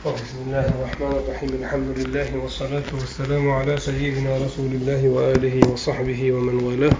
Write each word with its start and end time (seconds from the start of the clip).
بسم 0.00 0.48
الله 0.48 0.64
الرحمن 0.64 1.12
الرحيم. 1.20 1.50
الحمد 1.60 1.88
لله 1.98 2.28
والصلاة 2.42 2.88
والسلام 2.88 3.50
على 3.50 3.76
سيدنا 3.76 4.32
رسول 4.48 4.72
الله 4.80 5.02
وآله 5.08 5.56
وصحبه 5.68 6.20
ومن 6.32 6.56
والاه. 6.64 6.96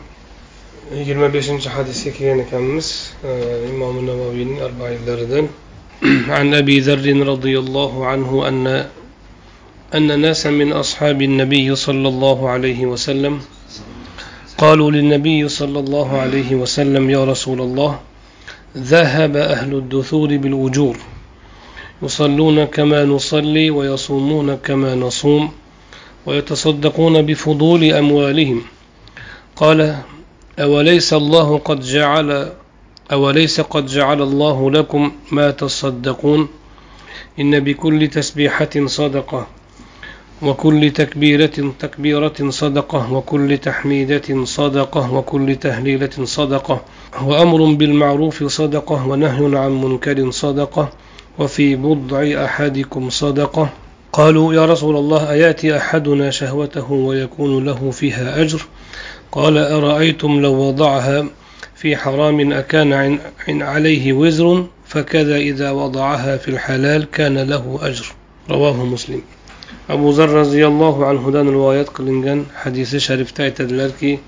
yigirma 0.92 1.32
beshinchi 1.32 1.68
hadisga 1.68 2.12
kelgan 2.12 2.44
ekanmiz 2.44 3.16
imom 3.72 4.04
navoiyning 4.04 4.60
arbainlaridan 4.60 5.48
عن 6.28 6.54
أبي 6.54 6.80
ذر 6.80 7.26
رضي 7.26 7.58
الله 7.58 8.06
عنه 8.06 8.49
أن 8.49 8.67
أن 9.94 10.21
ناسا 10.21 10.51
من 10.51 10.72
أصحاب 10.72 11.22
النبي 11.22 11.74
صلى 11.76 12.08
الله 12.08 12.48
عليه 12.48 12.87
وسلم 12.87 13.40
قالوا 14.58 14.90
للنبي 14.90 15.48
صلى 15.48 15.78
الله 15.78 16.09
عليه 16.20 16.51
وسلم 16.55 17.10
يا 17.10 17.24
رسول 17.24 17.60
الله 17.60 17.92
ذهب 18.77 19.37
أهل 19.37 19.74
الدثور 19.74 20.37
بالأجور 20.37 20.96
يصلون 22.02 22.64
كما 22.64 23.05
نصلي 23.05 23.70
ويصومون 23.70 24.54
كما 24.56 24.95
نصوم 24.95 25.50
ويتصدقون 26.26 27.23
بفضول 27.23 27.84
أموالهم. 27.84 28.62
قال 29.56 29.96
أوليس 30.59 31.12
الله 31.12 31.59
قد 31.59 31.80
جعل 31.80 32.52
أوليس 33.12 33.60
قد 33.60 33.86
جعل 33.86 34.23
الله 34.23 34.70
لكم 34.70 35.12
ما 35.32 35.50
تصدقون؟ 35.50 36.48
إن 37.40 37.60
بكل 37.60 38.09
تسبيحة 38.09 38.87
صدقة 38.87 39.46
وكل 40.42 40.90
تكبيرة 40.90 41.73
تكبيرة 41.78 42.38
صدقة 42.48 43.12
وكل 43.12 43.59
تحميدة 43.59 44.45
صدقة 44.45 45.14
وكل 45.14 45.56
تهليلة 45.56 46.24
صدقة 46.24 46.80
وأمر 47.24 47.64
بالمعروف 47.64 48.45
صدقة 48.45 49.06
ونهي 49.09 49.59
عن 49.59 49.80
منكر 49.80 50.30
صدقة 50.30 50.92
وفي 51.40 51.76
بضع 51.76 52.44
أحدكم 52.44 53.10
صدقة. 53.10 53.68
قالوا 54.12 54.54
يا 54.54 54.64
رسول 54.66 54.96
الله 54.96 55.30
أياتي 55.30 55.76
أحدنا 55.76 56.30
شهوته 56.30 56.92
ويكون 56.92 57.65
له 57.65 57.90
فيها 57.90 58.42
أجر؟ 58.42 58.62
قال 59.32 59.59
أرأيتم 59.59 60.40
لو 60.40 60.54
وضعها 60.54 61.26
في 61.74 61.96
حرام 61.96 62.52
أكان 62.52 62.92
عن 62.92 63.18
عليه 63.62 64.12
وزر 64.12 64.67
فكذا 64.87 65.37
إذا 65.37 65.70
وضعها 65.70 66.37
في 66.37 66.48
الحلال 66.48 67.11
كان 67.11 67.39
له 67.39 67.78
أجر. 67.83 68.06
رواه 68.50 68.84
مسلم. 68.84 69.22
abu 69.91 70.12
zar 70.12 70.31
roziyallohu 70.31 71.03
anhudan 71.11 71.47
rivoyat 71.56 71.89
qilingan 71.97 72.41
hadisi 72.62 73.00
sharifda 73.06 73.43
aytadilarki 73.48 74.20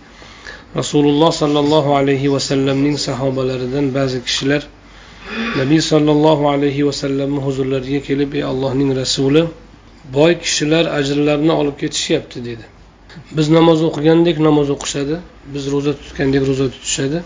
rasululloh 0.78 1.30
sollallohu 1.42 1.94
alayhi 1.98 2.32
vasallamning 2.34 2.96
sahobalaridan 2.98 3.86
ba'zi 3.96 4.18
kishilar 4.26 4.62
nabiy 5.60 5.80
sollallohu 5.92 6.44
alayhi 6.54 6.86
vasallamni 6.88 7.40
huzurlariga 7.46 8.00
kelib 8.08 8.30
ey 8.38 8.44
allohning 8.52 8.90
rasuli 9.00 9.42
boy 10.16 10.32
kishilar 10.44 10.84
ajrlarini 10.98 11.52
olib 11.60 11.76
ketishyapti 11.82 12.38
dedi. 12.48 12.64
Biz 13.36 13.46
namoz 13.58 13.78
o'qigandek 13.88 14.36
namoz 14.48 14.68
o'qishadi 14.74 15.16
biz 15.54 15.64
ro'za 15.72 15.92
tutgandek 16.00 16.42
ro'za 16.48 16.66
tutishadi 16.74 17.18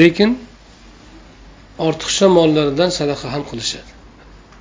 lekin 0.00 0.30
ortiqcha 1.86 2.26
mollaridan 2.36 2.90
sadaqa 2.98 3.26
ham 3.34 3.42
qilishadi. 3.50 3.90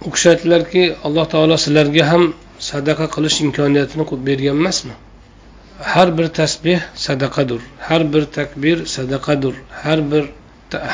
U 0.08 0.10
kishi 0.16 0.28
aytdilarki 0.34 0.84
alloh 1.06 1.26
taolo 1.34 1.56
sizlarga 1.66 2.04
ham 2.12 2.24
sadaqa 2.72 3.06
qilish 3.16 3.38
imkoniyatini 3.46 4.04
bergan 4.28 4.56
emasmi? 4.62 4.96
Har 5.94 6.10
bir 6.18 6.28
tasbeh 6.40 6.80
sadaqadir 7.08 7.62
har 7.88 8.02
bir 8.14 8.24
takbir 8.38 8.78
sadaqadir 8.96 9.54
har 9.84 10.00
bir 10.12 10.24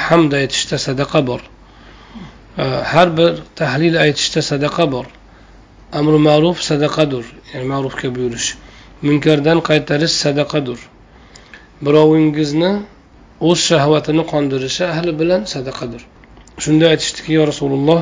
hamd 0.07 0.31
aytishda 0.41 0.77
sadaqa 0.87 1.19
bor. 1.29 1.41
Har 2.57 3.17
bir 3.17 3.31
tahlil 3.55 3.95
aytishda 4.05 4.41
sadaqa 4.51 4.91
bor. 4.91 5.05
Amri 5.99 6.19
ma'ruf 6.29 6.57
sadaqadir 6.69 7.25
ya'ni 7.53 7.65
ma'rufga 7.73 8.09
buyurish. 8.15 8.47
Munkardan 9.07 9.59
qaytarish 9.69 10.15
sadaqadir 10.23 10.79
birovingizni 11.85 12.71
o'z 13.49 13.59
shahvatini 13.69 14.23
qondirishi 14.33 14.83
ahli 14.93 15.11
bilan 15.19 15.41
sadaqadir. 15.53 16.01
Shunda 16.63 16.85
aytishdiki 16.93 17.31
yo 17.37 17.43
rasululloh 17.51 18.01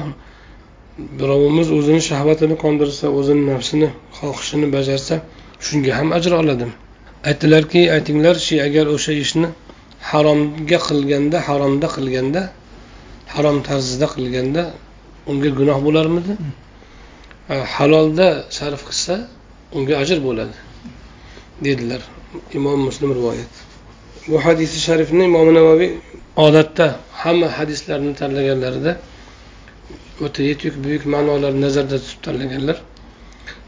birovimiz 1.20 1.72
o'zini 1.78 2.02
shahvatini 2.10 2.56
qondirsa 2.64 3.06
o'zini 3.20 3.44
nafsini 3.52 3.88
xohishini 4.18 4.68
bajarsa 4.76 5.16
shunga 5.68 5.92
ham 6.00 6.10
ajr 6.18 6.32
oladimi 6.42 6.76
aytdilarki 7.30 7.82
aytinglarchi 7.96 8.56
agar 8.68 8.86
o'sha 8.96 9.14
ishni 9.24 9.48
haromga 10.12 10.80
qilganda 10.88 11.38
haromda 11.48 11.88
qilganda 11.96 12.42
harom 13.36 13.58
tarzida 13.70 14.08
qilganda 14.16 14.64
unga 15.32 15.50
gunoh 15.60 15.80
bo'larmidi? 15.88 16.34
Halolda 17.76 18.28
sarf 18.58 18.82
qilsa 18.90 19.16
unga 19.78 19.94
ajr 20.04 20.20
bo'ladi 20.28 20.56
dedilar 21.66 22.02
imom 22.58 22.80
muslim 22.88 23.10
rivoyat. 23.20 23.54
Bu 24.30 24.38
hadisi 24.46 24.78
sharifni 24.88 25.24
imom 25.32 25.48
navoiy 25.58 25.90
odatda 26.46 26.86
hamma 27.24 27.48
hadislarni 27.58 28.14
tanlaganlarida 28.22 28.92
o'ta 30.26 30.42
yetuk 30.50 30.74
buyuk 30.84 31.04
ma'nolarni 31.14 31.62
nazarda 31.68 31.98
tutib 32.04 32.20
tanlaganlar. 32.28 32.78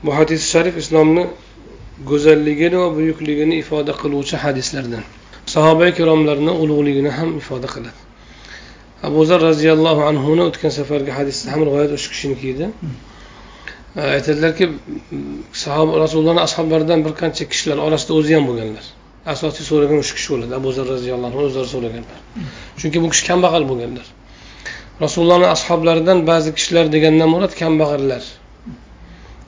Bu 0.06 0.12
hadis 0.18 0.42
sharif 0.54 0.76
islomni 0.84 1.24
go'zalligini 2.12 2.78
va 2.84 2.90
buyukligini 2.98 3.56
ifoda 3.64 3.94
qiluvchi 4.02 4.36
hadislardan. 4.46 5.04
Sahoba 5.54 5.84
ikromlarni 5.94 6.52
ulug'ligini 6.64 7.12
ham 7.18 7.30
ifoda 7.42 7.68
qiladi. 7.76 8.05
Abu 9.04 9.26
zar 9.26 9.42
roziyallohu 9.50 10.02
anhuni 10.12 10.42
o'tgan 10.50 10.72
safargi 10.80 11.12
hadisda 11.20 11.52
ham 11.54 11.62
rivoyat 11.68 11.92
o'sha 11.98 12.10
kishiniki 12.14 12.46
edi 12.54 12.66
aytadilarki 13.96 14.70
sahoba 15.54 16.00
rasulullohni 16.04 16.42
ashoblaridan 16.48 17.00
bir 17.06 17.14
qancha 17.22 17.44
kishilar 17.52 17.78
orasida 17.88 18.14
o'zi 18.20 18.34
ham 18.38 18.46
bo'lganlar. 18.50 18.86
Asosiy 19.34 19.66
so'ragan 19.72 19.98
o'sha 20.04 20.14
kishi 20.18 20.30
bo'ladi. 20.34 20.54
Abu 20.60 20.70
zar 20.78 20.86
roziyallohu 20.96 21.30
anhu 21.30 21.40
o'zlari 21.48 21.70
so'raganlar. 21.76 22.20
Chunki 22.80 22.98
bu 23.04 23.08
kishi 23.14 23.24
kambag'al 23.30 23.64
bo'lganlar. 23.72 24.08
Rasulullohni 25.04 25.48
ashoblaridan 25.56 26.20
ba'zi 26.32 26.50
kishilar 26.58 26.86
degandan 26.96 27.30
murod 27.36 27.54
kambag'allar. 27.62 28.24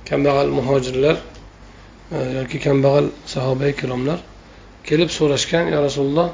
Kambag'al 0.09 0.49
muhojirlar 0.57 1.15
e, 2.15 2.17
yoki 2.39 2.57
kambag'al 2.65 3.05
sahoba 3.33 3.65
ikromlar 3.73 4.19
kelib 4.89 5.09
so'rashgan 5.17 5.65
yo 5.73 5.79
rasululloh 5.87 6.27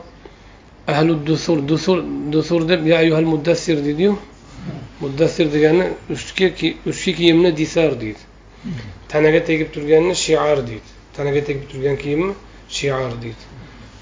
ahlu 0.88 1.28
dusur 1.28 1.68
dusur 1.68 2.04
dusur 2.32 2.70
deb 2.70 2.86
ya 2.86 2.98
ayuhal 2.98 3.26
muddassir 3.34 3.86
deydiyu 3.86 4.18
muddassir 5.00 5.54
degani 5.54 5.86
ustki 6.10 6.78
ustki 6.86 7.16
kiyimni 7.16 7.58
disar 7.58 8.02
deydi. 8.02 8.24
Tanaga 9.10 9.44
tegib 9.44 9.74
turganni 9.74 10.16
shiar 10.16 10.68
deydi. 10.68 10.90
Tanaga 11.16 11.44
tegib 11.44 11.70
turgan 11.72 11.96
kiyimni 11.98 12.34
shiar 12.70 13.12
deydi. 13.24 13.44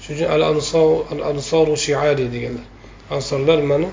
Shuning 0.02 0.20
uchun 0.20 0.30
al 0.34 0.42
al 0.42 1.20
ansoru 1.30 1.76
shiari 1.76 2.32
deganlar. 2.32 2.66
Ansorlar 3.10 3.58
mani 3.70 3.88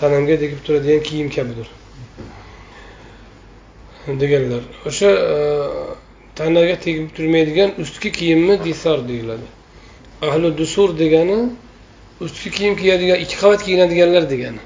tanamga 0.00 0.36
tegib 0.42 0.60
turadigan 0.66 1.02
kiyim 1.02 1.30
kabidir. 1.30 1.68
Deganlar. 4.06 4.62
O'sha 4.88 5.10
e, 5.34 5.36
tanaga 6.38 6.76
tegib 6.84 7.08
turmaydigan 7.16 7.70
ustki 7.82 8.12
kiyimni 8.12 8.64
disar 8.64 9.08
deyiladi. 9.08 9.46
Ahli 10.22 10.58
dusur 10.58 10.98
degani 10.98 11.38
ustki 12.24 12.50
kiyim 12.56 12.74
kiyadigan 12.76 13.18
ikki 13.24 13.36
qavat 13.42 13.60
kiyinadiganlar 13.66 14.30
degani 14.30 14.62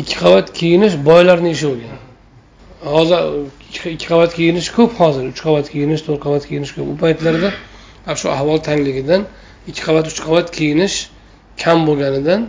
ikki 0.00 0.16
qavat 0.22 0.52
kiyinish 0.58 0.94
boylarni 1.08 1.50
ishi 1.56 1.66
bo'lgan. 1.70 1.98
Hozir 2.94 3.18
ikki 3.94 4.06
qavat 4.12 4.32
kiyinish 4.38 4.68
ko'p 4.76 4.92
hozir 5.00 5.24
uch 5.32 5.40
qavat 5.46 5.66
kiyinish 5.72 6.02
to'rt 6.06 6.20
qavat 6.26 6.44
kiyinish 6.48 6.72
ko'p. 6.76 6.86
U 6.92 6.94
paytlarda 7.02 7.50
shu 8.20 8.26
ahvol 8.36 8.58
tangligidan 8.68 9.22
ikki 9.70 9.82
qavat 9.88 10.06
uch 10.12 10.20
qavat 10.26 10.48
kiyinish 10.56 10.96
kam 11.62 11.78
bo'lganidan 11.88 12.40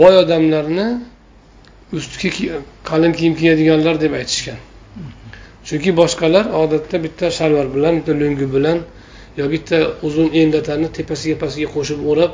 boy 0.00 0.14
odamlarni 0.24 0.88
ustki 1.98 2.28
qalin 2.90 3.12
kiyim 3.18 3.34
kiyadiganlar 3.40 3.94
deb 4.04 4.12
aytishgan. 4.20 4.58
Chunki 5.68 5.90
boshqalar 6.00 6.44
odatda 6.62 6.96
bitta 7.04 7.26
shalvar 7.38 7.66
bilan 7.74 7.92
bitta 7.98 8.12
lungi 8.20 8.46
bilan 8.56 8.78
yo 9.38 9.44
bitta 9.52 9.78
uzun 10.06 10.28
endatani 10.40 10.88
tepasiga 10.98 11.36
pasiga 11.44 11.68
qo'shib 11.76 12.00
o'rab 12.10 12.32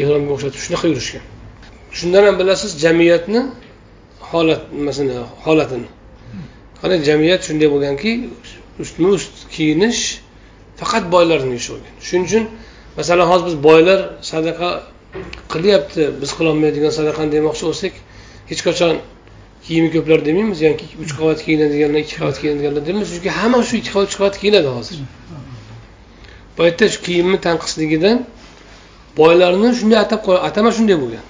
ehromga 0.00 0.30
o'xshatib 0.36 0.60
shunaqa 0.66 0.86
yurishgan. 0.92 1.24
Shundan 1.98 2.22
ham 2.28 2.36
bilasiz 2.40 2.70
jamiyatni 2.84 3.40
holat 4.30 4.62
nimasini 4.78 5.16
holatini. 5.44 5.88
Qarang 6.80 7.02
jamiyat 7.08 7.40
shunday 7.48 7.68
bo'lganki 7.74 8.10
ustma 8.82 9.08
ust 9.16 9.34
kiyinish 9.54 10.02
faqat 10.80 11.04
boylarni 11.14 11.54
ishi 11.60 11.70
bo'lgan 11.74 11.94
shuning 12.06 12.24
uchun 12.28 12.44
masalan 12.98 13.26
hozir 13.30 13.44
biz 13.48 13.56
boylar 13.68 13.98
sadaqa 14.32 14.70
qilyapti 15.52 16.02
biz 16.20 16.30
qilolmaydigan 16.38 16.92
sadaqani 16.98 17.30
demoqchi 17.36 17.64
bo'lsak 17.68 17.94
hech 18.50 18.62
qachon 18.68 18.94
kiyimi 19.66 19.88
ko'plar 19.94 20.18
demaymiz 20.28 20.58
yoki 20.68 20.86
uch 21.02 21.12
qavat 21.18 21.38
kiyinadiganlar 21.46 22.00
ikki 22.04 22.16
qavat 22.20 22.36
kiyinadiganlar 22.42 22.82
demaymiz 22.88 23.10
chunki 23.14 23.30
hamma 23.40 23.58
shu 23.68 23.74
ikki 23.80 23.90
qavat 23.94 24.06
uch 24.10 24.16
qavat 24.20 24.34
kiyinadi 24.42 24.68
hozir. 24.76 24.96
Paytda 26.58 26.88
shu 26.92 26.98
kiyimni 27.06 27.38
tanqisligidan 27.46 28.18
boylarni 29.20 29.68
shunday 29.78 29.98
atab 30.04 30.20
atama 30.48 30.70
shunday 30.76 30.96
bo'lgan. 31.02 31.24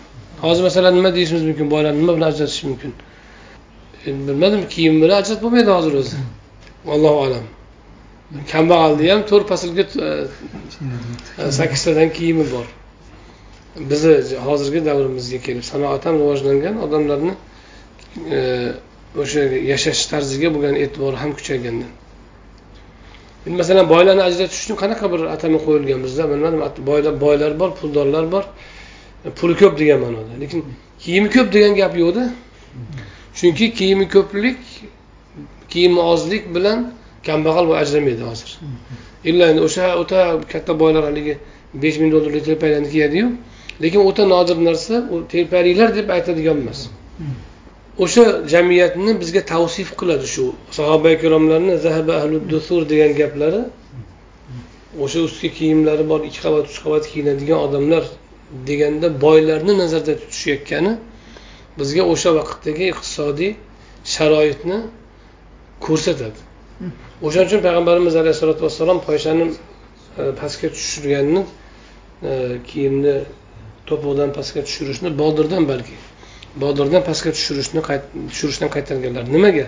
Hozir 0.44 0.62
masalan 0.68 0.92
nima 0.98 1.10
deyishimiz 1.16 1.44
mumkin? 1.48 1.66
Boylarni 1.74 1.98
nima 2.02 2.16
bilan 2.16 2.28
ajratish 2.32 2.62
mumkin? 2.70 2.92
E, 4.06 4.08
bilmadim 4.28 4.62
kiyim 4.74 4.96
bilan 5.02 5.16
ajratib 5.22 5.42
bo'lmaydi 5.44 5.70
hozir 5.76 5.94
o'zi. 6.00 6.16
Allohu 6.94 7.18
alam. 7.26 7.44
Kambag'alni 8.52 9.10
ham 9.12 9.22
to'rt 9.30 9.46
faslga 9.52 9.84
e, 10.06 10.10
e, 11.42 11.52
sakkiztadan 11.58 12.08
kiyimi 12.18 12.46
bor. 12.54 12.66
Bizni 13.90 14.14
hozirgi 14.48 14.80
davrimizga 14.90 15.38
kelib 15.46 15.64
sanoat 15.72 16.06
ham 16.06 16.14
rivojlangan 16.22 16.74
odamlarni 16.86 17.34
o'sha 19.22 19.42
yashash 19.72 20.02
tarziga 20.12 20.48
bo'lgan 20.54 20.74
e'tibori 20.84 21.16
ham 21.22 21.30
kuchaygandan. 21.38 21.90
Masalan 23.60 23.88
boylarni 23.88 24.22
ajratish 24.28 24.60
uchun 24.64 24.76
qanaqa 24.82 25.06
bir 25.12 25.20
atama 25.34 25.58
qo'yilgan 25.66 26.00
bizda? 26.06 26.22
Bilmadim 26.30 26.60
boylar 26.90 27.14
boylar 27.20 27.60
bor 27.60 27.70
puldorlar 27.80 28.32
bor. 28.32 28.44
E, 29.26 29.30
puli 29.38 29.54
ko'p 29.62 29.74
degan 29.80 29.98
ma'noda. 30.04 30.32
Lekin 30.42 30.64
kiyimi 31.04 31.28
ko'p 31.36 31.48
degan 31.56 31.74
gap 31.80 31.94
yo'qda. 32.02 32.24
Chunki 33.38 33.66
kiyimi 33.78 34.06
ko'plik 34.14 34.58
kiyimi 35.72 36.00
ozlik 36.12 36.54
bilan 36.54 36.78
kambag'al 37.26 37.64
bu 37.70 37.74
ajramaydi 37.82 38.22
hozir. 38.30 38.50
Illa 39.24 39.44
endi 39.50 39.60
o'sha 39.68 39.84
o'ta 40.02 40.20
katta 40.52 40.72
boylar 40.82 41.02
haligi 41.08 41.34
besh 41.82 41.96
ming 42.00 42.10
dollarlik 42.14 42.44
telpaklarni 42.48 42.90
kiyadiyu. 42.94 43.26
Lekin 43.82 44.00
o'ta 44.08 44.22
nodir 44.34 44.58
narsa 44.68 44.94
u 45.14 45.16
telpaliklar 45.32 45.94
deb 45.98 46.08
aytadigan 46.16 46.56
emas. 46.64 46.80
O'sha 48.04 48.24
jamiyatni 48.52 49.12
bizga 49.20 49.42
tavsif 49.52 49.88
qiladi 50.00 50.26
shu 50.34 50.44
sahoba 50.78 51.10
ikromlarni 51.16 51.74
zahaba 51.84 52.14
dusur 52.52 52.82
degan 52.92 53.12
gaplari. 53.20 53.62
O'sha 55.04 55.20
ustki 55.28 55.48
kiyimlari 55.58 56.04
bor 56.12 56.20
ikki 56.28 56.40
qavat 56.46 56.64
uch 56.70 56.78
qavat 56.84 57.04
kiyinadigan 57.12 57.58
odamlar 57.66 58.04
deganda 58.68 59.08
boylarni 59.24 59.72
nazarda 59.82 60.12
tutishayotgani 60.22 60.92
bizga 61.78 62.02
o'sha 62.12 62.30
vaqtdagi 62.38 62.84
iqtisodiy 62.92 63.52
sharoitni 64.14 64.78
ko'rsatadi. 65.86 66.40
O'shaning 67.26 67.48
uchun 67.50 67.62
payg'ambarimiz 67.66 68.14
alayhissalotu 68.20 68.62
vassalom 68.66 68.98
poyshani 69.08 69.46
e, 69.50 70.22
pastga 70.40 70.68
tushirganini 70.76 71.42
e, 72.30 72.32
kiyimni 72.68 73.16
to'piqdan 73.88 74.30
pastga 74.38 74.60
tushirishni 74.68 75.10
bodirdan 75.22 75.64
balki. 75.72 75.96
Bodirdan 76.56 77.02
pastga 77.08 77.32
tushirishni 77.36 77.82
tushirishdan 78.30 78.70
qaytarganlar. 78.74 79.24
Nimaga? 79.34 79.66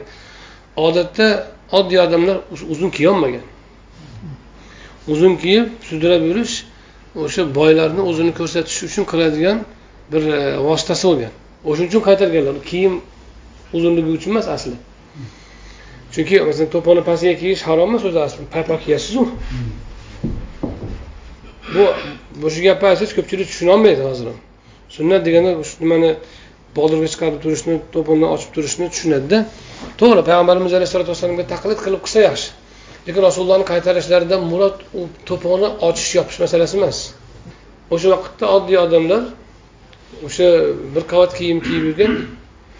Odatda 0.76 1.46
oddiy 1.72 2.00
odamlar 2.06 2.36
uzun 2.68 2.90
kiyolmagan. 2.90 3.46
Uzun 5.08 5.36
kiyib 5.36 5.66
sudrab 5.88 6.22
yurish 6.30 6.64
o'sha 7.24 7.46
boylarni 7.54 8.02
o'zini 8.10 8.32
ko'rsatish 8.38 8.82
uchun 8.88 9.04
qiladigan 9.12 9.64
bir 10.12 10.22
e, 10.26 10.58
vositasi 10.68 11.06
bo'lgan. 11.08 11.32
O'shaning 11.64 11.90
uchun 11.90 12.04
qaytarganlar. 12.08 12.62
Kiyim 12.70 13.00
uzunligi 13.72 14.10
uchun 14.18 14.30
emas 14.30 14.48
asli. 14.56 14.76
Chunki 16.12 16.40
masalan 16.48 16.70
to'poni 16.74 17.02
pastga 17.10 17.34
kiyish 17.42 17.62
harom 17.68 17.90
emas 17.90 18.04
o'zi 18.08 18.20
asli. 18.26 18.42
Paypoq 18.54 18.80
kiyasizu 18.84 19.26
bu 21.74 21.84
bu 22.42 22.50
shu 22.50 22.60
gapni 22.66 22.88
aytsangiz 22.90 23.14
ko'pchilik 23.18 23.46
tushunolmaydi 23.50 24.02
hozir 24.10 24.26
ham. 24.30 24.38
Sunnat 24.96 25.26
deganda 25.26 25.52
nimani 25.80 26.10
bodirga 26.76 27.08
chiqarib 27.12 27.38
turishni 27.44 27.74
to'ponni 27.94 28.26
ochib 28.34 28.50
turishni 28.56 28.86
tushunadida. 28.92 29.38
To'g'ri 30.00 30.22
payg'ambarimiz 30.28 30.72
alayhisalotu 30.78 31.10
vassalomga 31.14 31.44
taqlid 31.52 31.78
qilib 31.84 32.02
qilsa 32.06 32.20
yaxshi. 32.28 32.48
Lekin 33.06 33.22
rasulullohni 33.28 33.66
qaytarishlaridan 33.72 34.42
murod 34.52 34.76
u 35.00 35.06
to'ponni 35.28 35.68
ochish 35.88 36.10
yopish 36.18 36.38
masalasi 36.44 36.74
emas. 36.80 36.98
O'sha 37.94 38.08
vaqtda 38.14 38.44
oddiy 38.56 38.78
odamlar 38.86 39.22
o'sha 40.26 40.46
bir 40.94 41.04
qavat 41.12 41.32
kiyim 41.38 41.58
kiyib 41.66 41.84
yurgan 41.88 42.12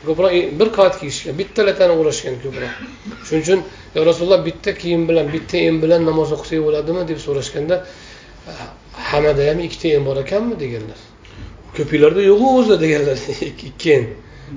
ko'proq 0.07 0.33
bir 0.61 0.69
qavat 0.77 0.95
kiyishgan 1.01 1.35
bitta 1.41 1.61
latani 1.69 1.95
o'rashgan 2.01 2.37
ko'proq. 2.45 2.73
Shuning 3.27 3.43
uchun 3.47 3.61
yo 3.97 4.01
rasululloh 4.11 4.41
bitta 4.49 4.71
kiyim 4.83 5.03
bilan 5.11 5.27
bitta 5.35 5.57
em 5.69 5.77
bilan 5.85 6.01
namoz 6.11 6.29
o'qisak 6.37 6.61
bo'ladimi? 6.67 7.03
deb 7.11 7.19
so'rashganda 7.27 7.77
hammada 9.11 9.43
ham 9.51 9.59
ikkita 9.67 9.89
em 9.97 10.05
bor 10.09 10.17
ekanmi? 10.25 10.55
deganlar. 10.65 11.01
Ko'piklarda 11.77 12.23
yo'q 12.31 12.43
o'zlar 12.57 12.79
deganlar 12.85 13.19
ikki 13.69 13.89
en 13.97 14.05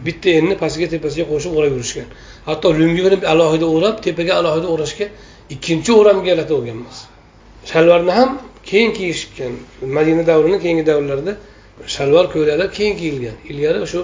bitta 0.05 0.29
enni 0.39 0.55
pastga 0.63 0.87
tepasiga 0.93 1.25
qo'shib 1.31 1.51
o'rab 1.57 1.71
yurishgan. 1.77 2.07
Hatto 2.49 2.67
lungi 2.79 3.01
bilan 3.05 3.21
alohida 3.33 3.67
o'rab 3.75 3.95
tepaga 4.05 4.33
alohida 4.41 4.67
o'rashga 4.73 5.05
ikkinchi 5.55 5.91
o'ramga 5.99 6.27
yarata 6.33 6.55
emas 6.73 6.97
shalvarni 7.71 8.11
ham 8.19 8.29
keyin 8.69 8.91
kiyishgan 8.97 9.53
madina 9.97 10.23
davrini 10.31 10.57
keyingi 10.63 10.85
davrlarda 10.91 11.33
shalvar 11.95 12.25
ko'ylaklar 12.33 12.69
keyin 12.77 12.95
kiyilgan. 13.01 13.35
Ilgari 13.51 13.87
shu 13.93 13.99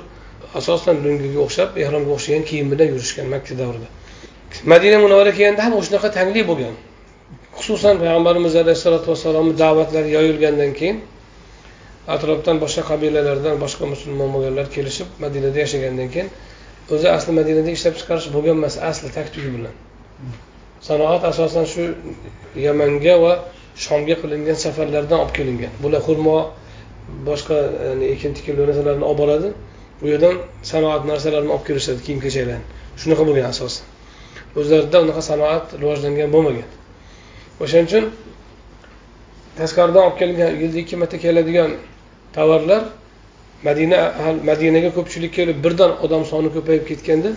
asosan 0.59 0.95
lungiga 1.03 1.39
o'xshab 1.45 1.69
ehromga 1.83 2.11
o'xshagan 2.17 2.43
kiyim 2.49 2.67
bilan 2.71 2.87
yurishgan 2.93 3.27
makka 3.33 3.53
davrida. 3.61 3.87
Madina 4.71 4.97
munavvara 5.05 5.31
kelganda 5.37 5.61
ham 5.65 5.73
o'shanaqa 5.79 6.09
tanglik 6.17 6.45
bo'lgan. 6.51 6.75
Xususan 7.57 7.95
payg'ambarimiz 8.01 8.53
alayhissalotu 8.61 9.07
vassalomni 9.11 9.53
da'vatlari 9.63 10.09
yoyilgandan 10.17 10.71
keyin 10.79 10.97
atrofdan 12.15 12.57
boshqa 12.63 12.83
qabilalardan 12.91 13.55
boshqa 13.63 13.85
musulmon 13.93 14.29
bo'lganlar 14.35 14.67
kelishib 14.75 15.07
madinada 15.23 15.57
yashagandan 15.63 16.09
keyin 16.13 16.29
o'zi 16.93 17.07
asli 17.17 17.31
madinada 17.39 17.69
ishlab 17.77 17.95
chiqarish 17.99 18.27
bo'lgan 18.35 18.55
emas 18.61 18.75
asli 18.91 19.09
taktugi 19.17 19.49
bilan. 19.55 19.75
Sanoat 20.87 21.21
asosan 21.31 21.65
shu 21.73 21.83
yamanga 22.65 23.15
va 23.23 23.33
shomga 23.85 24.15
qilingan 24.21 24.57
safarlardan 24.65 25.17
olib 25.23 25.33
kelingan. 25.37 25.71
Bular 25.83 26.01
xurmo 26.07 26.37
boshqa 27.29 27.57
yani 27.87 28.05
ekin 28.13 28.31
tikilgan 28.37 28.65
narsalarni 28.69 29.05
olib 29.09 29.19
boradi. 29.21 29.49
U 30.03 30.05
yerdan 30.13 30.35
sanoat 30.71 31.01
narsalarini 31.11 31.51
olib 31.55 31.65
kelishadi 31.69 31.99
kiyim 32.05 32.19
kechaklarni. 32.25 32.65
Shunaqa 33.01 33.23
bo'lgan 33.29 33.47
asosan. 33.53 33.83
O'zlarida 34.59 34.97
unaqa 35.05 35.21
sanoat 35.31 35.65
rivojlangan 35.81 36.29
bo'lmagan. 36.35 36.67
O'shaning 37.63 37.87
uchun 37.89 38.05
tashqaridan 39.59 40.01
olib 40.07 40.17
kelingan 40.21 40.51
yilda 40.61 40.79
ikki 40.83 40.95
marta 41.01 41.17
keladigan 41.25 41.71
tovarlar 42.37 42.83
madina 43.63 43.99
madinaga 44.49 44.89
ko'pchilik 44.97 45.33
kelib 45.39 45.63
birdan 45.65 45.91
odam 46.05 46.25
soni 46.31 46.49
ko'payib 46.55 46.85
ketganda 46.91 47.31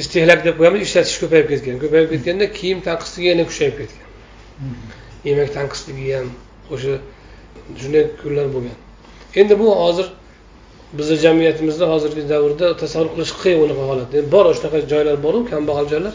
istehlak 0.00 0.44
deb 0.46 0.56
qo'yamiz 0.60 0.82
ishlatish 0.86 1.18
ko'payib 1.22 1.48
ketgan. 1.52 1.76
Ko'payib 1.84 2.08
ketganda 2.14 2.46
kiyim 2.58 2.80
tanqisligi 2.88 3.28
yana 3.32 3.44
kuchayib 3.50 3.74
ketgan. 3.80 4.06
Yemak 5.28 5.50
tanqisligi 5.58 6.08
ham 6.16 6.28
o'sha 6.74 6.94
shunday 7.80 8.04
kunlar 8.22 8.46
bo'lgan. 8.54 8.76
Endi 9.40 9.58
bu 9.62 9.68
hozir 9.82 10.06
bizni 10.98 11.16
jamiyatimizda 11.24 11.86
hozirgi 11.92 12.22
davrda 12.32 12.66
tasavvur 12.82 13.10
qilish 13.14 13.32
qiyin 13.42 13.58
unaqa 13.66 13.84
holat. 13.90 14.10
Bor 14.34 14.44
shunaqa 14.58 14.78
joylar 14.92 15.16
boru 15.26 15.38
kambag'al 15.52 15.86
joylar? 15.92 16.14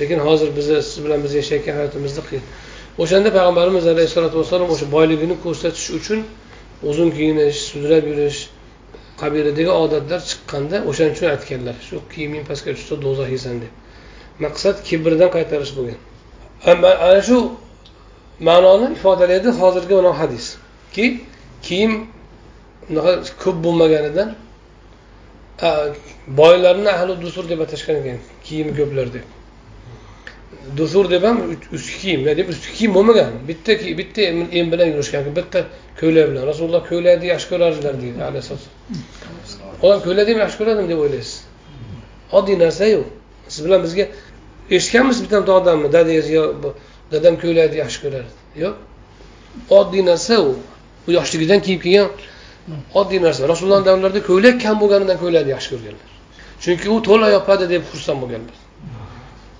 Lekin 0.00 0.18
hozir 0.28 0.48
bizni 0.58 0.82
siz 0.88 1.04
bilan 1.04 1.20
biz 1.24 1.32
yashayotgan 1.40 1.74
hayotimizda 1.80 2.22
qiyin. 2.28 2.44
O'shanda 3.02 3.30
payg'ambarimiz 3.36 3.84
alayhissalotu 3.92 4.36
vassalom 4.40 4.68
o'sha 4.74 4.86
boyligini 4.96 5.36
ko'rsatish 5.44 5.88
uchun 5.98 6.20
uzun 6.82 7.10
kiyinish 7.16 7.58
sudrab 7.70 8.04
yurish 8.10 8.40
qabiladagi 9.20 9.72
odatlar 9.82 10.20
chiqqanda 10.30 10.76
o'shaning 10.90 11.14
uchun 11.16 11.28
aytganlar 11.34 11.76
shu 11.88 11.96
kiyiming 12.12 12.42
pastga 12.50 12.70
tushsa 12.76 12.94
do'zax 13.04 13.28
yeysan 13.34 13.56
deb. 13.62 13.72
Maqsad 14.44 14.76
kibrdan 14.88 15.30
qaytarish 15.36 15.72
bo'lgan. 15.78 15.98
Ana 17.08 17.20
shu 17.28 17.38
ma'noni 18.48 18.86
ifodalaydi 18.96 19.48
hozirgi 19.60 19.94
mana 19.98 20.12
hadiski 20.20 21.04
kiyim 21.66 21.92
unaqa 22.90 23.12
ko'p 23.42 23.56
bo'lmaganidan 23.64 24.28
boylarni 26.40 26.90
ahli 26.96 27.14
dusur 27.24 27.44
deb 27.52 27.60
atashgan 27.66 27.96
ekan 28.02 28.18
kiyimi 28.46 28.72
ko'plar 28.78 29.06
deb. 29.16 29.24
Dusur 30.76 31.10
deb 31.10 31.22
ham 31.28 31.36
ustki 31.76 31.96
kiyim 32.02 32.20
deb 32.26 32.48
ustki 32.48 32.72
kiyim 32.78 32.94
bo'lmagan. 32.94 33.30
Bitta 33.48 33.72
bitta 34.00 34.22
em 34.60 34.72
bilan 34.72 34.86
yurishgan 34.94 35.22
bitta 35.38 35.60
ko'ylak 36.00 36.30
bilan. 36.30 36.42
Rasululloh 36.50 36.82
ko'ylakni 36.90 37.26
yaxshi 37.34 37.48
ko'rardilar 37.52 37.94
deydi 38.02 38.20
alayhissalom 38.28 38.62
odam 39.84 40.00
ko'ylakni 40.06 40.32
ham 40.34 40.40
yaxshi 40.44 40.58
ko'radimi 40.60 40.88
deb 40.92 41.00
o'ylaysiz. 41.04 41.36
Oddiy 42.38 42.56
narsayu 42.64 43.00
siz 43.48 43.64
bilan 43.66 43.80
bizga 43.86 44.04
eshitganmisiz 44.76 45.20
bitta 45.24 45.52
odamni 45.60 45.88
dadangiz 45.96 46.28
yo 46.36 46.44
dadam 47.12 47.34
ko'ylakni 47.42 47.76
yaxshi 47.84 47.98
ko'rardi. 48.04 48.32
Yo'q. 48.62 48.74
Oddiy 49.80 50.02
narsa 50.10 50.34
u. 50.48 50.50
U 51.08 51.10
yoshligidan 51.18 51.60
kiyib 51.66 51.80
kelgan 51.84 52.08
oddiy 53.00 53.20
narsa. 53.26 53.48
Rasulullohni 53.52 53.86
davrlarida 53.90 54.20
ko'ylak 54.30 54.60
kam 54.64 54.76
bo'lganidan 54.82 55.18
ko'ylakni 55.22 55.50
yaxshi 55.56 55.68
ko'rganlar. 55.74 56.08
Chunki 56.64 56.86
u 56.94 57.02
to'la 57.08 57.28
yopadi 57.36 57.64
deb 57.74 57.82
xursand 57.90 58.18
bo'lganlar. 58.22 58.63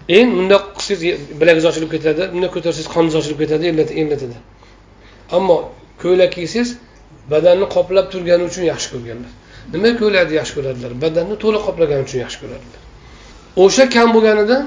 Endi 0.09 0.33
bundoq 0.39 0.65
qilsangiz 0.79 1.03
bilagingiz 1.41 1.67
ochilib 1.71 1.91
ketadi 1.95 2.23
bundoq 2.35 2.53
ko'tarsangiz 2.57 2.89
qoningiz 2.95 3.17
ochilib 3.21 3.39
ketadi 3.43 3.65
emlatadi 4.03 4.37
ammo 5.37 5.57
ko'ylak 6.03 6.31
kiysangiz 6.37 6.71
badanni 7.33 7.67
qoplab 7.77 8.07
turgani 8.13 8.45
uchun 8.51 8.65
yaxshi 8.73 8.89
ko'rganlar. 8.95 9.33
Nima 9.75 9.91
ko'ylakni 10.01 10.35
yaxshi 10.41 10.55
ko'radilar? 10.59 10.93
Badanni 11.05 11.37
to'la 11.45 11.59
qoplagani 11.67 12.03
uchun 12.07 12.19
yaxshi 12.25 12.39
ko'radilar. 12.43 12.81
O'sha 13.65 13.85
kam 13.95 14.09
bo'lganidan 14.17 14.65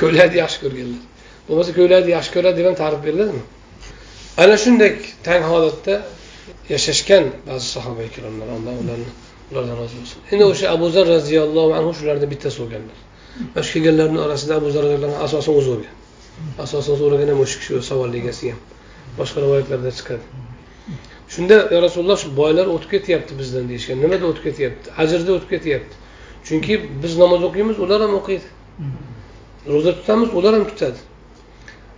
ko'ylakni 0.00 0.38
yaxshi 0.42 0.58
ko'rganlar. 0.64 1.02
Bo'lmasa 1.48 1.70
ko'ylakni 1.78 2.10
yaxshi 2.16 2.30
ko'radi 2.36 2.56
deb 2.58 2.66
ham 2.68 2.76
ta'rif 2.82 3.00
beriladimi? 3.06 3.44
Ana 4.42 4.56
shunday 4.64 4.90
tang 5.26 5.42
holatda 5.52 5.94
yashashgan 6.74 7.24
ba'zi 7.48 7.66
sahoba 7.74 8.02
ikromlar 8.10 8.48
alloh 8.56 8.74
ularni 8.82 9.10
ulardan 9.50 9.74
rozi 9.80 9.94
bo'lsin. 10.00 10.18
Endi 10.32 10.44
o'sha 10.52 10.66
abu 10.76 10.86
zar 10.94 11.06
roziyallohu 11.14 11.72
anhu 11.78 11.90
shulardan 11.98 12.28
bittasi 12.32 12.56
bo'lganlar. 12.62 12.96
Va 13.54 13.62
shu 13.62 13.72
kelganlarni 13.74 14.18
orasida 14.26 14.56
abu 14.60 14.70
zar 14.76 14.84
asosan 15.26 15.54
o'zi 15.60 15.68
bo'lgan. 15.74 15.94
Asosan 16.64 16.96
so'ragan 17.00 17.28
ham 17.32 17.40
o'sha 17.44 17.56
kishi 17.60 17.82
savolni 17.90 18.16
egasi 18.22 18.50
ham. 18.52 18.60
Boshqa 19.18 19.38
rivoyatlarda 19.44 19.90
chiqadi. 19.98 20.24
Shunda 21.34 21.56
yo 21.74 21.78
rasululloh 21.86 22.18
shu 22.22 22.28
boylar 22.40 22.66
o'tib 22.74 22.90
ketyapti 22.94 23.32
bizdan 23.40 23.64
deyishgan. 23.70 23.98
Nimada 24.04 24.24
o'tib 24.30 24.44
ketyapti? 24.48 24.86
Ajrda 25.02 25.30
o'tib 25.36 25.50
ketyapti. 25.54 25.94
Chunki 26.46 26.74
biz 27.02 27.12
namoz 27.22 27.42
o'qiymiz 27.48 27.76
ular 27.84 28.00
ham 28.04 28.14
o'qiydi. 28.20 28.46
Ro'za 29.72 29.92
tutamiz 29.98 30.28
ular 30.38 30.52
ham 30.58 30.64
tutadi. 30.70 30.98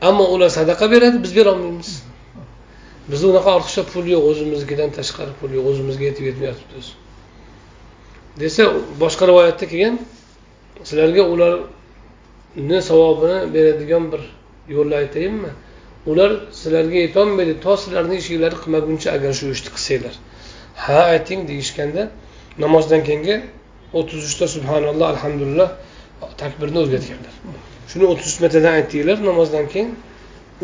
Ammo 0.08 0.24
ular 0.34 0.50
sadaqa 0.58 0.86
beradi 0.94 1.22
biz 1.24 1.32
berolmaymiz. 1.38 1.90
Bizda 3.10 3.26
unaqa 3.32 3.50
ortiqcha 3.58 3.82
pul 3.92 4.04
yo'q 4.14 4.28
o'zimiznikidan 4.30 4.90
tashqari 4.98 5.32
pul 5.40 5.50
yo'q 5.56 5.66
o'zimizga 5.70 6.04
yetib 6.10 6.24
yetmayapti 6.30 6.92
desa 8.40 8.62
boshqa 9.02 9.24
rivoyatda 9.30 9.66
kelgan 9.72 9.98
sizlarga 10.82 11.22
ularni 11.22 12.82
savobini 12.90 13.54
beradigan 13.54 14.12
bir 14.12 14.22
yo'lni 14.68 14.94
aytayinmi 15.02 15.50
ular 16.06 16.30
sizlarga 16.60 16.98
yetolmaydi 17.06 17.54
to 17.64 17.76
sizlarni 17.76 18.14
eshiklari 18.20 18.56
qilmaguncha 18.62 19.08
agar 19.16 19.32
shu 19.38 19.46
ishni 19.56 19.70
qilsanglar. 19.76 20.14
Ha 20.84 20.98
ayting 21.14 21.40
deyishganda 21.50 22.02
namozdan 22.64 23.00
keyingi 23.08 23.36
o'ttiz 23.98 24.20
uchta 24.30 24.46
subhanalloh 24.54 25.06
alhamdulillah 25.14 25.68
takbirni 26.42 26.78
o'zgartganlar 26.84 27.34
shuni 27.90 28.04
o'ttiz 28.10 28.26
uch 28.32 28.40
martadan 28.44 28.74
aytdinglar 28.80 29.18
namozdan 29.30 29.66
keyin 29.72 29.90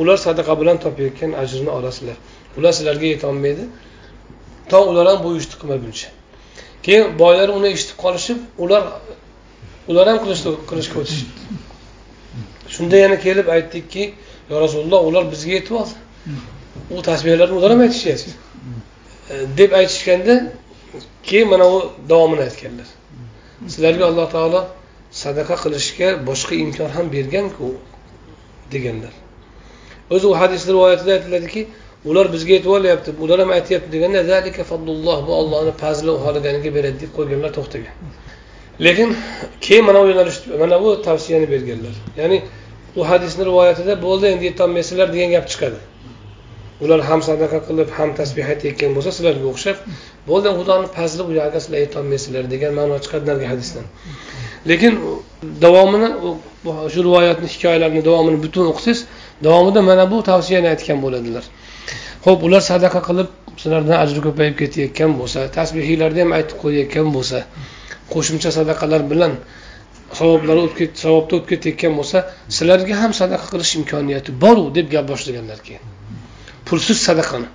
ular 0.00 0.16
sadaqa 0.26 0.60
bilan 0.60 0.76
topayotgan 0.84 1.32
ajrini 1.42 1.70
olasizlar. 1.78 2.16
Ular 2.58 2.72
sizlarga 2.78 3.06
yetolmaydi 3.14 3.64
to 4.70 4.78
ular 4.90 5.06
ham 5.10 5.18
bu 5.24 5.36
ishni 5.40 5.56
qilmaguncha. 5.60 6.08
Keyin 6.82 7.18
boylar 7.22 7.48
uni 7.58 7.68
eshitib 7.74 7.96
qolishib 8.04 8.38
ular 8.64 8.82
ular 9.88 10.08
ham 10.08 10.18
qilishga 10.24 11.00
o'tishibdi 11.02 11.40
shunda 12.74 12.96
yana 12.96 13.16
kelib 13.20 13.46
aytdikki 13.56 14.04
yo 14.50 14.60
rasululloh 14.60 15.00
ular 15.08 15.24
bizga 15.32 15.52
yetib 15.58 15.74
oldi. 15.80 15.94
U 16.90 17.02
tasbehlarni 17.02 17.54
ular 17.60 17.70
ham 17.74 17.80
aytishyapti. 17.86 18.30
E, 19.30 19.34
deb 19.58 19.72
aytishganda 19.80 20.34
keyin 21.28 21.48
mana 21.52 21.66
u 21.74 21.76
davomini 22.08 22.42
aytganlar. 22.48 22.88
Sizlarga 23.72 24.04
alloh 24.10 24.26
taolo 24.36 24.60
sadaqa 25.22 25.56
qilishga 25.64 26.08
boshqa 26.28 26.54
imkon 26.64 26.90
ham 26.96 27.06
berganku 27.16 27.68
deganlar. 28.72 29.14
O'zi 30.14 30.26
u 30.32 30.34
hadis 30.42 30.62
rivoyatida 30.72 31.12
aytiladiki 31.18 31.62
ular 32.10 32.26
bizga 32.34 32.52
yetib 32.58 32.72
olyapti 32.78 33.10
ular 33.24 33.38
ham 33.42 33.50
aytyapti 33.58 33.88
deganda 33.94 34.20
bu 35.26 35.32
ollohni 35.40 35.72
fazli 35.82 36.10
xohlaganiga 36.24 36.70
beradi 36.76 36.98
deb 37.04 37.10
qo'yganlar 37.18 37.50
to'xtagan. 37.58 37.94
Lekin 38.86 39.16
keyin 39.60 39.84
mana 39.84 39.98
bu 40.02 40.06
yo'nalish 40.12 40.38
mana 40.60 40.76
bu 40.82 41.02
tavsiyani 41.02 41.50
berganlar. 41.50 41.94
Ya'ni 42.20 42.42
bu 42.96 43.08
hadisni 43.10 43.44
rivoyatida 43.50 44.02
bo'ldi 44.02 44.26
endi 44.32 44.44
yetolmaysizlar 44.50 45.08
degan 45.14 45.30
gap 45.36 45.46
chiqadi. 45.52 45.78
Ular 46.84 47.00
ham 47.08 47.20
sadaqa 47.28 47.58
qilib 47.68 47.88
ham 47.98 48.10
tasbeh 48.20 48.46
aytayotgan 48.52 48.90
bo'lsa 48.96 49.10
sizlarga 49.16 49.46
o'xshab 49.52 49.78
bo'ldi 50.28 50.48
xudoni 50.58 50.86
fazli 50.96 51.22
bu 51.28 51.32
yoqqa 51.40 51.58
sizlar 51.64 51.80
yetolmaysizlar 51.86 52.44
degan 52.54 52.72
ma'no 52.78 52.96
chiqadi 53.04 53.24
narigi 53.30 53.48
hadisdan. 53.52 53.84
Lekin 54.70 54.92
davomini 55.64 56.08
shu 56.92 57.00
rivoyatni 57.06 57.48
hikoyalarini 57.54 58.02
davomini 58.08 58.38
butun 58.44 58.64
o'qisangiz 58.72 59.00
davomida 59.46 59.80
mana 59.90 60.04
bu 60.12 60.18
tavsiyani 60.30 60.68
aytgan 60.72 60.98
bo'ladilar. 61.04 61.44
Ho'p 62.26 62.40
ular 62.46 62.62
sadaqa 62.72 63.00
qilib 63.08 63.28
sizlardan 63.62 63.96
ajri 64.04 64.20
ko'payib 64.26 64.56
ketayotgan 64.62 65.10
bo'lsa 65.20 65.40
tasbehiylarni 65.56 66.20
ham 66.24 66.32
aytib 66.38 66.56
qo'yayotgan 66.62 67.08
bo'lsa 67.16 67.38
qo'shimcha 68.14 68.50
sadaqalar 68.58 69.02
bilan 69.12 69.32
savoblari 70.18 70.60
o'tib 70.66 70.90
savobda 71.02 71.32
o'tib 71.38 71.48
ketayotgan 71.52 71.92
bo'lsa 72.00 72.18
sizlarga 72.56 72.94
ham 73.02 73.12
sadaqa 73.20 73.46
qilish 73.52 73.72
imkoniyati 73.80 74.30
boru 74.44 74.64
deb 74.76 74.86
gap 74.94 75.04
boshlaganlar 75.12 75.58
keyin. 75.66 75.82
Pulsiz 76.66 76.98
sadaqani. 77.08 77.48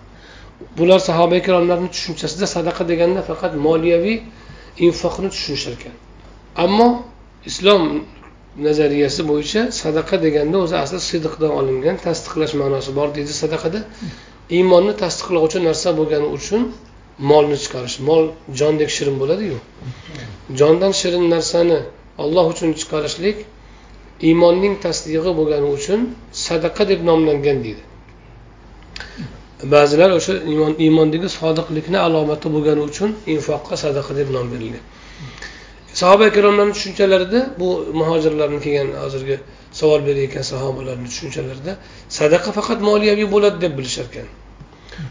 Bular 0.77 0.99
sahoba 1.09 1.35
ikromlarni 1.41 1.89
tushunchasida 1.95 2.45
sadaqa 2.55 2.83
deganda 2.91 3.21
faqat 3.29 3.53
moliyaviy 3.67 4.17
infoqni 4.87 5.29
tushunishar 5.35 5.73
ekan 5.77 5.95
ammo 6.63 6.87
islom 7.49 7.83
nazariyasi 8.67 9.21
bo'yicha 9.31 9.61
sadaqa 9.81 10.15
deganda 10.25 10.57
o'zi 10.65 10.75
asli 10.83 10.99
sidiqdan 11.11 11.51
olingan 11.59 11.97
tasdiqlash 12.05 12.53
ma'nosi 12.61 12.91
bor 12.99 13.09
deydi 13.17 13.33
sadaqada. 13.41 13.79
Iymonni 14.57 14.93
tasdiqlovchi 15.03 15.59
narsa 15.67 15.89
bo'lgani 15.99 16.27
uchun 16.37 16.61
molni 17.19 17.57
chiqarish. 17.63 17.99
Mol 17.99 18.23
jondek 18.59 18.89
shirin 18.89 19.19
bo'ladiyu. 19.21 19.57
Jondan 20.59 20.91
shirin 20.91 21.29
narsani 21.29 21.79
olloh 22.17 22.45
uchun 22.53 22.73
chiqarishlik 22.79 23.37
iymonning 24.27 24.75
tasdig'i 24.85 25.31
bo'lgani 25.39 25.67
uchun 25.77 25.99
sadaqa 26.47 26.83
deb 26.91 26.99
nomlangan 27.09 27.57
deydi. 27.65 27.83
Ba'zilar 29.73 30.09
o'sha 30.17 30.33
iymon 30.51 30.73
iymondagi 30.85 31.29
sodiqlikni 31.39 31.99
alomati 32.07 32.47
bo'lgani 32.55 32.81
uchun 32.89 33.09
infoqqa 33.33 33.75
sadaqa 33.85 34.11
deb 34.19 34.29
nom 34.35 34.47
berilgan. 34.53 34.83
Sahoba 36.01 36.27
ikromlarni 36.31 36.73
tushunchalarida 36.77 37.39
bu 37.59 37.69
muhojirlarni 37.99 38.59
kelgan 38.65 38.89
hozirgi 39.03 39.37
savol 39.79 40.01
berayotgan 40.07 40.45
sahobalarni 40.51 41.07
tushunchalarida 41.11 41.73
sadaqa 42.19 42.49
faqat 42.57 42.79
moliyaviy 42.89 43.27
bo'ladi 43.35 43.57
deb 43.65 43.73
bilishar 43.77 44.05
ekan 44.11 44.27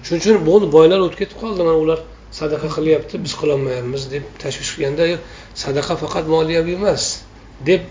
shuning 0.04 0.20
uchun 0.22 0.36
bo'ldi 0.48 0.66
boylar 0.76 0.98
o'tib 1.06 1.18
ketib 1.22 1.38
qoldi 1.42 1.60
mana 1.68 1.78
ular 1.84 2.00
sadaqa 2.40 2.68
qilyapti 2.76 3.14
biz 3.24 3.32
qilolmayapmiz 3.40 4.02
deb 4.14 4.24
tashvish 4.42 4.70
qilganda 4.74 5.04
sadaqa 5.64 5.94
faqat 6.02 6.24
moliyaviy 6.34 6.76
emas 6.80 7.04
deb 7.68 7.82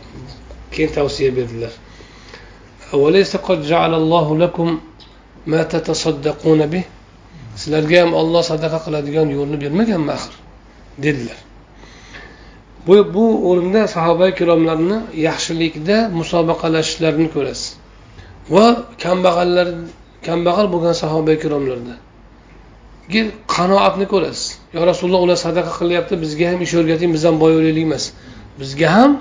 keyin 0.73 0.91
tavsiya 0.97 1.31
berdilar. 1.37 1.73
Sizlarga 7.61 7.97
ham 8.03 8.11
olloh 8.21 8.43
sadaqa 8.51 8.79
qiladigan 8.85 9.27
yo'lni 9.37 9.57
bermaganmi 9.63 10.11
axir? 10.17 10.33
dedilar. 10.97 11.35
Bu 12.87 13.13
bu 13.13 13.25
o'rinda 13.49 13.87
sahoba 13.87 14.27
ikromlarni 14.33 14.97
yaxshilikda 15.27 15.97
musobaqalashishlarini 16.19 17.29
ko'rasiz. 17.35 17.69
Va 18.53 18.67
kambag'allar 19.03 19.67
kambag'al 20.27 20.67
bo'lgan 20.73 20.95
sahoba 21.03 21.31
ikromlarda 21.37 21.95
qanoatni 23.55 24.05
ko'rasiz. 24.13 24.59
Yo 24.73 24.81
rasululloh 24.91 25.21
ular 25.25 25.37
sadaqa 25.45 25.71
qilyapti 25.79 26.15
bizga 26.23 26.45
ham 26.51 26.59
ish 26.65 26.73
o'rgating 26.79 27.11
biz 27.15 27.23
ham 27.27 27.35
boy 27.43 27.51
bo'laylik 27.57 27.85
emas. 27.89 28.05
Bizga 28.59 28.87
ham 28.97 29.11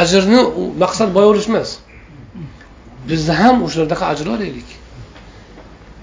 ajrni 0.00 0.40
maqsad 0.82 1.08
boy 1.16 1.24
bo'lish 1.30 1.48
emas. 1.52 1.70
Bizni 3.10 3.34
ham 3.42 3.56
o'shalardaqa 3.66 4.04
ajr 4.12 4.26
olaylik 4.34 4.68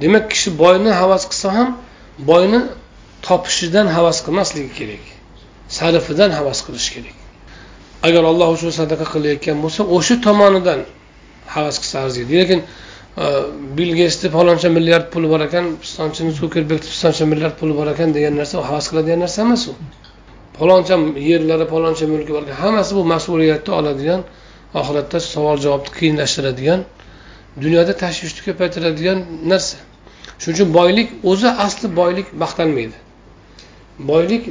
demak 0.01 0.25
kishi 0.31 0.49
boyni 0.63 0.91
havas 1.01 1.23
qilsa 1.31 1.49
ham 1.57 1.69
boyni 2.31 2.59
topishidan 3.27 3.87
havas 3.95 4.17
qilmasligi 4.25 4.71
kerak. 4.79 5.03
Sarfidan 5.77 6.31
havas 6.39 6.59
qilish 6.65 6.89
kerak. 6.95 7.17
Agar 8.07 8.23
alloh 8.31 8.49
uchun 8.55 8.71
sadaqa 8.79 9.05
qilayotgan 9.13 9.57
bo'lsa 9.63 9.81
o'sha 9.95 10.15
tomonidan 10.25 10.79
havas 11.55 11.75
qilsa 11.81 11.95
arziydi. 12.05 12.33
Lekin 12.41 12.59
Э, 13.17 13.49
bill 13.77 13.95
getsni 13.95 14.29
faloncha 14.29 14.69
milliard 14.69 15.05
puli 15.13 15.27
bor 15.33 15.41
ekan 15.47 15.65
pistonchini 15.83 16.31
sukerbergni 16.39 16.89
pistoncha 16.93 17.25
milliard 17.31 17.55
puli 17.61 17.73
bor 17.79 17.87
ekan 17.93 18.11
degan 18.17 18.35
narsa 18.39 18.61
havas 18.69 18.89
qiladigan 18.91 19.19
narsa 19.25 19.39
emas 19.45 19.63
u. 19.71 19.73
Faloncha 20.57 20.95
yerlari 21.29 21.65
faloncha 21.73 22.05
mulki 22.13 22.31
bor 22.35 22.43
ekan 22.45 22.59
hammasi 22.65 22.91
bu 22.97 23.03
mas'uliyatni 23.13 23.71
oladigan 23.79 24.21
oxiratda 24.81 25.19
savol 25.33 25.57
javobni 25.65 25.91
qiyinlashtiradigan 25.97 26.79
dunyoda 27.63 27.93
tashvishni 28.03 28.41
ko'paytiradigan 28.47 29.19
narsa. 29.51 29.77
Shuning 30.41 30.55
uchun 30.57 30.69
boylik 30.79 31.09
o'zi 31.31 31.49
asli 31.65 31.87
boylik 32.01 32.27
maqtanmaydi. 32.43 32.97
Boylik 34.11 34.43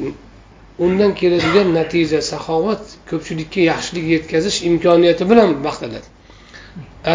undan 0.86 1.12
keladigan 1.20 1.68
natija 1.78 2.20
saxovat 2.32 2.82
ko'pchilikka 3.10 3.60
yaxshilik 3.70 4.06
yetkazish 4.14 4.58
imkoniyati 4.70 5.24
bilan 5.30 5.48
maqtanadi. 5.68 6.08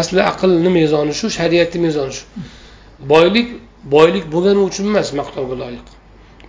Asli 0.00 0.20
aqlni 0.30 0.70
mezoni 0.78 1.14
shu 1.20 1.26
shariatni 1.38 1.80
mezoni 1.86 2.12
shu. 2.18 2.24
Boylik 3.12 3.48
boylik 3.94 4.24
bo'lgani 4.34 4.60
uchun 4.68 4.86
emas 4.92 5.08
maqtovga 5.20 5.56
loyiq. 5.62 5.86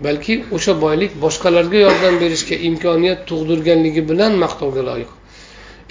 Balki 0.05 0.35
o'sha 0.55 0.73
boylik 0.85 1.11
boshqalarga 1.23 1.79
yordam 1.85 2.15
berishga 2.23 2.55
imkoniyat 2.69 3.19
tug'dirganligi 3.29 4.01
bilan 4.09 4.31
maqtovga 4.43 4.81
loyiq. 4.89 5.11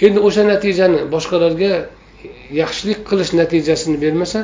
Endi 0.05 0.19
o'sha 0.27 0.43
natijani 0.51 0.99
boshqalarga 1.15 1.71
yaxshilik 2.61 2.99
qilish 3.09 3.31
natijasini 3.41 3.97
bermasa 4.03 4.39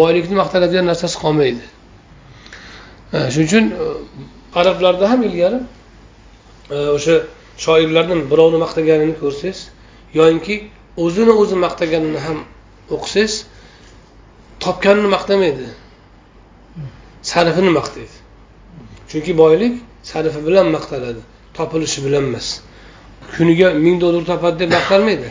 boylikni 0.00 0.34
maqtaladigan 0.42 0.86
narsasi 0.90 1.16
qolmaydi. 1.24 1.62
Shuning 3.32 3.48
uchun 3.50 3.64
e, 3.70 3.86
arablarda 4.60 5.10
ham 5.12 5.20
ilgari 5.28 5.58
e, 6.70 6.76
o'sha 6.96 7.16
shoirlardan 7.64 8.20
birovni 8.30 8.58
maqtaganini 8.64 9.14
ko'rsangiz 9.22 9.58
yoyinki 10.18 10.56
o'zini 10.96 11.32
o'zi 11.42 11.56
maqtaganini 11.64 12.20
ham 12.26 12.38
o'qisangiz 12.94 13.34
topganini 14.64 15.08
maqtamaydi. 15.16 15.66
Sarfini 17.22 17.70
maqtaydi. 17.78 18.16
Chunki 19.10 19.32
boylik 19.42 19.74
sarfi 20.10 20.40
bilan 20.46 20.66
maqtaladi 20.76 21.22
topilishi 21.56 22.00
bilan 22.06 22.24
emas. 22.30 22.48
Kuniga 23.36 23.68
ming 23.84 23.96
dollar 24.00 24.22
topadi 24.32 24.56
deb 24.62 24.70
maqtalmaydi. 24.78 25.28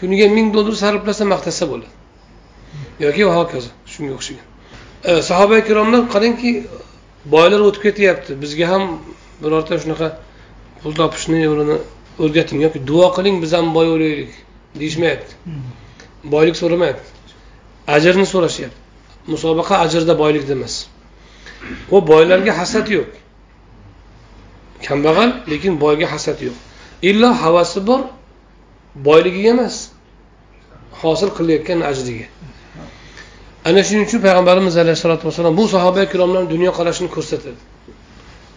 Kuniga 0.00 0.26
ming 0.36 0.46
dollar 0.54 0.74
sarflasa 0.84 1.24
maqtasa 1.34 1.64
bo'ladi. 1.72 1.92
Yoki 3.04 3.22
hokazo 3.38 3.70
shunga 3.92 4.12
o'xshagan. 4.18 4.46
Sahoba 5.28 5.54
ikromlar 5.62 6.02
qarangki 6.14 6.50
boylar 7.34 7.60
o'tib 7.68 7.82
ketyapti. 7.86 8.30
Bizga 8.42 8.66
ham 8.72 8.82
birorta 9.42 9.74
shunaqa 9.82 10.08
pul 10.82 10.92
topishni 11.00 11.38
yo'lini 11.48 11.76
o'rgating 12.24 12.58
yoki 12.66 12.78
duo 12.90 13.06
qiling 13.16 13.36
biz 13.42 13.52
ham 13.56 13.66
boy 13.76 13.86
bo'laylik 13.92 14.32
deyishmayapti. 14.78 15.34
Boylik 16.24 16.56
so'ramayapti. 16.56 17.08
Ajrni 17.96 18.26
so'rashyapti. 18.32 18.78
Musobaqa 19.32 19.74
ajrda 19.84 20.14
boylikda 20.22 20.52
emas 20.58 20.74
u 21.90 22.00
boylarga 22.10 22.52
hasad 22.60 22.86
yo'q. 22.96 23.10
Kambag'al 24.86 25.30
lekin 25.50 25.74
boyga 25.84 26.06
hasad 26.12 26.38
yo'q. 26.46 26.56
Illo 27.10 27.30
havasi 27.42 27.80
bor 27.88 28.00
boyligiga 29.08 29.50
emas. 29.56 29.76
Hosil 31.00 31.30
qilayotgan 31.38 31.80
ajriga. 31.90 32.26
Ana 33.68 33.80
shuning 33.86 34.04
uchun 34.08 34.20
payg'ambarimiz 34.26 34.74
alayhissalotu 34.82 35.24
vassalom 35.28 35.54
bu 35.60 35.64
sahoba 35.74 36.00
ikromlarni 36.08 36.48
dunyoqarashini 36.54 37.08
ko'rsatadi. 37.16 37.60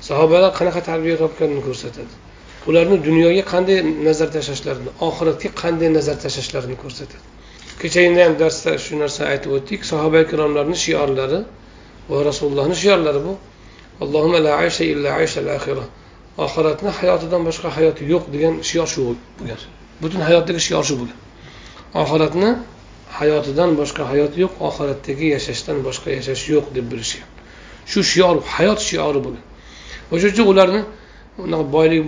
Sahobalar 0.10 0.52
qanaqa 0.60 0.82
tarbiya 0.90 1.16
topganini 1.24 1.62
ko'rsatadi 1.68 2.14
ularni 2.70 2.98
dunyoga 3.08 3.44
qanday 3.54 3.78
nazar 4.08 4.30
tashlashlarini 4.36 4.92
oxiratga 5.08 5.50
qanday 5.62 5.90
nazar 5.98 6.18
tashlashlarini 6.24 6.76
ko'rsatadi. 6.84 7.26
Kechagina 7.82 8.22
ham 8.26 8.36
darsda 8.42 8.72
shu 8.86 8.94
narsani 9.04 9.28
aytib 9.34 9.52
o'tdik. 9.58 9.82
Sahoba 9.92 10.18
ikromlarni 10.26 10.78
shiorlari 10.86 11.40
va 12.10 12.18
rasulullohni 12.30 12.76
shiorlari 12.84 13.22
bu. 13.28 13.34
Allohuma 14.04 14.40
la 14.46 14.52
aysha 14.64 14.84
illa 14.94 15.10
ayshal 15.22 15.48
axira 15.58 15.86
oxiratni 16.46 16.90
hayotidan 17.00 17.42
boshqa 17.48 17.70
hayot 17.78 17.98
yo'q 18.12 18.24
degan 18.34 18.54
shior 18.70 18.88
shu 18.94 19.02
bo'lgan. 19.40 19.60
Butun 20.02 20.22
hayotdagi 20.28 20.62
shior 20.68 20.84
shu 20.90 20.96
bo'lgan. 21.02 21.20
Oxiratni 22.02 22.50
hayotidan 23.20 23.70
boshqa 23.80 24.04
hayot 24.12 24.34
yo'q 24.44 24.54
oxiratdagi 24.68 25.28
yashashdan 25.36 25.78
boshqa 25.88 26.10
yashash 26.18 26.44
yo'q 26.54 26.66
deb 26.76 26.86
bilishgan. 26.92 27.28
Shu 27.92 28.00
shior 28.12 28.36
hayot 28.56 28.80
shiori 28.90 29.20
bo'lgan. 29.26 29.44
O'sha 30.14 30.28
uchun 30.34 30.46
ularni 30.54 30.82
unaqa 31.44 31.66
boylik 31.76 32.04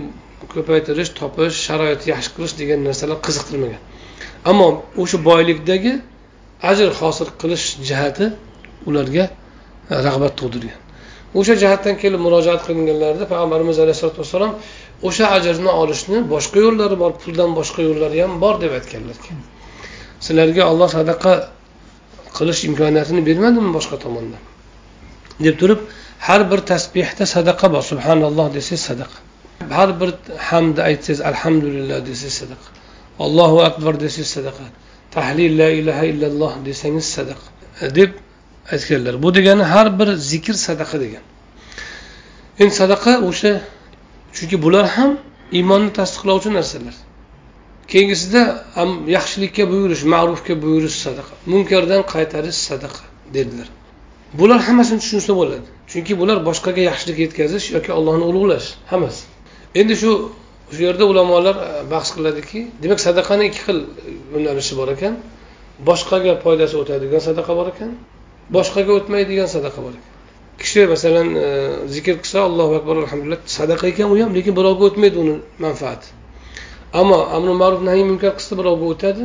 ko'paytirish 0.54 1.10
topish 1.20 1.54
sharoitni 1.66 2.08
yaxshi 2.14 2.30
qilish 2.36 2.54
degan 2.60 2.78
narsalar 2.88 3.18
qiziqtirmagan. 3.26 3.82
Ammo 4.50 4.66
o'sha 5.02 5.18
boylikdagi 5.28 5.92
ajr 6.70 6.88
hosil 7.00 7.28
qilish 7.40 7.66
jihati 7.88 8.26
ularga 8.88 9.24
e, 9.90 9.94
rag'bat 10.06 10.32
tug'dirgan. 10.40 10.78
O'sha 11.38 11.54
jihatdan 11.62 11.94
kelib 12.02 12.20
murojaat 12.26 12.60
qilinganlarida 12.66 13.24
payg'ambarimiz 13.32 13.76
alayhisalotu 13.84 14.18
vassalom 14.22 14.52
o'sha 15.08 15.26
ajrni 15.36 15.70
olishni 15.82 16.18
boshqa 16.34 16.58
yo'llari 16.66 16.96
bor 17.02 17.12
puldan 17.22 17.50
boshqa 17.58 17.80
yo'llari 17.88 18.16
ham 18.24 18.32
bor 18.44 18.54
deb 18.64 18.72
aytganlar 18.78 19.16
sizlarga 20.26 20.62
olloh 20.72 20.88
sadaqa 20.98 21.32
qilish 22.38 22.60
imkoniyatini 22.68 23.20
bermadimi 23.28 23.70
boshqa 23.78 23.96
tomondan? 24.04 24.42
deb 25.44 25.54
turib 25.60 25.80
har 26.26 26.50
bir 26.50 26.60
tasbehda 26.72 27.24
sadaqa 27.36 27.66
bor. 27.74 27.82
Subhanalloh 27.90 28.46
desangiz 28.56 28.82
sadaqa. 28.90 29.18
Har 29.70 30.00
bir 30.00 30.10
hamda 30.38 30.82
aytsangiz 30.82 31.20
alhamdulillah 31.20 32.06
desangiz 32.06 32.34
sadaqa. 32.42 32.68
Allohu 33.24 33.58
akbar 33.68 34.00
desangiz 34.00 34.30
sadaqa. 34.36 34.64
Tahlil 35.10 35.58
la 35.58 35.70
ilaha 35.70 36.04
illalloh 36.04 36.52
desangiz 36.64 37.06
sadaqa. 37.16 37.46
Deb 37.98 38.10
aytganlar. 38.72 39.22
Bu 39.22 39.34
degani 39.34 39.62
har 39.62 39.98
bir 39.98 40.08
zikr 40.30 40.54
sadaqa 40.68 41.00
degan. 41.04 41.24
Endi 42.58 42.74
sadaqa 42.82 43.12
o'sha 43.28 43.52
chunki 44.36 44.56
bular 44.64 44.86
ham 44.96 45.10
iymonni 45.58 45.90
tasdiqlovchi 45.98 46.50
narsalar. 46.58 46.96
Keyingisida 47.92 48.42
yaxshilikka 49.16 49.64
buyurish 49.72 50.02
ma'rufga 50.14 50.54
buyurish 50.62 50.96
sadaqa. 51.06 51.34
Munkardan 51.52 52.02
qaytarish 52.14 52.58
sadaqa 52.68 53.02
dedilar. 53.36 53.68
Bular 54.38 54.60
hammasini 54.66 54.98
tushunsa 55.04 55.32
bo'ladi. 55.40 55.66
Chunki 55.92 56.12
bular 56.20 56.38
boshqaga 56.48 56.82
yaxshilik 56.90 57.18
yetkazish 57.24 57.66
yoki 57.76 57.90
allohni 57.98 58.24
ulug'lash 58.30 58.68
hammasi. 58.92 59.22
Endi 59.80 59.94
shu 60.02 60.10
shu 60.74 60.80
yerda 60.86 61.04
ulamolar 61.12 61.56
e, 61.56 61.90
bahs 61.92 62.08
qiladiki 62.16 62.60
demak 62.82 63.00
sadaqani 63.06 63.44
ikki 63.50 63.60
xil 63.66 63.78
e, 63.82 63.86
yo'nalishi 64.32 64.74
bor 64.80 64.88
ekan. 64.96 65.14
Boshqaga 65.88 66.32
foydasi 66.44 66.74
o'tadigan 66.82 67.22
sadaqa 67.28 67.52
bor 67.58 67.68
ekan 67.72 67.90
boshqaga 68.56 68.92
o'tmaydigan 68.98 69.48
sadaqa 69.56 69.78
bor 69.84 69.94
ekan. 69.98 70.12
Kishi 70.60 70.82
masalan 70.94 71.28
e, 71.46 71.48
zikr 71.94 72.14
qilsa 72.22 72.38
allohu 72.48 72.72
akbar 72.80 72.96
alhamdulillah 73.04 73.40
sadaqa 73.58 73.84
ekan 73.92 74.06
u 74.12 74.14
ham 74.20 74.30
lekin 74.36 74.54
birovga 74.58 74.84
o'tmaydi 74.90 75.16
uni 75.24 75.34
manfaati 75.64 76.08
ammo 77.00 77.18
amri 77.36 77.54
ma'ruf 77.62 77.80
nahiy 77.88 78.04
munkar 78.10 78.32
qilsa 78.38 78.52
birovga 78.60 78.86
o'tadi 78.94 79.24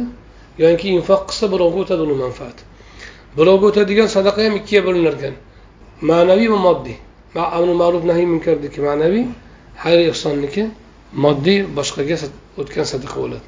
yoki 0.63 0.87
infoq 0.97 1.21
qilsa 1.29 1.45
birovga 1.53 1.79
o'tadi 1.83 2.01
uni 2.07 2.15
manfaati 2.23 2.63
birovga 3.37 3.65
o'tadigan 3.71 4.07
sadaqa 4.15 4.39
ham 4.45 4.53
ikkiga 4.59 4.81
bo'linar 4.87 5.15
ekan 5.19 5.35
ma'naviy 6.01 6.49
va 6.49 6.57
moddiy. 6.57 6.97
Amri 7.35 7.73
ma'ruf 7.81 8.03
nahiy 8.03 8.25
munkardiki 8.33 8.81
ma'naviy. 8.81 9.25
Xayr 9.83 9.99
ehsonniki 10.11 10.63
moddiy 11.23 11.59
boshqaga 11.77 12.15
o'tgan 12.61 12.85
sadaqa 12.93 13.17
bo'ladi. 13.23 13.45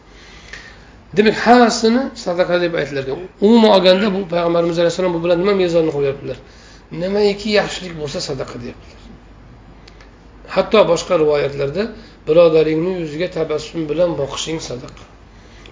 Demak 1.18 1.38
hammasini 1.46 2.02
sadaqa 2.26 2.56
deb 2.64 2.74
aytilar 2.80 3.04
ekan 3.08 3.20
umuman 3.46 3.72
olganda 3.78 4.08
bu 4.16 4.20
payg'ambarimiz 4.34 4.78
alayhissalom 4.82 5.14
bu 5.16 5.20
bilan 5.26 5.38
nima 5.42 5.54
mezonni 5.64 5.92
qo'yyaptilar 5.98 6.38
nimaiki 7.02 7.50
yaxshilik 7.60 7.94
bo'lsa 8.02 8.20
sadaqa 8.30 8.56
deyaptilar. 8.64 9.02
Hatto 10.56 10.80
boshqa 10.92 11.14
rivoyatlarda 11.24 11.84
birodaringni 12.28 12.92
yuziga 13.02 13.28
tabassum 13.38 13.82
bilan 13.90 14.12
boqishing 14.22 14.60
sadaqa. 14.70 15.04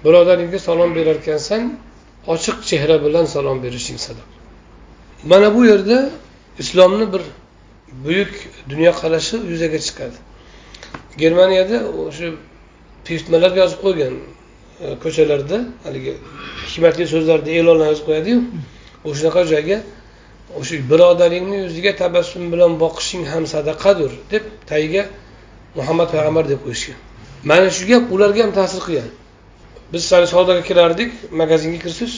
Birodaringga 0.05 0.59
salom 0.67 0.91
berarkansan 0.97 1.61
ochiq 2.33 2.57
chehra 2.69 2.97
bilan 3.05 3.25
salom 3.35 3.57
berishing 3.63 3.99
sadaqa. 4.07 4.33
Mana 5.31 5.47
bu 5.55 5.61
yerda 5.71 5.97
islomni 6.63 7.05
bir 7.13 7.23
buyuk 8.05 8.33
dunyoqarashi 8.71 9.35
yuzaga 9.51 9.79
chiqadi. 9.87 10.17
Germaniyada 11.17 11.77
o'sha 12.05 12.27
buyurtmalar 13.07 13.51
yozib 13.61 13.79
qo'ygan 13.85 14.13
e, 14.83 14.85
ko'chalarda 15.03 15.57
haligi 15.85 16.13
hikmatli 16.67 17.07
so'zlarni 17.13 17.51
e'lonlar 17.59 17.87
yozib 17.91 18.05
qo'yadiyu 18.09 18.39
o'shanaqa 19.09 19.43
joyga 19.53 19.77
o'sha 20.59 20.75
birodaringni 20.91 21.57
yuziga 21.65 21.91
tabassum 22.03 22.43
bilan 22.53 22.71
boqishing 22.83 23.23
ham 23.33 23.43
sadaqadir 23.53 24.11
deb 24.33 24.43
tagiga 24.71 25.03
muhammad 25.75 26.07
payg'ambar 26.15 26.45
deb 26.51 26.59
qo'yishgan. 26.65 26.99
Mana 27.49 27.69
shu 27.77 27.83
gap 27.91 28.03
ularga 28.15 28.41
ham 28.45 28.51
ta'sir 28.59 28.81
qilgan. 28.87 29.09
Biz 29.93 30.03
savdoga 30.33 30.63
kirardik 30.69 31.11
magazinga 31.41 31.79
kirsangiz 31.83 32.13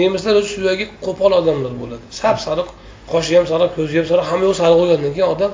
nemislar 0.00 0.34
o'zi 0.40 0.50
suyagi 0.56 0.84
qo'pol 1.06 1.32
odamlar 1.40 1.72
bo'ladi. 1.82 2.04
Sap 2.20 2.36
sariq 2.46 2.68
qoshi 3.12 3.32
ham 3.38 3.46
sariq 3.52 3.70
ko'zi 3.76 3.94
ham 3.98 4.06
sariq 4.10 4.26
hamma 4.30 4.44
yo'q 4.48 4.56
sariq 4.62 4.76
bo'lgandan 4.80 5.12
keyin 5.16 5.28
odam 5.34 5.52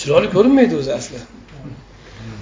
chiroyli 0.00 0.28
ko'rinmaydi 0.36 0.74
o'zi 0.80 0.90
aslida 0.98 1.24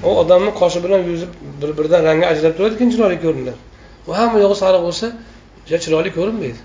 u 0.02 0.08
odamni 0.08 0.50
qoshi 0.60 0.84
bilan 0.84 1.00
yuzi 1.10 1.26
bir 1.62 1.70
biridan 1.78 2.04
rangi 2.08 2.26
ajralib 2.32 2.56
turadi 2.58 2.76
keyin 2.78 2.90
chiroyli 2.94 3.18
ko'rinadi 3.24 3.52
u 4.08 4.10
hamma 4.18 4.38
yog'i 4.44 4.56
sariq 4.62 4.82
bo'lsa 4.88 5.06
chiroyli 5.84 6.10
ko'rinmaydi. 6.18 6.60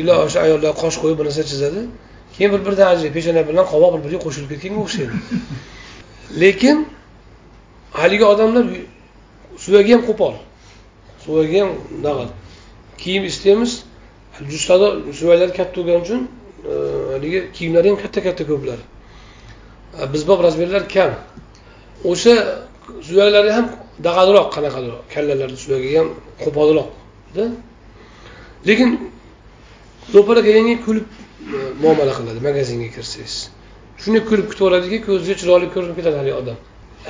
Ilo 0.00 0.14
o'sha 0.24 0.38
ayollar 0.46 0.72
qosh 0.82 0.96
qo'yib 1.02 1.18
bir 1.20 1.24
narsa 1.28 1.42
chizadi 1.50 1.80
keyin 2.34 2.50
bir 2.54 2.60
biridan 2.66 2.86
ajraydi. 2.92 3.12
Peshona 3.16 3.42
bilan 3.50 3.64
qovoq 3.72 3.90
bir 3.94 4.00
biriga 4.04 4.20
qo'shilib 4.26 4.48
ketganga 4.52 4.80
o'xshaydi 4.84 5.14
lekin 6.42 6.76
haligi 8.00 8.24
odamlar 8.32 8.64
suvagi 9.64 9.92
ham 9.94 10.02
qo'pol. 10.08 10.34
Suvagi 11.24 11.56
ham 11.62 11.70
unaqa 11.98 12.24
kiyim 13.02 13.24
istaymiz. 13.30 13.72
Jussada 14.52 14.88
suvaklari 15.18 15.52
katta 15.58 15.76
bo'lgani 15.80 16.00
uchun 16.06 16.20
e, 16.70 16.72
haligi 17.14 17.40
kiyimlari 17.56 17.88
ham 17.90 17.98
katta 18.02 18.20
katta 18.26 18.44
ko'plari 18.50 18.84
bizbob 20.14 20.38
razmerlar 20.46 20.88
kam 20.94 21.10
o'sha 22.04 22.34
suyaklari 23.06 23.50
ham 23.56 23.66
dag'alroq 24.06 24.48
qanaqadir 24.56 24.92
kallalarni 25.14 25.58
suyagi 25.64 25.90
ham 25.98 26.08
qo'polroqda 26.42 27.44
lekin 28.68 28.88
ro'para 30.14 30.40
kelganga 30.46 30.76
kulib 30.86 31.06
e, 31.54 31.58
muomala 31.82 32.12
qiladi 32.18 32.40
magazinga 32.48 32.88
kirsangiz. 32.96 33.34
Shunday 34.02 34.22
kulib 34.30 34.46
kutaveradiki 34.52 34.98
ko'ziga 35.06 35.34
chiroyli 35.40 35.68
ko'rinib 35.74 35.96
ketadi 35.98 36.16
haligi 36.20 36.36
odam. 36.42 36.58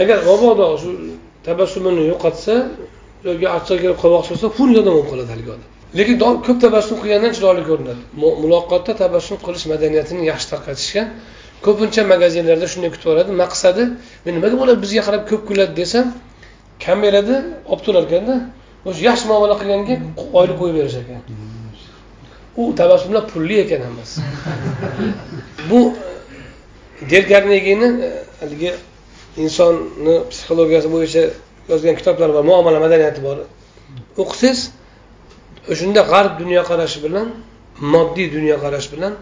Agar 0.03 0.18
mabodo 0.29 0.66
shu 0.83 0.90
tabassumini 1.46 2.03
yo'qotsa 2.12 2.55
yoki 3.29 3.46
achchiq 3.57 3.79
kelib 3.83 3.98
qovoq 4.05 4.22
solsa 4.29 4.46
xunuk 4.57 4.77
odam 4.83 4.92
bo'lib 4.96 5.09
qoladi 5.12 5.31
haligi 5.35 5.51
odam. 5.57 5.68
Lekin 5.98 6.16
ko'p 6.46 6.59
tabassum 6.64 6.96
qilgandan 7.03 7.33
chiroyli 7.37 7.62
ko'rinadi. 7.70 8.03
Muloqotda 8.42 8.92
tabassum 9.03 9.37
qilish 9.46 9.66
madaniyatini 9.72 10.22
yaxshi 10.31 10.46
tarqatishgan 10.53 11.07
ko'pincha 11.66 12.03
magazinlarda 12.12 12.66
shunday 12.73 12.90
kutib 12.94 13.09
oladi 13.14 13.33
maqsadi 13.42 13.83
men 14.25 14.33
nimaga 14.37 14.57
bular 14.61 14.77
bizga 14.85 15.03
qarab 15.07 15.23
ko'p 15.31 15.42
kuladi 15.49 15.75
desam 15.81 16.07
kamerada 16.85 17.37
olib 17.73 17.83
turar 17.87 18.05
ekanda 18.09 18.35
o'sha 18.88 19.01
yaxshi 19.09 19.25
muomala 19.31 19.55
qilganga 19.61 19.94
oylik 20.38 20.57
qo'yib 20.61 20.77
berish 20.79 20.97
ekan. 21.03 21.21
U 22.61 22.62
tabassumlar 22.81 23.25
pulli 23.33 23.57
ekan 23.64 23.81
hammasi. 23.87 24.16
Bu 25.71 25.79
der 27.11 27.23
garnegini 27.33 27.88
e, 28.07 28.09
haligi 28.40 28.71
insonni 29.44 30.14
psixologiyasi 30.31 30.88
bo'yicha 30.94 31.23
yozgan 31.71 31.94
kitoblar 32.01 32.29
bor 32.37 32.44
muomala 32.51 32.79
madaniyati 32.85 33.21
bor. 33.27 33.37
O'qisangiz 34.23 34.61
o'shanda 35.73 36.03
g'arb 36.12 36.33
dunyoqarashi 36.42 36.99
bilan 37.07 37.27
moddiy 37.94 38.27
dunyoqarash 38.37 38.88
bilan 38.94 39.12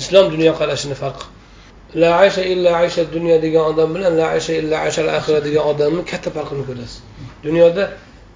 islom 0.00 0.26
dunyoqarashini 0.34 0.96
farqi 1.02 1.26
la 1.94 2.18
aysha 2.18 2.42
illa 2.42 2.70
aysha 2.82 3.04
dunyo 3.12 3.42
degan 3.42 3.64
odam 3.72 3.94
bilan 3.94 4.16
la 4.16 4.26
aysha 4.36 4.52
illa 4.60 4.76
ayshal 4.86 5.08
axira 5.08 5.40
degan 5.46 5.64
odamni 5.72 6.04
katta 6.04 6.30
farqini 6.30 6.64
ko'rasiz. 6.68 7.02
Dunyoda 7.46 7.84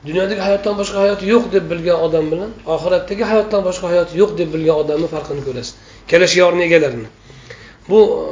dunyodagi 0.07 0.41
hayotdan 0.49 0.75
boshqa 0.81 0.99
hayot 1.05 1.21
yo'q 1.33 1.45
deb 1.55 1.65
bilgan 1.71 1.99
odam 2.07 2.25
bilan 2.33 2.51
oxiratdagi 2.75 3.25
hayotdan 3.31 3.63
boshqa 3.69 3.87
hayot 3.93 4.11
yo'q 4.21 4.31
deb 4.41 4.49
bilgan 4.55 4.77
odamni 4.83 5.09
farqini 5.15 5.43
ko'rasiz. 5.49 5.75
Kelish 6.11 6.33
shiorni 6.37 6.63
egalarini 6.69 7.09
bu 7.91 8.01
e, 8.01 8.27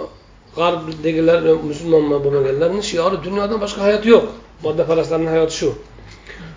g'arbdagilar 0.58 1.38
musulmon 1.70 2.04
bo'lmaganlarni 2.24 2.82
shiori 2.90 3.16
dunyodan 3.26 3.58
boshqa 3.64 3.80
hayot 3.88 4.04
yo'q. 4.12 4.24
Moddaparastlarni 4.64 5.30
hayoti 5.34 5.54
shu. 5.60 5.70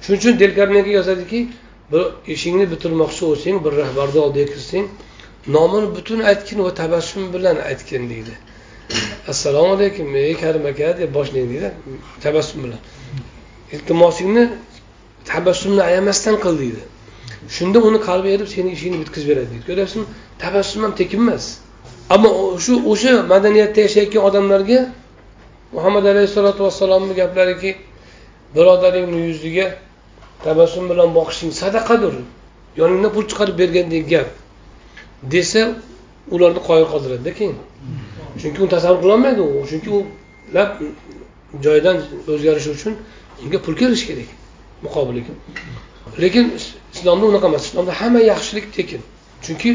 Shuning 0.03 0.19
uchun 0.21 0.33
delkarnega 0.41 0.91
yozadiki 0.99 1.39
bir 1.91 2.03
ishingni 2.33 2.65
bitirmoqchi 2.73 3.21
bo'lsang 3.29 3.57
bir 3.65 3.73
rahbarni 3.81 4.19
oldiga 4.25 4.47
kirsang 4.53 4.85
nomini 5.55 5.87
butun 5.95 6.19
aytgin 6.31 6.59
va 6.65 6.71
tabassum 6.81 7.23
bilan 7.33 7.57
aytgin 7.69 8.03
deydi. 8.11 8.33
Assalomu 9.27 9.73
alaykum 9.75 10.15
ey 10.15 10.33
karim 10.41 10.65
aka 10.65 10.97
deb 10.97 11.13
boshlang 11.13 11.47
deydi 11.51 11.71
tabassum 12.23 12.63
bilan. 12.63 12.81
Iltimosingni 13.73 14.43
tabassumni 15.25 15.81
ayamasdan 15.89 16.35
qil 16.43 16.55
deydi. 16.63 16.81
Shunda 17.55 17.79
uni 17.87 17.99
qalbi 18.07 18.29
erib 18.35 18.47
seni 18.55 18.69
ishingni 18.75 18.97
bitkazib 19.03 19.27
beradi 19.29 19.49
deydi. 19.51 19.65
Ko'ryapsizmi? 19.69 20.05
Tabassum 20.43 20.83
ham 20.83 20.93
tekin 20.99 21.19
emas. 21.25 21.45
Ammo 22.09 22.29
shu 22.65 22.73
o'sha 22.91 23.13
madaniyatda 23.31 23.79
yashayotgan 23.87 24.21
odamlarga 24.29 24.79
muhammad 25.75 26.05
alayhissalotu 26.11 26.61
vassalomni 26.67 27.13
gaplariki 27.21 27.71
birodaringni 28.55 29.19
yuziga 29.27 29.67
tabassum 30.45 30.83
bilan 30.91 31.09
boqishing 31.17 31.51
sadaqadir. 31.61 32.13
Yoningdan 32.79 33.11
pul 33.15 33.23
chiqarib 33.29 33.55
bergandek 33.61 34.03
gap 34.13 34.29
desa 35.33 35.61
ularni 36.35 36.61
qoyil 36.67 36.85
qoldiradida 36.93 37.31
keyin. 37.39 37.57
Chunki 38.41 38.59
uni 38.61 38.69
tasavvur 38.75 39.01
qilolmaydi 39.03 39.41
u. 39.41 39.65
Chunki 39.69 39.89
u 39.97 39.99
lab 40.55 40.69
joyidan 41.65 41.97
o'zgarishi 42.33 42.69
uchun 42.75 42.93
unga 43.43 43.59
pul 43.65 43.75
kelishi 43.81 44.05
kerak 44.09 44.29
muqobiliga 44.85 45.33
lekin 46.23 46.45
islomda 46.95 47.25
unaqa 47.31 47.47
emas. 47.51 47.63
Islomda 47.69 47.93
hamma 48.01 48.19
yaxshilik 48.31 48.65
tekin. 48.77 49.01
Chunki 49.45 49.69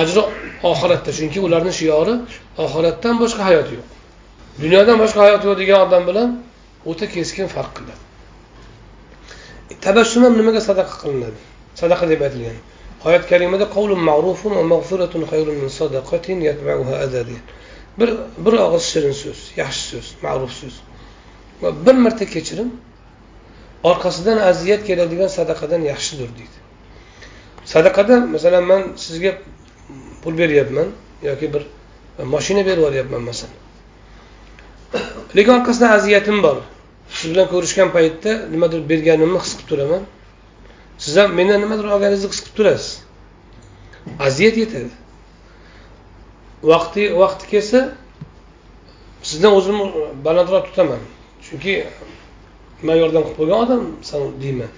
ajri 0.00 0.22
oxiratda 0.70 1.10
chunki 1.18 1.38
ularni 1.46 1.72
shiori 1.80 2.14
oxiratdan 2.64 3.14
boshqa 3.22 3.42
hayot 3.48 3.68
yo'q. 3.74 3.86
Dunyodan 4.62 4.96
boshqa 5.02 5.20
hayot 5.26 5.42
yo'q 5.46 5.56
degan 5.62 5.78
odam 5.86 6.02
bilan 6.08 6.28
o'ta 6.90 7.06
keskin 7.14 7.46
farq 7.54 7.72
qiladi. 7.76 8.02
E, 9.70 9.74
tabassum 9.84 10.20
ham 10.26 10.34
nimaga 10.40 10.60
sadaqa 10.68 10.94
qilinadi? 11.02 11.38
Sadaqa 11.80 12.04
deb 12.12 12.20
aytilgan. 12.26 12.58
Oyat 13.08 13.24
karimada 13.30 13.66
qavlun 13.74 14.00
ma'rufun 14.10 14.52
va 14.58 14.64
mag'firatun 14.74 15.22
xayrun 15.30 15.56
min 15.62 15.70
sadaqatin 15.80 16.38
yatba'uha 16.48 16.94
adha 17.04 17.22
degan 17.28 17.44
bir 17.98 18.10
bir 18.44 18.52
og'iz 18.66 18.84
shirin 18.92 19.14
so'z 19.22 19.40
yaxshi 19.56 19.82
so'z 19.90 20.06
ma'ruf 20.24 20.52
so'z. 20.60 20.74
Va 21.62 21.68
bir 21.86 21.94
marta 22.04 22.26
kechirim 22.34 22.70
orqasidan 23.90 24.38
aziyat 24.50 24.82
keladigan 24.88 25.30
sadaqadan 25.38 25.82
yaxshidir 25.92 26.28
deydi. 26.38 26.58
Sadaqada 27.64 28.16
masalan 28.34 28.64
man 28.70 28.82
sizga 28.96 29.32
pul 30.22 30.38
beryapman 30.38 30.88
yoki 31.22 31.46
bir 31.54 31.62
mashina 32.34 32.66
berib 32.66 32.82
yuboryapman 32.82 33.22
masalan. 33.30 33.58
Lekin 35.36 35.52
orqasidan 35.58 35.90
aziyatim 35.98 36.42
bor. 36.42 36.56
Siz 37.16 37.30
bilan 37.30 37.46
ko'rishgan 37.54 37.88
paytda 37.96 38.32
nimadir 38.54 38.80
berganimni 38.90 39.38
his 39.44 39.52
qilib 39.56 39.68
turaman. 39.70 40.02
Siz 41.04 41.16
ham 41.16 41.30
mendan 41.38 41.60
nimadir 41.64 41.84
olganingizni 41.94 42.28
his 42.32 42.40
qilib 42.44 42.56
turasiz. 42.58 42.92
Aziyat 44.26 44.56
yetadi. 44.62 44.90
Vaqti 46.62 47.02
vaqti 47.22 47.44
kelsa 47.52 47.80
sizdan 49.28 49.52
o'zimni 49.58 49.86
balandroq 50.26 50.64
tutaman. 50.68 51.02
Chunki 51.46 51.74
man 52.86 52.96
yordam 53.02 53.22
qilib 53.24 53.36
qo'ygan 53.40 53.58
odamsan 53.64 54.22
deyman. 54.42 54.70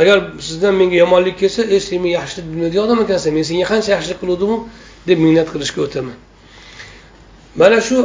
Agar 0.00 0.16
sizdan 0.48 0.74
menga 0.80 0.96
yomonlik 1.04 1.36
kelsa 1.42 1.62
ey 1.74 1.80
sen 1.88 1.98
menga 2.02 2.16
yaxshilik 2.20 2.46
bilmaydigan 2.50 2.84
odam 2.86 2.98
ekansan 3.04 3.30
men 3.36 3.44
senga 3.50 3.66
qancha 3.72 3.90
yaxshilik 3.96 4.18
qiluvdimu? 4.22 4.58
deb 5.06 5.18
minnat 5.18 5.48
qilishga 5.54 5.82
o'taman. 5.86 6.16
Mana 7.60 7.80
shu 7.88 7.96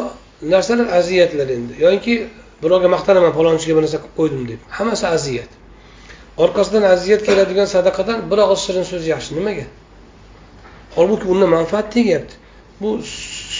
narsalar 0.53 0.87
aziyatlar 0.99 1.47
endi. 1.57 1.73
Yoki 1.85 2.15
birovga 2.63 2.89
maqtanaman 2.95 3.33
palonchiga 3.37 3.73
bir 3.77 3.83
narsa 3.85 3.99
qilib 4.03 4.15
qo'ydim 4.19 4.43
deb. 4.51 4.61
Hammasi 4.77 5.05
aziyat. 5.15 5.51
Orqasidan 6.43 6.83
aziyat 6.93 7.21
keladigan 7.27 7.67
sadaqadan 7.75 8.17
bir 8.31 8.37
og'iz 8.45 8.59
shirin 8.65 8.85
so'z 8.91 9.03
yaxshi 9.13 9.31
nimaga? 9.39 9.65
Holbuki 10.95 11.25
undan 11.33 11.49
manfaat 11.49 11.93
tegyapti. 11.93 12.33
Bu 12.81 12.89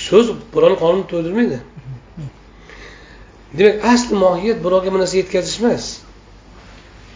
so'z 0.08 0.28
birovni 0.54 0.78
qonini 0.84 1.06
to'ydirmaydi. 1.12 1.60
Demak 3.58 3.86
asli 3.94 4.16
mohiyat 4.16 4.60
birovga 4.66 4.94
bir 4.94 5.00
narsa 5.00 5.18
yetkazish 5.18 5.60
emas 5.62 5.86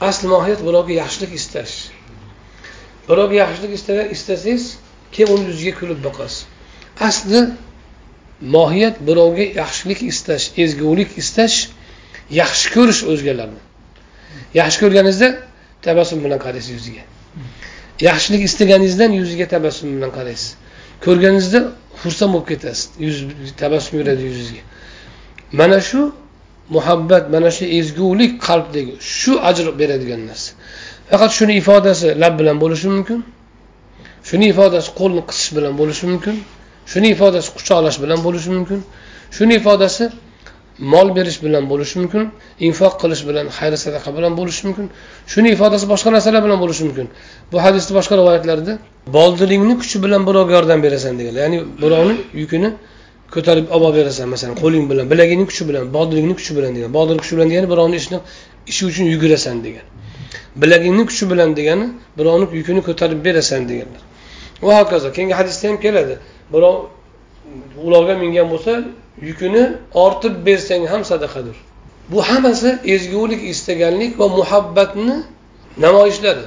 asli 0.07 0.27
mohiyat 0.33 0.61
birovga 0.67 0.93
yaxshilik 1.03 1.33
istash. 1.39 1.75
Birovga 3.09 3.35
yaxshilik 3.43 3.73
istasangiz 4.15 4.63
keyin 5.13 5.29
uni 5.33 5.43
yuziga 5.51 5.73
kulib 5.79 5.99
boqasiz. 6.07 6.45
Asli 7.07 7.41
mohiyat 8.55 8.95
birovga 9.07 9.45
yaxshilik 9.61 10.01
istash 10.11 10.45
ezgulik 10.63 11.17
istash 11.21 11.57
yaxshi 12.41 12.67
ko'rish 12.75 13.01
o'zgalarni. 13.11 13.61
Yaxshi 14.59 14.77
ko'rganingizda 14.83 15.29
tabassum 15.85 16.19
bilan 16.25 16.39
qaraysiz 16.45 16.71
yuziga. 16.77 17.03
Yaxshilik 18.07 18.41
istaganingizdan 18.49 19.11
yuziga 19.19 19.47
tabassum 19.53 19.89
bilan 19.95 20.11
qaraysiz. 20.17 20.49
Ko'rganingizda 21.05 21.59
xursand 22.01 22.31
bo'lib 22.33 22.47
ketasiz. 22.51 22.83
Yuz 23.05 23.17
tabassum 23.63 23.93
yuradi 23.99 24.23
yuzingizga 24.29 24.63
mana 25.51 25.81
shu 25.81 26.11
muhabbat 26.69 27.29
mana 27.29 27.51
shu 27.51 27.65
ezgulik 27.65 28.31
qalbdagi 28.47 28.93
shu 29.19 29.31
ajr 29.49 29.65
beradigan 29.79 30.21
narsa. 30.29 30.51
Faqat 31.11 31.31
shuni 31.37 31.53
ifodasi 31.61 32.07
lab 32.21 32.33
bilan 32.39 32.57
bo'lishi 32.63 32.87
mumkin. 32.95 33.19
Shuni 34.29 34.45
ifodasi 34.53 34.89
qo'lni 34.99 35.21
qisish 35.29 35.51
bilan 35.57 35.73
bo'lishi 35.79 36.05
mumkin. 36.11 36.35
Shuni 36.91 37.07
ifodasi 37.15 37.49
quchoqlash 37.57 37.97
bilan 38.03 38.19
bo'lishi 38.25 38.49
mumkin. 38.55 38.79
Shuni 39.37 39.53
ifodasi 39.61 40.03
mol 40.79 41.15
berish 41.15 41.43
bilan 41.43 41.63
bo'lishi 41.71 41.95
mumkin 42.01 42.31
infoq 42.67 42.93
qilish 43.01 43.23
bilan 43.29 43.45
xayr 43.57 43.73
sadaqa 43.85 44.09
bilan 44.17 44.33
bo'lishi 44.39 44.61
mumkin 44.67 44.85
shuni 45.31 45.49
ifodasi 45.55 45.85
boshqa 45.93 46.09
narsalar 46.15 46.41
bilan 46.45 46.59
bo'lishi 46.63 46.83
mumkin. 46.87 47.07
Bu 47.51 47.57
hadisni 47.65 47.91
boshqa 47.97 48.13
rivoyatlarida 48.19 48.73
boldiringni 49.17 49.75
kuchi 49.81 49.97
bilan 50.03 50.21
birovga 50.27 50.53
yordam 50.57 50.79
berasan 50.85 51.13
deganlar 51.19 51.41
ya'ni 51.45 51.57
birovni 51.83 52.15
yukini 52.41 52.69
ko'tarib 53.33 53.65
olib 53.75 53.83
borib 53.83 53.95
berasan 53.99 54.27
masalan 54.33 54.55
qo'ling 54.63 54.85
bilan 54.91 55.05
bilagingni 55.11 55.45
kuchi 55.51 55.63
bilan 55.69 55.83
bodilingni 55.95 56.35
kuchi 56.39 56.51
bilan 56.57 56.71
degan 56.77 56.89
bodir 56.97 57.15
kuchi 57.21 57.33
bilan 57.35 57.47
degani 57.51 57.67
birovni 57.73 57.95
ishni 58.01 58.17
ishi 58.71 58.83
uchun 58.89 59.05
yugurasan 59.13 59.57
degan. 59.65 59.85
Bilagingni 60.61 61.03
kuchi 61.09 61.23
bilan 61.31 61.49
degani 61.59 61.85
birovni 62.17 62.45
yukini 62.59 62.81
ko'tarib 62.87 63.19
berasan 63.27 63.61
deganlar. 63.69 64.01
Va 64.67 64.73
hokazo 64.79 65.07
keyingi 65.15 65.33
hadisda 65.39 65.63
ham 65.69 65.77
keladi 65.85 66.15
birov 66.53 66.75
ulovga 67.85 68.15
mingan 68.23 68.47
bo'lsa 68.53 68.73
yukini 69.27 69.63
ortib 70.05 70.35
bersang 70.45 70.83
ham 70.91 71.01
sadaqadir. 71.11 71.57
Bu 72.11 72.19
hammasi 72.29 72.69
ezgulik 72.95 73.41
istaganlik 73.53 74.19
va 74.19 74.27
muhabbatni 74.27 75.17
namoyishlari 75.77 76.45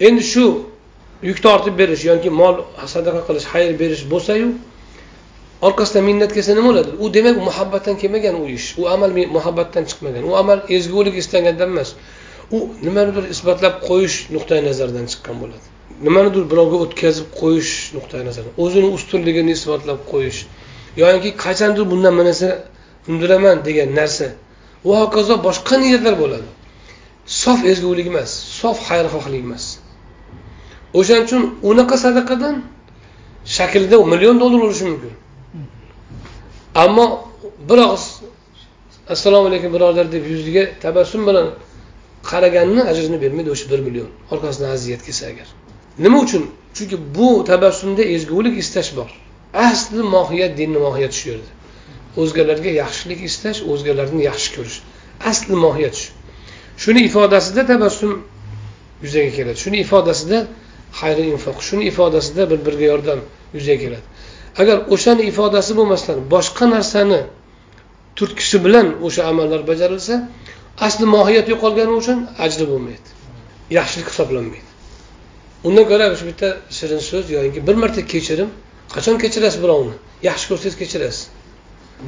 endi 0.00 0.22
shu 0.32 0.46
yuk 1.28 1.38
tortib 1.46 1.74
berish 1.80 2.04
yoki 2.10 2.30
mol 2.40 2.54
sadaqa 2.94 3.20
qilish 3.28 3.46
xayr 3.52 3.72
berish 3.82 4.04
bo'lsayu 4.12 4.48
orqasidan 5.66 6.04
minnat 6.08 6.32
kelsa 6.36 6.52
nima 6.58 6.68
bo'ladi? 6.70 6.90
U 7.02 7.14
demak 7.16 7.36
muhabbatdan 7.48 7.94
kelmagan 8.02 8.34
u 8.42 8.44
ish. 8.58 8.68
U 8.80 8.82
amal 8.94 9.10
muhabbatdan 9.36 9.84
chiqmagan. 9.90 10.22
U 10.30 10.32
amal 10.42 10.58
ezgulik 10.76 11.14
istagandan 11.22 11.70
emas. 11.74 11.90
U 12.56 12.58
nimanidir 12.86 13.24
isbotlab 13.34 13.74
qo'yish 13.88 14.16
nuqtai 14.34 14.60
nazaridan 14.68 15.06
chiqqan 15.12 15.36
bo'ladi. 15.42 15.66
Nimanidir 16.06 16.44
birovga 16.52 16.76
o'tkazib 16.84 17.26
qo'yish 17.40 17.72
nuqtai 17.96 18.22
nazaridan 18.28 18.54
o'zini 18.64 18.88
ustunligini 18.96 19.52
isbotlab 19.58 20.00
qo'yish. 20.12 20.40
Yoki 21.02 21.30
qachondir 21.44 21.84
bundan 21.92 22.14
mana 22.18 22.28
narsa 22.28 22.48
undiraman 23.10 23.56
degan 23.68 23.90
narsa. 24.00 24.26
Va 24.88 24.94
hokazo 25.02 25.34
boshqa 25.46 25.74
niyatlar 25.84 26.14
bo'ladi. 26.22 26.48
Sof 27.42 27.60
ezgulik 27.72 28.06
emas 28.12 28.30
sof 28.60 28.76
xayrixohlik 28.88 29.42
emas. 29.48 29.64
O'shaning 30.98 31.24
uchun 31.26 31.42
unaqa 31.70 31.96
sadaqadan 32.04 32.56
shaklda 33.56 33.96
million 34.12 34.36
dollar 34.42 34.58
bo'lishi 34.64 34.84
mumkin. 34.90 35.12
Ammo 36.84 37.06
bir 37.68 37.78
og'iz 37.86 38.04
assalomu 39.14 39.46
alaykum 39.50 39.70
birodar 39.76 40.06
deb 40.14 40.24
yuziga 40.32 40.64
tabassum 40.84 41.22
bilan 41.28 41.46
qaraganni 42.30 42.82
ajrini 42.90 43.18
bermaydi 43.24 43.50
o'sha 43.54 43.66
bir 43.72 43.80
million. 43.86 44.08
Orqasidan 44.32 44.70
aziyat 44.76 45.02
kelsa 45.06 45.24
agar. 45.32 45.48
Nima 45.98 46.18
uchun? 46.24 46.50
Chunki 46.74 46.96
bu 47.14 47.44
tabassumda 47.44 48.02
ezgulik 48.02 48.58
istash 48.58 48.96
bor. 48.96 49.10
Asli 49.54 50.02
mohiyat 50.14 50.56
dinni 50.58 50.78
mohiyati 50.78 51.16
shu 51.16 51.28
yerda. 51.30 51.50
O'zgalarga 52.16 52.70
yaxshilik 52.82 53.20
istash 53.28 53.58
o'zgalarni 53.72 54.22
yaxshi 54.30 54.48
ko'rish. 54.56 54.78
Asli 55.30 55.54
mohiyat 55.64 55.94
shu. 56.00 56.10
Shuni 56.82 57.00
ifodasida 57.08 57.62
tabassum 57.72 58.12
yuzaga 59.04 59.30
keladi. 59.36 59.58
Shuni 59.64 59.78
ifodasida 59.84 60.38
xayri 61.00 61.24
infoq 61.34 61.58
shuni 61.68 61.84
ifodasida 61.92 62.42
bir 62.50 62.58
biriga 62.66 62.86
yordam 62.92 63.20
yuzaga 63.56 63.80
keladi. 63.84 64.06
Agar 64.60 64.76
o'shani 64.94 65.22
ifodasi 65.32 65.72
bo'lmasdan 65.78 66.18
boshqa 66.34 66.64
narsani 66.74 67.20
turtkisi 68.16 68.64
bilan 68.64 68.86
o'sha 69.06 69.22
amallar 69.32 69.60
bajarilsa 69.70 70.14
asli 70.86 71.06
mohiyat 71.16 71.46
yo'qolgani 71.52 71.92
uchun 72.00 72.18
ajri 72.44 72.64
bo'lmaydi. 72.72 73.08
Yaxshilik 73.78 74.08
hisoblanmaydi. 74.12 74.71
Undan 75.66 75.84
ko'ra 75.90 76.06
shu 76.20 76.24
bitta 76.30 76.48
shirin 76.78 77.00
so'z 77.10 77.26
yoinki 77.36 77.60
bir 77.68 77.76
marta 77.82 78.02
kechirim 78.12 78.50
qachon 78.94 79.16
kechirasiz 79.22 79.58
birovni? 79.64 79.94
Yaxshi 80.28 80.44
ko'rsangiz 80.50 80.76
kechirasiz. 80.82 81.22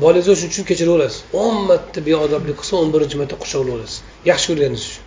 Bolangizni 0.03 0.35
shuning 0.41 0.53
uchun 0.55 0.65
kechiraverasiz. 0.71 1.21
o'n 1.43 1.55
marta 1.69 2.01
beodoblik 2.09 2.57
qilsa 2.61 2.75
o'n 2.83 2.89
birinchi 2.95 3.17
marta 3.21 3.37
quchoqlayverasiz 3.43 3.99
yaxshi 4.31 4.47
ko'rganingiz 4.51 4.85
uchun. 4.91 5.05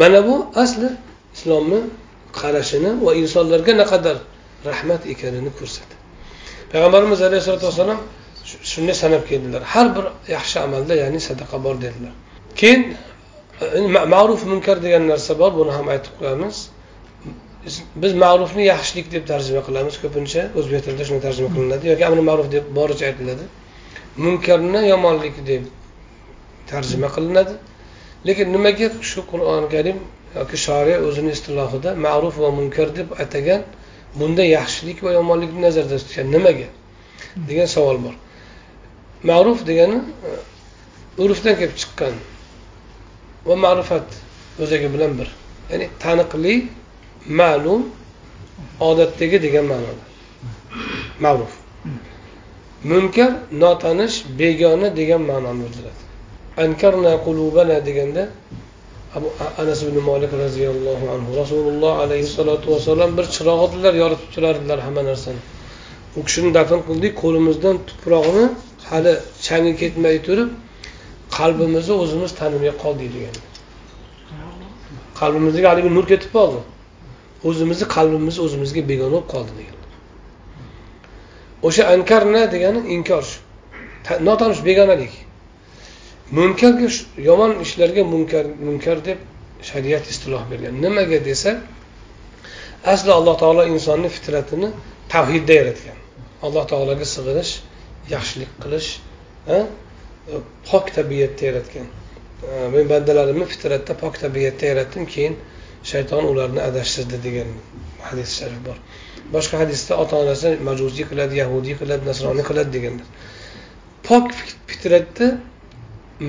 Mana 0.00 0.18
bu 0.28 0.34
asli 0.62 0.88
islomni 1.36 1.80
qarashini 2.40 2.90
va 3.06 3.12
insonlarga 3.22 3.72
naqadar 3.82 4.16
rahmat 4.68 5.02
ekanini 5.12 5.50
ko'rsatadi 5.58 5.94
payg'ambarimiz 6.72 7.20
alayhissalotu 7.28 7.66
vassalom 7.70 8.00
shunday 8.72 8.96
sanab 9.02 9.22
keldilar. 9.30 9.62
Har 9.72 9.86
bir 9.96 10.04
yaxshi 10.36 10.56
amalda 10.66 10.94
ya'ni 11.02 11.20
sadaqa 11.28 11.56
bor 11.64 11.76
dedilar. 11.84 12.14
Keyin 12.60 12.80
e, 13.62 13.66
ma'ruf 14.14 14.40
munkar 14.52 14.76
degan 14.84 15.02
narsa 15.12 15.32
bor 15.42 15.52
buni 15.60 15.72
ham 15.78 15.86
aytib 15.94 16.14
qo'yamiz 16.20 16.56
biz 18.02 18.12
ma'rufni 18.24 18.64
yaxshilik 18.72 19.06
deb 19.14 19.24
tarjima 19.30 19.62
qilamiz 19.68 19.96
ko'pincha. 20.02 20.42
O'zbek 20.58 20.80
tilida 20.84 21.04
shunday 21.08 21.22
tarjima 21.28 21.48
qilinadi 21.56 21.84
yoki 21.92 22.04
amri 22.08 22.22
ma'ruf 22.30 22.48
deb 22.56 22.64
boricha 22.78 23.04
aytiladi. 23.10 23.44
Munkarni 24.24 24.80
yomonlik 24.92 25.36
deb 25.50 25.62
tarjima 26.70 27.08
qilinadi. 27.16 27.54
Lekin 28.28 28.46
nimaga 28.56 28.88
shu 29.10 29.20
qur'oni 29.32 29.68
karim 29.74 29.98
yoki 30.38 30.56
shoriya 30.66 30.98
o'zini 31.08 31.30
istilohida 31.36 31.90
ma'ruf 32.06 32.34
va 32.44 32.50
munkar 32.58 32.88
deb 32.98 33.08
atagan 33.24 33.62
bunda 34.20 34.44
yaxshilik 34.56 34.98
va 35.06 35.10
yomonlikni 35.18 35.60
nazarda 35.66 35.96
tutgan 36.02 36.26
nimaga? 36.36 36.68
Degan 37.48 37.68
savol 37.76 37.98
bor. 38.04 38.14
Ma'ruf 39.30 39.58
degani 39.70 39.98
e, 40.28 40.30
urfdan 41.24 41.54
kelib 41.60 41.76
chiqqan 41.82 42.14
va 43.48 43.54
ma'rifat 43.66 44.08
o'zagi 44.62 44.88
bilan 44.94 45.12
bir. 45.18 45.28
Ya'ni 45.70 45.86
taniqli 46.04 46.54
ma'lum 47.28 47.82
odatdagi 48.80 49.42
degan 49.42 49.64
ma'noda. 49.72 50.04
Ma'ruf. 51.24 51.52
Munkar 52.90 53.32
notanish 53.62 54.16
begona 54.38 54.88
degan 54.96 55.22
ma'noni 55.30 55.60
bildiradi 55.64 56.06
ankarna 56.56 57.12
qulubana 57.24 57.86
deganda 57.86 58.28
abu 59.16 59.28
anas 59.58 59.82
ibn 59.82 59.96
molik 60.10 60.32
roziyallohu 60.44 61.06
anhu 61.14 61.30
rasululloh 61.40 61.92
alayhissalotu 62.04 62.66
vassalam 62.74 63.10
bir 63.18 63.26
chiroq 63.34 63.60
edilar 63.66 63.94
yoritib 64.02 64.28
turardilar 64.34 64.78
hamma 64.86 65.02
narsani. 65.10 65.40
U 66.18 66.20
kishini 66.26 66.50
dafn 66.58 66.80
qildik 66.88 67.12
qo'limizdan 67.22 67.76
tuproqni 67.88 68.44
hali 68.90 69.12
changi 69.46 69.72
ketmay 69.82 70.16
turib 70.26 70.50
qalbimizni 71.38 71.94
o'zimiz 72.02 72.30
tanimay 72.40 72.72
qoldik 72.82 73.08
degan 73.16 73.34
qalbimizga 75.20 75.66
haligi 75.72 75.90
nur 75.96 76.06
ketib 76.12 76.30
qoldi. 76.38 76.60
O'zimizni 77.44 77.86
qalbimiz 77.96 78.36
o'zimizga 78.44 78.82
begona 78.90 79.10
bo'lib 79.14 79.28
qoldi 79.34 79.52
degan. 79.60 79.78
O'sha 81.66 81.82
ankarna 81.94 82.42
degani 82.54 82.80
inkor 82.96 83.22
shu. 83.30 83.38
Notanish 84.28 84.62
begonalik. 84.68 85.14
Munkarga 86.38 86.88
yomon 87.28 87.52
ishlarga 87.64 88.02
munkar 88.12 88.44
munkar 88.66 88.98
deb 89.08 89.18
shariat 89.68 90.04
istiloh 90.12 90.42
bergan. 90.50 90.74
Nimaga 90.84 91.18
desa 91.28 91.50
asli 92.92 93.10
alloh 93.18 93.36
taolo 93.42 93.62
insonni 93.74 94.08
fitratini 94.16 94.68
tavhidda 95.12 95.52
yaratgan. 95.60 95.98
Alloh 96.46 96.64
taologa 96.72 97.06
sig'inish 97.14 97.52
yaxshilik 98.14 98.52
qilish 98.62 98.88
pok 100.70 100.86
tabiatda 100.98 101.42
yaratgan. 101.48 101.86
Men 102.74 102.84
bandalarimni 102.92 103.46
fitratda 103.52 103.92
pok 104.02 104.14
tabiatda 104.24 104.64
yaratdim 104.72 105.04
keyin 105.14 105.34
shayton 105.90 106.24
ularni 106.32 106.60
adashtirdi 106.68 107.16
degan 107.26 107.48
hadis 108.08 108.30
sharif 108.38 108.60
bor. 108.66 108.76
Boshqa 109.34 109.56
hadisda 109.62 109.92
ota 110.02 110.14
onasi 110.22 110.48
majusiy 110.68 111.04
qiladi 111.10 111.34
yahudiy 111.42 111.74
qiladi 111.80 112.02
nasroniy 112.10 112.44
qiladi 112.50 112.70
deganlar 112.76 113.06
pok 114.08 114.26
fitratda 114.70 115.26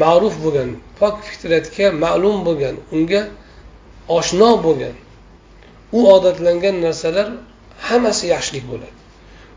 ma'ruf 0.03 0.35
bo'lgan 0.43 0.69
pok 0.99 1.15
fitratga 1.29 1.85
ma'lum 2.03 2.37
bo'lgan 2.47 2.75
unga 2.95 3.21
oshno 4.17 4.49
bo'lgan 4.65 4.95
u 5.97 5.99
odatlangan 6.15 6.75
narsalar 6.85 7.27
hammasi 7.87 8.25
yaxshilik 8.33 8.65
bo'ladi. 8.71 8.95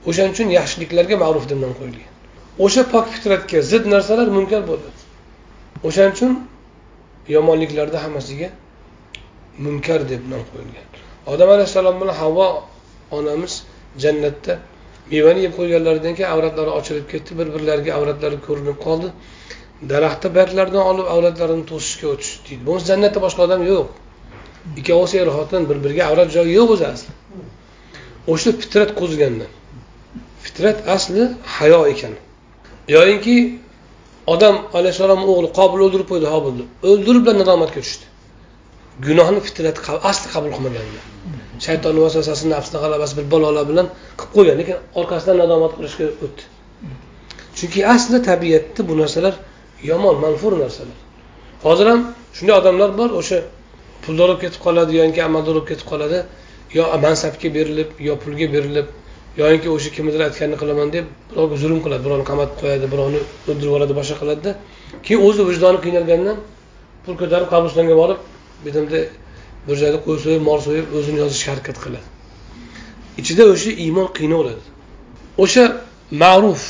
O'shaning 0.08 0.32
uchun 0.36 0.48
yaxshiliklarga 0.58 1.16
ma'ruf 1.24 1.44
deb 1.50 1.58
nom 1.64 1.72
qo'yilgan. 1.78 2.10
O'sha 2.64 2.82
pok 2.92 3.06
fitratga 3.14 3.58
zid 3.70 3.84
narsalar 3.94 4.28
munkar 4.36 4.62
bo'ladi. 4.70 4.98
O'shaning 5.88 6.14
uchun 6.16 6.32
yomonliklarni 7.36 7.98
hammasiga 8.04 8.48
munkar 9.64 10.00
deb 10.12 10.22
nom 10.32 10.42
qo'yilgan. 10.50 10.86
Odam 11.32 11.48
alayhissalom 11.54 11.96
bilan 12.00 12.16
havvo 12.22 12.46
onamiz 13.18 13.54
jannatda 14.02 14.54
mevani 15.12 15.40
yeb 15.46 15.52
qo'yganlaridan 15.58 16.14
keyin 16.18 16.30
avratlari 16.34 16.70
ochilib 16.78 17.06
ketdi 17.12 17.30
bir 17.38 17.48
birlariga 17.54 17.92
avratlari 17.98 18.38
ko'rinib 18.46 18.78
qoldi. 18.86 19.08
Daraxtni 19.92 20.28
barglaridan 20.38 20.84
olib 20.90 21.06
avratlarini 21.14 21.64
to'sishga 21.72 22.06
o'tishdi 22.12 22.40
deydi. 22.48 22.62
Bo'lmasa 22.66 22.86
jannatda 22.92 23.18
boshqa 23.26 23.40
odam 23.48 23.62
yo'q. 23.72 23.86
Ikkovsi 24.80 25.16
er 25.22 25.28
xotin 25.36 25.62
bir 25.70 25.78
biriga 25.84 26.02
avrat 26.10 26.28
joyi 26.36 26.52
yo'q 26.58 26.68
o'zi 26.74 26.86
asli. 26.92 27.12
O'sha 28.32 28.50
fitrat 28.60 28.90
qo'zigandan 29.00 29.50
fitrat 30.44 30.78
asli 30.96 31.22
hayo 31.56 31.80
ekan. 31.92 32.14
Yoyinki 32.96 33.36
odam 34.34 34.56
alayhissalomni 34.78 35.26
o'g'li 35.32 35.48
qobil 35.58 35.80
o'ldirib 35.86 36.08
qo'ydi 36.12 36.26
hobilni 36.34 36.64
o'ldirib 36.90 37.22
bilan 37.26 37.38
nadomatga 37.42 37.80
tushdi. 37.86 38.09
Gunohni 39.06 39.40
fitrat 39.46 39.76
asli 40.10 40.28
qabul 40.34 40.50
qilmaganlar. 40.56 41.04
Shaytonni 41.66 42.00
vasvasasi 42.06 42.44
nafsni 42.54 42.78
g'alabasi 42.82 43.14
bir 43.18 43.26
balolar 43.32 43.64
bilan 43.70 43.86
qilib 44.20 44.32
qo'ygan 44.36 44.56
lekin 44.60 44.76
orqasidan 45.00 45.36
nadomat 45.42 45.72
qilishga 45.76 46.06
o'tdi. 46.24 46.42
Chunki 47.58 47.80
asli 47.94 48.18
tabiatda 48.28 48.80
bu 48.88 48.94
narsalar 49.02 49.34
yomon 49.90 50.16
manfur 50.24 50.52
narsalar. 50.62 50.98
Hozir 51.66 51.86
ham 51.92 52.00
shunday 52.36 52.54
odamlar 52.60 52.90
bor 53.00 53.10
o'sha 53.20 53.38
puldor 54.04 54.26
olib 54.28 54.40
ketib 54.44 54.60
qoladi 54.66 54.92
yoki 55.00 55.20
amaldor 55.28 55.54
olib 55.56 55.66
ketib 55.70 55.86
qoladi 55.92 56.18
yo 56.76 56.84
mansabga 57.04 57.48
berilib 57.56 57.88
yo 58.06 58.12
pulga 58.22 58.46
berilib 58.54 58.86
yoinki 59.40 59.68
o'sha 59.76 59.90
kimnidir 59.96 60.20
aytganini 60.26 60.56
qilaman 60.62 60.88
deb 60.96 61.04
birovga 61.30 61.56
zulm 61.62 61.78
qiladi 61.84 62.02
birovni 62.06 62.26
qamatib 62.30 62.56
qo'yadi 62.62 62.86
birovni 62.92 63.20
o'ldirib 63.48 63.68
yuboradi 63.68 63.92
boshqa 64.00 64.16
qiladida. 64.22 64.50
Keyin 65.04 65.20
o'zi 65.28 65.42
vijdoni 65.50 65.78
qiynalgandan 65.84 66.36
pul 67.04 67.14
ko'tarib 67.20 67.48
qabristonga 67.54 67.94
borib 68.02 68.18
bitimda 68.64 69.00
bir 69.66 69.76
joyda 69.82 69.98
qo'y 70.06 70.18
so'yib 70.24 70.42
mol 70.48 70.60
so'yib 70.66 70.86
o'zini 70.98 71.18
yozishga 71.24 71.50
harakat 71.52 71.76
qiladi. 71.84 72.06
Ichida 73.20 73.44
o'sha 73.52 73.70
iymon 73.84 74.08
qiynaveradi 74.18 74.64
o'sha 75.44 75.64
ma'ruf 76.22 76.62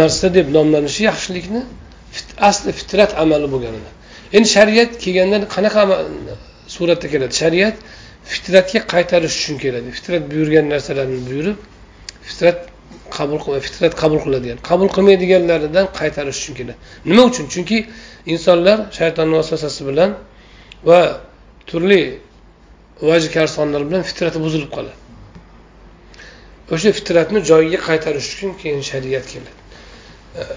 narsa 0.00 0.26
deb 0.36 0.46
nomlanishi 0.56 1.02
yaxshilikni 1.10 1.62
asli 2.50 2.70
fitrat 2.78 3.10
amali 3.22 3.46
bo'lganidan 3.54 3.94
endi 4.36 4.48
shariat 4.56 4.90
kelganda 5.04 5.36
qanaqa 5.56 5.82
suratda 6.74 7.06
keladi? 7.12 7.32
Shariat 7.42 7.76
fitratga 8.32 8.80
qaytarish 8.92 9.34
uchun 9.40 9.56
keladi. 9.64 9.88
Fitrat 9.98 10.22
buyurgan 10.32 10.64
narsalarni 10.72 11.20
buyurib 11.28 11.58
fitrat 12.28 12.58
qabul 13.16 13.38
fitrat 13.66 13.92
qabul 14.02 14.20
qiladigan 14.24 14.58
qabul 14.68 14.88
qilmaydiganlaridan 14.96 15.86
qaytarish 16.00 16.38
uchun 16.42 16.54
keladi. 16.60 16.78
Nima 17.10 17.22
uchun? 17.30 17.46
Chunki 17.54 17.78
insonlar 18.32 18.78
shaytonni 18.98 19.34
vasvasasi 19.40 19.82
bilan 19.88 20.10
va 20.84 21.20
turli 21.66 22.20
vaji 23.02 23.28
karsonlar 23.36 23.82
bilan 23.88 24.02
fitrati 24.02 24.38
buzilib 24.46 24.70
qoladi. 24.76 24.98
O'sha 26.74 26.90
fitratni 26.98 27.40
joyiga 27.50 27.78
qaytarish 27.88 28.28
uchun 28.34 28.50
keyin 28.60 28.82
shariat 28.90 29.26
keladi. 29.32 29.52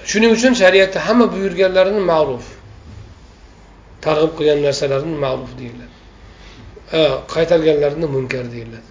Shuning 0.09 0.31
uchun 0.37 0.53
shariatda 0.61 0.99
hamma 1.07 1.25
buyurganlarini 1.33 2.01
ma'ruf 2.11 2.45
targ'ib 4.05 4.31
qilgan 4.37 4.59
narsalarni 4.67 5.15
ma'ruf 5.25 5.51
deyiladi. 5.59 5.93
Qaytarganlarini 7.35 8.07
munkar 8.15 8.45
deyiladi. 8.55 8.89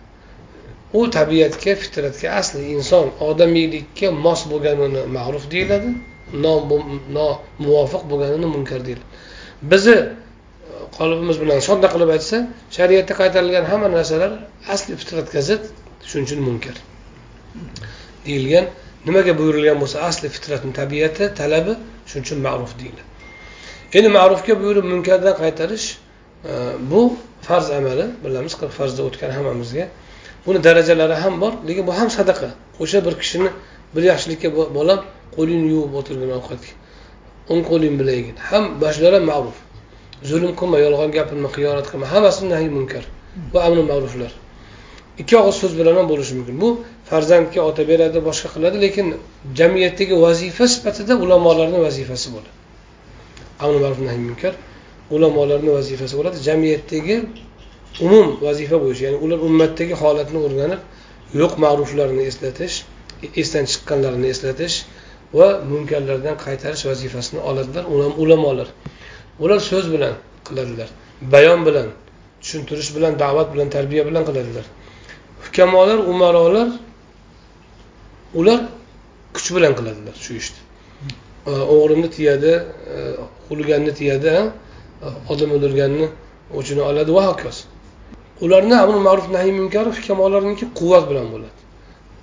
U 0.98 1.00
tabiatga 1.16 1.72
fitratga 1.82 2.28
asli 2.40 2.62
inson 2.76 3.06
odamiylikka 3.28 4.08
mos 4.24 4.40
bo'lganini 4.52 5.02
ma'ruf 5.16 5.44
deyiladi 5.54 5.90
nomuvofiq 6.44 8.02
bo'lganini 8.10 8.48
munkar 8.54 8.80
deyiladi. 8.86 9.08
Bizni 9.70 9.98
qolibimiz 10.98 11.36
bilan 11.42 11.60
sodda 11.68 11.88
qilib 11.94 12.10
aytsa 12.16 12.36
shariatda 12.76 13.14
qaytarilgan 13.20 13.64
hamma 13.70 13.88
narsalar 13.96 14.32
asli 14.74 14.92
fitratga 15.00 15.40
zid 15.50 15.62
shuning 16.10 16.26
uchun 16.28 16.40
munkar. 16.48 16.76
Deyilgan 18.26 18.66
nimaga 19.06 19.32
buyurilgan 19.40 19.78
bo'lsa 19.82 19.96
asli 20.08 20.28
fitratni 20.36 20.72
tabiati 20.80 21.24
talabi 21.40 21.72
shuning 22.08 22.24
uchun 22.26 22.38
ma'ruf 22.46 22.72
deyiladi. 22.80 23.08
Endi 23.96 24.08
ma'rufga 24.18 24.54
buyurib 24.62 24.86
munkardan 24.92 25.34
qaytarish 25.42 25.86
e, 26.50 26.52
bu 26.90 27.00
farz 27.46 27.66
amali 27.78 28.06
bilamiz 28.24 28.54
qirq 28.60 28.72
farzda 28.78 29.02
o'tgan 29.08 29.30
hammamizga. 29.36 29.84
Buni 30.46 30.58
darajalari 30.66 31.16
ham 31.22 31.34
bor 31.42 31.52
lekin 31.68 31.84
bu 31.88 31.92
ham 32.00 32.08
sadaqa. 32.18 32.50
O'sha 32.82 32.98
bir 33.06 33.14
kishini 33.22 33.50
bir 33.94 34.02
yaxshilikka 34.10 34.48
bolam 34.78 35.00
qo'lingni 35.36 35.68
yuvib 35.74 35.92
o'tirgin 36.00 36.30
ovqatga 36.38 36.72
o'ng 37.52 37.62
qo'ling 37.70 37.94
bilan 38.00 38.14
yegin 38.20 38.36
ham 38.50 38.64
mana 38.82 39.16
ham 39.16 39.24
ma'ruf. 39.32 39.58
Zulm 40.28 40.52
qilma 40.60 40.78
yolg'on 40.84 41.10
gapirma 41.16 41.48
xiyonat 41.56 41.86
qilma. 41.90 42.06
Hammasi 42.14 42.42
nahiy 42.52 42.70
munkar 42.76 43.04
bu 43.52 43.58
amri 43.66 43.82
ma'ruflar. 43.90 44.32
Ikki 45.20 45.34
og'iz 45.40 45.56
so'z 45.62 45.72
bilan 45.80 45.94
ham 45.98 46.06
bo'lishi 46.12 46.34
mumkin. 46.38 46.56
Bu 46.62 46.68
farzandga 47.10 47.60
ota 47.68 47.82
beradi 47.90 48.18
boshqa 48.28 48.48
qiladi 48.54 48.76
lekin 48.84 49.06
jamiyatdagi 49.58 50.14
vazifa 50.24 50.64
sifatida 50.74 51.14
ulamolarni 51.24 51.78
vazifasi 51.86 52.28
bo'ladi. 52.34 52.50
Amri 53.64 53.78
ma'ruf 53.84 54.00
nahiy 54.06 54.22
munkar 54.28 54.54
ulamolarni 55.14 55.70
vazifasi 55.78 56.14
bo'ladi. 56.18 56.36
Jamiyatdagi 56.48 57.16
umum 58.06 58.28
vazifa 58.46 58.76
bo'yicha 58.82 59.02
ya'ni 59.06 59.18
ular 59.24 59.38
ummatdagi 59.48 59.94
holatni 60.02 60.38
o'rganib 60.46 60.80
yo'q 61.40 61.52
ma'ruflarni 61.64 62.22
eslatish 62.30 62.76
esdan 63.42 63.64
chiqqanlarini 63.72 64.28
eslatish 64.34 64.76
va 65.38 65.48
munkarlardan 65.72 66.36
qaytarish 66.44 66.84
vazifasini 66.90 67.40
oladilar 67.50 67.84
ulamolar. 68.22 68.68
Ular 69.42 69.60
so'z 69.70 69.86
bilan 69.94 70.14
qiladilar 70.46 70.88
bayon 71.34 71.60
bilan 71.66 71.88
tushuntirish 72.40 72.90
bilan 72.96 73.12
da'vat 73.18 73.48
bilan 73.54 73.68
tarbiya 73.76 74.02
bilan 74.08 74.24
qiladilar. 74.28 74.64
Hukamolar 75.44 75.98
umarolar 76.12 76.68
ular 78.34 78.60
kuch 79.34 79.48
bilan 79.56 79.72
qiladilar 79.78 80.14
shu 80.24 80.32
ishni. 80.40 80.60
O'g'rini 81.74 82.08
tiyadi 82.16 82.52
xulganni 83.46 83.92
tiyadi 84.00 84.30
odam 85.32 85.50
o'ldirganni 85.56 86.06
o'chini 86.58 86.82
oladi 86.90 87.10
va 87.16 87.22
hokazo. 87.30 87.62
Ularni 88.44 88.76
amr 88.84 88.96
ma'ruf 89.06 89.26
nahiy 89.36 89.52
munkar 89.60 89.86
hukamolarniki 89.96 90.64
quvvat 90.78 91.04
bilan 91.10 91.26
bo'ladi. 91.34 91.58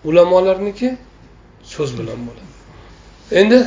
Ulamolarniki 0.09 0.89
so'z 1.73 1.89
bilan 1.99 2.19
bo'ladi. 2.27 2.53
Endi 3.39 3.57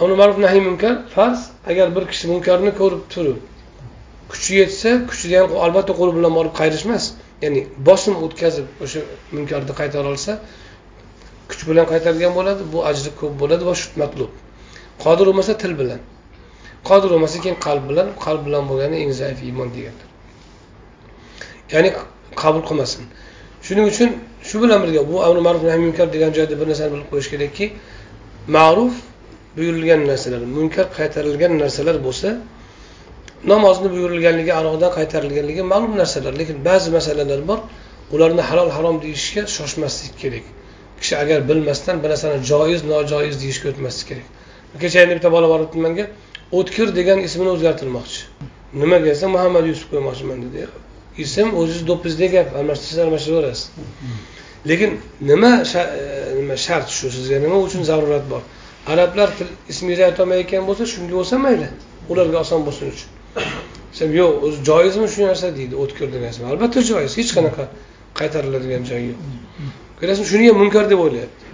ma'ruf 0.00 0.38
nahiy 0.44 0.62
munkar 0.68 0.94
farz 1.14 1.40
agar 1.70 1.88
bir 1.96 2.04
kishi 2.10 2.24
munkarni 2.32 2.70
ko'rib 2.80 3.02
turib 3.14 3.38
kuchi 4.32 4.52
yetsa 4.60 4.90
kuchidan 5.10 5.44
albatta 5.64 5.92
qo'li 6.00 6.12
bilan 6.18 6.32
borib 6.38 6.54
qayrish 6.60 6.84
emas 6.88 7.04
ya'ni 7.44 7.60
bosim 7.88 8.14
o'tkazib 8.24 8.66
o'sha 8.84 9.00
munkarni 9.36 9.72
qaytara 9.80 10.08
olsa 10.14 10.32
kuch 11.50 11.62
bilan 11.68 11.86
qaytargan 11.92 12.32
bo'ladi 12.38 12.62
bu 12.72 12.78
ajri 12.90 13.10
ko'p 13.20 13.32
bo'ladi 13.42 13.62
va 13.68 13.74
shu 13.80 13.86
matlub. 14.02 14.30
Qodir 15.04 15.24
bo'lmasa 15.28 15.52
til 15.62 15.72
bilan. 15.80 16.00
Qodir 16.88 17.08
bo'lmasa 17.14 17.36
keyin 17.44 17.58
qalb 17.66 17.84
bilan 17.90 18.08
qalb 18.24 18.42
bilan 18.46 18.64
bo'lgani 18.70 18.96
eng 19.02 19.12
zaif 19.20 19.38
iymon 19.48 19.68
deganlar 19.76 20.08
ya'ni 21.72 21.90
qabul 22.42 22.62
qilmasin. 22.68 23.02
Shuning 23.66 23.86
uchun 23.92 24.10
shu 24.48 24.56
bilan 24.62 24.78
birga 24.84 25.02
bu 25.10 25.14
amri 25.26 25.40
ma'ruf 25.46 25.62
nahiy 25.68 25.82
munkar 25.86 26.06
degan 26.14 26.30
joyda 26.38 26.54
bir 26.60 26.66
narsani 26.70 26.90
bilib 26.94 27.08
qo'yish 27.12 27.28
kerakki 27.32 27.66
ma'ruf 28.56 28.94
buyurilgan 29.56 30.00
narsalar 30.10 30.42
munkar 30.56 30.86
qaytarilgan 30.98 31.52
narsalar 31.62 31.96
bo'lsa 32.06 32.28
namozni 33.52 33.88
buyurilganligi 33.94 34.52
aroqdan 34.60 34.90
qaytarilganligi 34.98 35.62
ma'lum 35.72 35.92
narsalar. 36.00 36.32
Lekin 36.40 36.56
ba'zi 36.68 36.88
masalalar 36.98 37.40
bor 37.50 37.58
ularni 38.14 38.42
halol 38.50 38.70
harom 38.76 38.96
deyishga 39.04 39.42
shoshmaslik 39.56 40.14
kerak. 40.22 40.44
Kishi 41.00 41.14
agar 41.22 41.38
bilmasdan 41.48 41.96
bir 42.02 42.08
narsani 42.14 42.38
joiz 42.50 42.80
nojoiz 42.92 43.34
deyishga 43.42 43.66
o'tmaslik 43.72 44.06
kerak. 44.10 44.26
Kecha 44.82 44.98
endi 45.04 45.14
bitta 45.18 45.30
bola 45.36 45.46
boribdi 45.52 45.78
manga 45.86 46.04
o'tkir 46.58 46.88
degan 46.98 47.18
ismini 47.28 47.50
o'zgartirmoqchi. 47.56 48.20
Nimaga 48.82 49.06
desa 49.12 49.26
muhammad 49.34 49.64
yusuf 49.70 49.86
qo'ymoqchiman 49.92 50.38
dedi. 50.44 50.60
Ism 51.24 51.48
o'ziz 51.60 51.80
do'ppizdek 51.90 52.30
gap 52.36 52.48
almashtirsangiz 52.58 53.04
almashtiraverasiz 53.06 53.64
lekin 54.70 54.90
nima 55.30 55.52
nima 56.38 56.56
shart 56.66 56.88
shu 56.98 57.06
sizga? 57.16 57.36
Nima 57.46 57.56
uchun 57.66 57.82
zarurat 57.90 58.24
bor 58.32 58.42
arablar 58.92 59.30
ismingizni 59.72 60.04
aytolmayotgan 60.10 60.66
bo'lsa 60.68 60.84
shunga 60.92 61.14
bo'lsa 61.18 61.38
mayli 61.46 61.68
ularga 62.12 62.38
oson 62.44 62.60
bo'lsin 62.66 62.92
uchun. 62.94 63.10
Desam 63.92 64.10
yo'q 64.20 64.44
o'zi 64.46 64.58
joizmi 64.68 65.08
shu 65.14 65.26
narsa 65.28 65.48
deydi 65.58 65.74
o'tkir 65.82 66.06
degan 66.14 66.26
narsa 66.28 66.46
albatta 66.52 66.80
joiz 66.90 67.16
hech 67.20 67.30
qanaqa 67.36 67.64
qaytariladigan 68.20 68.82
joyi 68.90 69.06
yo'q. 69.10 69.20
Ko'rasizmi 70.00 70.26
shuni 70.32 70.48
ham 70.48 70.58
munkar 70.62 70.84
deb 70.92 71.00
o'ylayapti. 71.04 71.44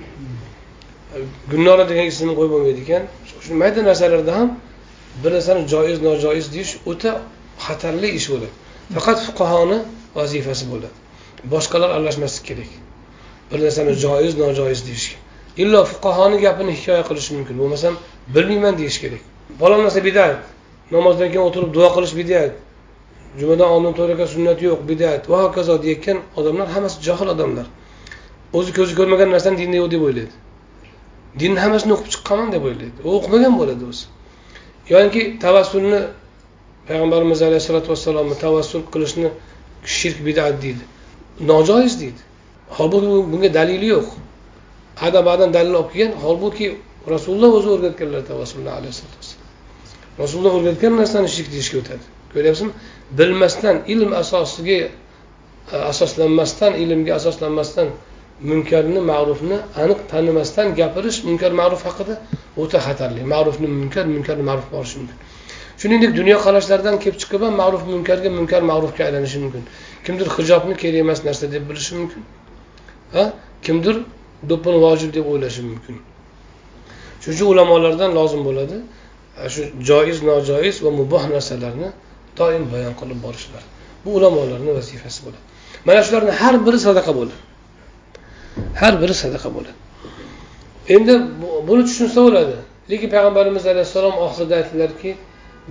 Gulnora 1.53 1.85
degan 1.92 2.07
ismni 2.12 2.35
qo'yib 2.38 2.53
bo'lmaydi 2.55 2.81
ekan 2.87 3.03
shu 3.45 3.61
mayda 3.62 3.81
narsalarda 3.88 4.33
ham 4.38 4.49
bir 5.23 5.31
narsani 5.37 5.62
joiz 5.75 5.99
nojoiz 6.09 6.47
deyish 6.55 6.73
o'ta 6.90 7.12
xatarli 7.66 8.09
ish 8.18 8.29
bo'ladi. 8.33 8.53
Faqat 8.95 9.18
fuqaroni 9.27 9.79
vazifasi 10.18 10.64
bo'ladi. 10.73 10.97
Boshqalar 11.55 11.90
aralashmaslik 11.97 12.45
kerak. 12.51 12.71
Bir 13.51 13.59
narsani 13.66 13.92
joiz 14.05 14.33
nojoiz 14.45 14.81
deyishga. 14.88 15.21
Illo 15.56 15.84
fuqahoni 15.84 16.40
gapini 16.40 16.72
hikoya 16.72 17.02
qilish 17.08 17.30
mumkin. 17.30 17.58
Bo'lmasam 17.58 17.94
bilmayman 18.34 18.78
deyish 18.78 18.98
kerak. 19.00 19.22
Falon 19.60 19.84
narsa 19.84 20.04
bidat. 20.04 20.36
Namozdan 20.90 21.28
keyin 21.32 21.44
o'tirib 21.48 21.70
duo 21.74 21.88
qilish 21.96 22.14
bidat. 22.20 22.52
Jumadan 23.40 23.68
oldin 23.74 23.92
to'rt 23.96 24.10
rakat 24.12 24.28
sunnat 24.34 24.58
yo'q 24.62 24.80
bidat. 24.90 25.30
Va 25.30 25.38
hokazo 25.44 25.82
deyayotgan 25.82 26.18
odamlar 26.38 26.68
hammasi 26.74 26.96
johil 27.06 27.28
odamlar. 27.34 27.66
O'zi 28.58 28.70
ko'zi 28.78 28.92
ko'rmagan 28.98 29.28
narsani 29.34 29.56
dinda 29.62 29.76
yo'q 29.82 29.90
deb 29.94 30.02
o'ylaydi. 30.08 30.34
Dinni 31.40 31.58
hammasini 31.64 31.92
o'qib 31.96 32.08
chiqqanman 32.14 32.50
deb 32.54 32.64
o'ylaydi. 32.68 32.98
U 33.06 33.08
o'qimagan 33.18 33.54
bo'ladi 33.60 33.84
o'zi. 33.90 34.04
Yoinki 34.92 35.22
tavassulni 35.44 36.00
payg'ambarimiz 36.88 37.40
alayhissalotu 37.48 37.88
vassalomni 37.92 38.36
tavassul 38.44 38.82
qilishni 38.92 39.28
shirk 39.96 40.18
bidat 40.26 40.54
deydi. 40.64 40.84
Nojoiz 41.50 41.94
deydi. 42.02 42.20
Holbuki 42.76 43.08
bunga 43.32 43.54
dalili 43.58 43.86
yo'q. 43.94 44.08
Adamadan 45.00 45.55
dalil 45.55 45.74
olib 45.81 45.92
kelgan 45.92 46.12
holbuki 46.24 46.66
rasululloh 47.14 47.50
o'zi 47.59 47.68
o'rgatganlar 47.74 48.22
tavassulni 48.31 48.70
alayhi 48.78 49.02
rasululloh 50.22 50.55
o'rgatgan 50.59 50.92
narsani 51.00 51.28
shirk 51.35 51.48
deyishga 51.55 51.76
o'tadi. 51.83 52.05
Ko'ryapsizmi? 52.35 52.72
Bilmasdan 53.18 53.76
ilm 53.92 54.12
asosiga 54.22 54.78
e, 54.83 54.90
asoslanmasdan 55.92 56.72
ilmga 56.83 57.12
asoslanmasdan 57.20 57.88
munkarni 58.50 59.00
ma'rufni 59.12 59.59
aniq 59.83 60.00
tanimasdan 60.12 60.74
gapirish 60.81 61.18
munkar 61.28 61.52
ma'ruf 61.61 61.83
haqida 61.88 62.14
o'ta 62.62 62.78
xatarli. 62.87 63.20
Ma'rufni 63.35 63.68
munkar 63.78 64.07
munkarni 64.14 64.44
ma'ruf 64.50 64.66
borishi 64.74 64.96
mumkin. 65.00 65.18
Shuningdek 65.81 66.12
dunyoqarashlardan 66.20 66.96
kelib 67.02 67.18
chiqib 67.22 67.42
ham 67.46 67.55
ma'ruf 67.62 67.83
munkarga 67.92 68.31
munkar 68.38 68.62
ma'rufga 68.72 69.02
aylanishi 69.09 69.38
mumkin. 69.44 69.62
Kimdir 70.05 70.28
hijobni 70.37 70.74
kerak 70.83 71.00
emas 71.05 71.20
narsa 71.28 71.52
deb 71.55 71.62
bilishi 71.70 71.92
mumkin. 72.00 72.22
Ha? 73.14 73.24
Kimdir 73.66 73.96
do'ppini 74.50 74.78
vojib 74.87 75.11
deb 75.16 75.26
o'ylashi 75.33 75.62
mumkin. 75.70 75.96
Shuning 77.22 77.37
uchun 77.37 77.48
ulamolardan 77.52 78.11
lozim 78.18 78.42
bo'ladi 78.48 78.76
e, 79.42 79.48
shu 79.55 79.62
joiz 79.88 80.18
nojoiz 80.28 80.76
va 80.85 80.90
muboh 81.00 81.24
narsalarni 81.35 81.88
doim 82.38 82.64
bayon 82.72 82.94
qilib 83.00 83.18
borishlar. 83.26 83.62
Bu 84.05 84.11
ulamolarni 84.18 84.70
vazifasi 84.78 85.20
bo'ladi. 85.26 85.44
Mana 85.87 86.00
shularni 86.07 86.33
har 86.40 86.55
biri 86.66 86.78
sadaqa 86.87 87.12
bo'ladi. 87.18 87.40
Har 88.81 88.94
biri 89.02 89.14
sadaqa 89.22 89.48
bo'ladi. 89.57 89.78
Endi 90.94 91.14
buni 91.68 91.83
tushunsa 91.88 92.18
bo'ladi 92.26 92.57
lekin 92.90 93.09
payg'ambarimiz 93.14 93.64
alayhissalom 93.72 94.14
oxirida 94.26 94.55
aytdilarki 94.61 95.11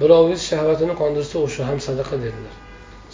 birovingiz 0.01 0.41
shahvatini 0.51 0.93
qondirsa 1.01 1.35
o'sha 1.45 1.61
ham 1.69 1.79
sadaqa 1.87 2.15
dedilar. 2.25 2.53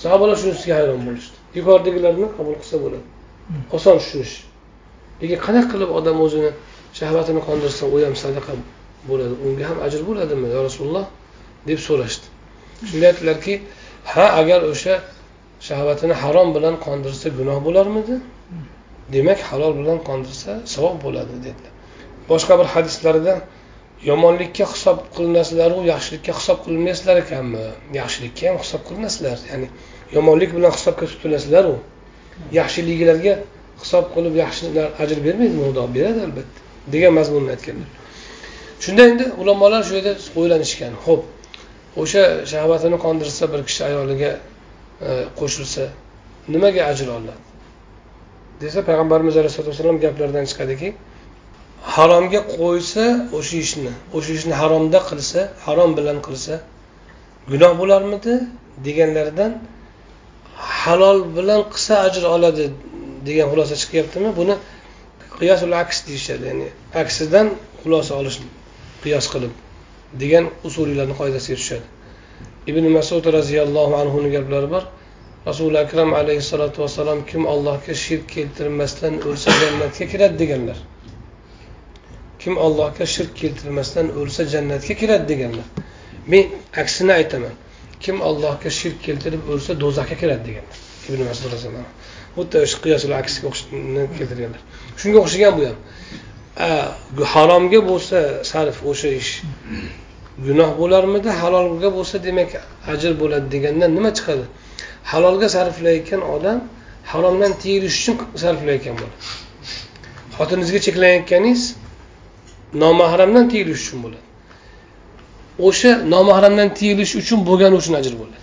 Sahobalar 0.03 0.37
shunisiga 0.43 0.73
hayron 0.79 1.01
bo'lishdi. 1.07 1.37
Yuqoridagilarni 1.57 2.27
qabul 2.37 2.55
qilsa 2.61 2.77
bo'ladi. 2.83 3.05
Oson 3.77 3.97
tushunish. 4.01 4.35
Lekin 5.21 5.39
qanaqa 5.45 5.67
qilib 5.73 5.89
odam 5.99 6.17
o'zini 6.25 6.51
shahvatini 6.99 7.41
qondirsa 7.47 7.83
u 7.93 7.95
ham 8.05 8.15
sadaqa 8.23 8.53
bo'ladi 9.09 9.35
unga 9.45 9.63
ham 9.69 9.77
ajr 9.87 10.01
bo'ladimi 10.09 10.47
yo 10.55 10.59
rasululloh? 10.67 11.05
deb 11.69 11.79
so'rashdi. 11.87 12.27
Shunda 12.89 13.05
aytdilarki 13.11 13.53
ha 14.13 14.25
agar 14.41 14.61
o'sha 14.71 14.95
shahvatini 15.67 16.15
harom 16.23 16.49
bilan 16.55 16.75
qondirsa 16.85 17.27
gunoh 17.39 17.57
bo'larmidi? 17.67 18.15
Demak 19.15 19.39
halol 19.49 19.73
bilan 19.79 19.99
qondirsa 20.09 20.51
savob 20.73 20.97
bo'ladi 21.05 21.35
dedilar. 21.45 21.73
Boshqa 22.31 22.53
bir 22.59 22.67
hadislarida 22.75 23.33
yomonlikka 24.09 24.65
hisob 24.73 24.97
qilinasizlaru 25.15 25.77
yaxshilikka 25.91 26.31
hisob 26.39 26.57
qilinmaysizlar 26.65 27.15
ekanmi 27.23 27.63
yaxshilikka 27.99 28.43
ham 28.49 28.57
hisob 28.63 28.81
qilinasizlar 28.87 29.37
ya'ni 29.51 29.67
yomonlik 30.15 30.51
bilan 30.57 30.71
hisobga 30.77 31.05
tutilasizlaru 31.11 31.75
yaxshiliklarga 32.59 33.33
hisob 33.81 34.05
qilib 34.15 34.35
yaxshilar 34.43 34.87
ajr 35.03 35.17
bermaydimi 35.25 35.63
xudo 35.67 35.83
beradi 35.95 36.19
albatta 36.27 36.59
degan 36.93 37.13
mazmunni 37.19 37.49
aytganlar. 37.55 37.89
Shunda 38.83 39.01
endi 39.09 39.25
ulamolar 39.41 39.81
shu 39.87 39.93
yerda 39.97 40.13
o'ylanishgan. 40.39 40.93
Ho'p 41.05 41.21
o'sha 42.01 42.23
shahvatini 42.51 42.97
qondirsa 43.05 43.43
bir 43.53 43.61
kishi 43.67 43.81
ayoliga 43.89 44.31
e, 45.07 45.09
qo'shilsa 45.39 45.83
nimaga 46.53 46.81
ajr 46.91 47.07
oladi? 47.17 47.43
Desa 48.61 48.79
payg'ambarimiz 48.89 49.35
alayhisalotu 49.39 49.69
vassalom 49.73 49.97
gaplaridan 50.05 50.45
chiqadiki 50.51 50.89
haromga 51.95 52.41
qo'ysa 52.57 53.05
o'sha 53.37 53.57
ishni 53.65 53.91
o'sha 54.17 54.31
ishni 54.39 54.53
haromda 54.61 54.99
qilsa 55.09 55.39
harom 55.65 55.91
bilan 55.97 56.17
qilsa 56.27 56.53
gunoh 57.51 57.73
bo'larmidi? 57.81 58.33
deganlaridan 58.85 59.51
halol 60.55 61.19
bilan 61.37 61.61
qilsa 61.73 61.93
ajr 62.07 62.23
oladi 62.35 62.65
degan 63.29 63.47
xulosa 63.51 63.75
chiqyaptimi? 63.81 64.29
Buni 64.39 64.55
qiyosul 65.39 65.73
aks 65.83 65.97
deyishadi 66.07 66.43
ya'ni 66.49 66.67
aksidan 67.01 67.47
xulosa 67.81 68.13
olish 68.21 68.37
qiyos 69.03 69.25
qilib 69.33 69.53
degan 70.21 70.45
usuliylarni 70.67 71.15
qoidasiga 71.19 71.57
tushadi. 71.61 71.87
Ibn 72.71 72.85
masud 72.97 73.25
roziyallohu 73.37 73.93
anhuni 74.01 74.29
gaplari 74.35 74.69
bor. 74.75 74.83
Rasuli 75.49 75.77
akram 75.85 76.09
alayhissalotu 76.19 76.77
vassalom 76.83 77.19
kim 77.29 77.43
allohga 77.53 77.93
shirk 78.05 78.25
keltirmasdan 78.35 79.13
o'lsa 79.29 79.49
jannatga 79.61 80.05
kiradi 80.13 80.35
deganlar. 80.41 80.77
Kim 82.41 82.57
allohga 82.65 83.05
shirk 83.15 83.31
keltirmasdan 83.41 84.07
o'lsa 84.19 84.43
jannatga 84.53 84.93
kiradi 85.01 85.25
deganlar. 85.31 85.67
Men 86.31 86.45
aksini 86.81 87.13
aytaman. 87.19 87.55
Kim 88.03 88.17
allohga 88.29 88.69
shirk 88.79 88.97
keltirib 89.07 89.43
o'lsa 89.53 89.71
do'zaxga 89.83 90.15
kiradi 90.21 90.43
deganlar. 90.49 90.77
Ibn 91.09 91.19
masud 91.29 91.45
roziyallohu 91.53 91.85
anhu. 91.85 92.06
Xuddi 92.37 92.55
o'sha 92.65 92.77
qiyosul 92.83 93.11
aksiga 93.21 93.49
keltirganlar. 94.17 94.61
Shunga 95.01 95.19
o'xshagan 95.25 95.53
bu 95.57 95.63
ham. 95.69 95.77
Haromga 97.33 97.79
bo'lsa 97.89 98.17
sarf 98.51 98.77
o'sha 98.91 99.09
ish. 99.21 99.31
Gunoh 100.45 100.71
bo'larmidi? 100.81 101.29
Halolga 101.41 101.89
bo'lsa 101.97 102.15
demak 102.27 102.51
ajr 102.93 103.11
bo'ladi 103.21 103.45
degandan 103.53 103.91
nima 103.97 104.11
chiqadi? 104.17 104.45
Halolga 105.11 105.47
sarflayotgan 105.55 106.21
odam 106.35 106.59
haromdan 107.11 107.51
tiyilish 107.61 107.97
uchun 108.01 108.17
sarflayotgan 108.43 108.95
bo'ladi. 108.99 109.17
Xotiningizga 110.37 110.79
cheklanayotganingiz 110.85 111.61
nomahramdan 112.83 113.45
tiyilish 113.51 113.81
uchun 113.85 113.99
bo'ladi. 114.05 114.25
O'sha 115.67 115.91
nomahramdan 116.13 116.69
tiyilish 116.79 117.13
uchun 117.21 117.39
bo'lgani 117.49 117.75
uchun 117.81 117.93
ajr 117.99 118.13
bo'ladi. 118.21 118.39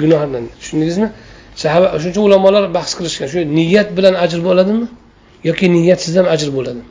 Gunohdan. 0.00 0.44
Tushundingizmi? 0.60 1.08
Sahaba 1.62 1.86
shuning 2.00 2.14
uchun 2.14 2.24
ulamolar 2.28 2.64
bahs 2.76 2.92
qilishgan. 2.98 3.26
Shu 3.32 3.38
niyat 3.58 3.88
bilan 3.96 4.14
ajr 4.24 4.40
bo'ladimi? 4.48 4.86
Yoki 5.48 5.66
niyatsiz 5.76 6.14
ham 6.18 6.26
ajr 6.34 6.50
bo'ladimi 6.56 6.86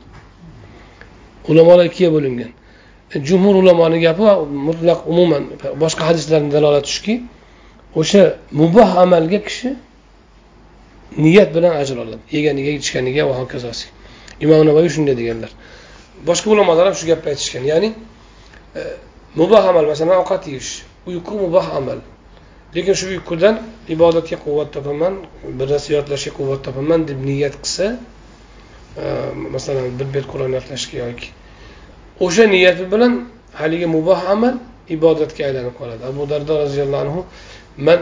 ulamolar 1.48 1.84
ikkiga 1.90 2.10
bo'lingan. 2.16 2.50
Jumhur 3.28 3.54
ulamoni 3.62 3.98
gapi 4.06 4.22
va 4.28 4.34
mutlaq 4.68 4.98
umuman 5.12 5.42
boshqa 5.82 6.02
hadislarni 6.08 6.50
dalolati 6.56 6.90
shuki 6.96 7.14
o'sha 8.00 8.22
muboh 8.60 8.90
amalga 9.04 9.38
kishi 9.46 9.70
niyat 11.24 11.48
bilan 11.56 11.72
ajr 11.82 11.96
oladi. 12.04 12.22
Yeganiga 12.36 12.70
ichganiga 12.80 13.22
va 13.28 13.34
hokazosi. 13.40 13.86
Imom 14.44 14.60
navoiy 14.68 14.90
shunday 14.94 15.14
deganlar. 15.20 15.50
Boshqa 16.28 16.46
ulamolar 16.54 16.84
ham 16.88 16.96
shu 17.00 17.06
gapni 17.10 17.28
aytishgan. 17.32 17.64
Ya'ni 17.72 17.90
e, 18.78 18.80
muboh 19.40 19.64
amal 19.70 19.84
masalan 19.92 20.16
ovqat 20.22 20.42
yeyish. 20.50 20.72
Uyqu 21.08 21.32
muboh 21.44 21.66
amal. 21.78 21.98
Lekin 22.74 22.94
shu 23.00 23.06
uyqudan 23.14 23.54
ibodatga 23.94 24.36
quvvat 24.44 24.68
topaman 24.76 25.14
bir 25.58 25.66
narsa 25.72 25.88
yodlashga 25.98 26.30
quvvat 26.38 26.60
topaman 26.66 27.00
deb 27.08 27.18
niyat 27.28 27.54
qilsa 27.62 27.86
e, 29.02 29.04
masalan 29.54 29.84
bir 29.98 30.08
bet 30.14 30.26
qur'on 30.32 30.50
yodlashga 30.58 30.96
yoki 31.04 31.28
o'sha 32.24 32.44
niyati 32.54 32.84
bilan 32.92 33.12
haligi 33.60 33.86
muboh 33.96 34.20
amal 34.34 34.54
ibodatga 34.96 35.42
aylanib 35.48 35.74
qoladi. 35.80 36.02
Abu 36.12 36.22
dardo 36.30 36.52
roziyallohu 36.64 37.02
anhu 37.06 37.20
man 37.86 38.00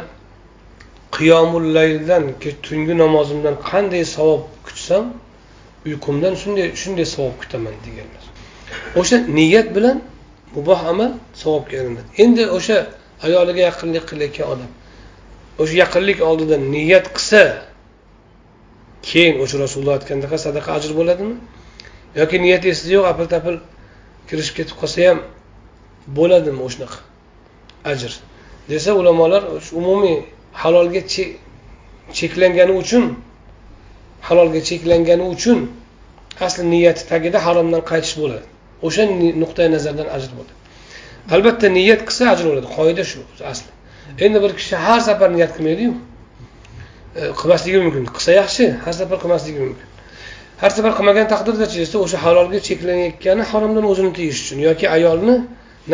qiyomul 1.16 1.66
layldan 1.78 2.24
tungi 2.66 2.94
namozimdan 3.02 3.56
qanday 3.70 4.04
savob 4.16 4.42
kutsam 4.66 5.04
uyqumdan 5.86 6.34
shunday 6.42 6.66
shunday 6.82 7.06
savob 7.14 7.34
kutaman 7.42 7.74
deganlar. 7.86 8.24
O'sha 9.00 9.16
niyat 9.38 9.68
bilan 9.76 9.96
muboh 10.56 10.80
amal 10.92 11.10
savobga 11.42 11.74
aylanadi 11.80 12.08
endi 12.24 12.42
o'sha 12.58 12.78
ayoliga 13.26 13.62
yaqinlik 13.68 14.04
qilayotgan 14.10 14.46
odam. 14.54 14.70
O'sha 15.60 15.74
yaqinlik 15.82 16.18
oldida 16.28 16.56
niyat 16.74 17.06
qilsa 17.16 17.42
keyin 19.08 19.34
o'sha 19.44 19.56
rasululloh 19.64 19.94
aytgandaqa 19.98 20.36
sadaqa 20.46 20.70
ajr 20.78 20.92
bo'ladimi? 20.98 21.34
Yoki 22.20 22.36
niyat 22.44 22.64
esida 22.72 22.90
yo'q 22.96 23.06
apil 23.12 23.26
tapil 23.34 23.56
kirishib 24.28 24.54
ketib 24.58 24.76
qolsa 24.80 24.98
ham 25.08 25.18
bo'ladimi 26.18 26.60
o'shanaqa 26.66 26.98
ajr? 27.92 28.12
Desa 28.70 28.90
ulamolar 29.00 29.42
umumiy 29.80 30.16
halolga 30.62 31.02
cheklangani 32.18 32.74
uchun 32.82 33.04
halolga 34.28 34.60
cheklangani 34.68 35.24
uchun 35.34 35.58
asli 36.46 36.62
niyati 36.74 37.02
tagida 37.10 37.38
haromdan 37.46 37.82
qaytish 37.90 38.14
bo'ladi. 38.20 38.46
O'sha 38.86 39.02
nuqtai 39.42 39.68
nazardan 39.76 40.08
ajr 40.16 40.30
bo'ladi. 40.38 40.55
Albatta 41.34 41.68
niyat 41.78 42.00
qilsa 42.08 42.24
ajr 42.32 42.44
bo'ladi. 42.50 42.68
Qoida 42.76 43.04
shu 43.10 43.18
asli. 43.52 43.70
Endi 44.24 44.38
bir 44.44 44.52
kishi 44.58 44.76
har 44.86 45.00
safar 45.08 45.30
niyat 45.36 45.52
qilmaydiyu. 45.56 45.92
E, 47.20 47.22
qilmasligi 47.40 47.78
mumkin. 47.84 48.04
Qilsa 48.16 48.30
yaxshi 48.40 48.64
har 48.84 48.94
safar 49.00 49.18
qilmasligi 49.22 49.60
mumkin. 49.66 49.86
Har 50.62 50.70
safar 50.76 50.92
qilmagan 50.98 51.26
taqdirdachi 51.34 51.78
esa 51.86 51.96
o'sha 52.04 52.18
halolga 52.24 52.58
cheklanayotgani 52.68 53.42
haromdan 53.52 53.84
o'zini 53.92 54.12
tiyish 54.18 54.38
uchun 54.44 54.58
yoki 54.68 54.86
ayolni 54.96 55.36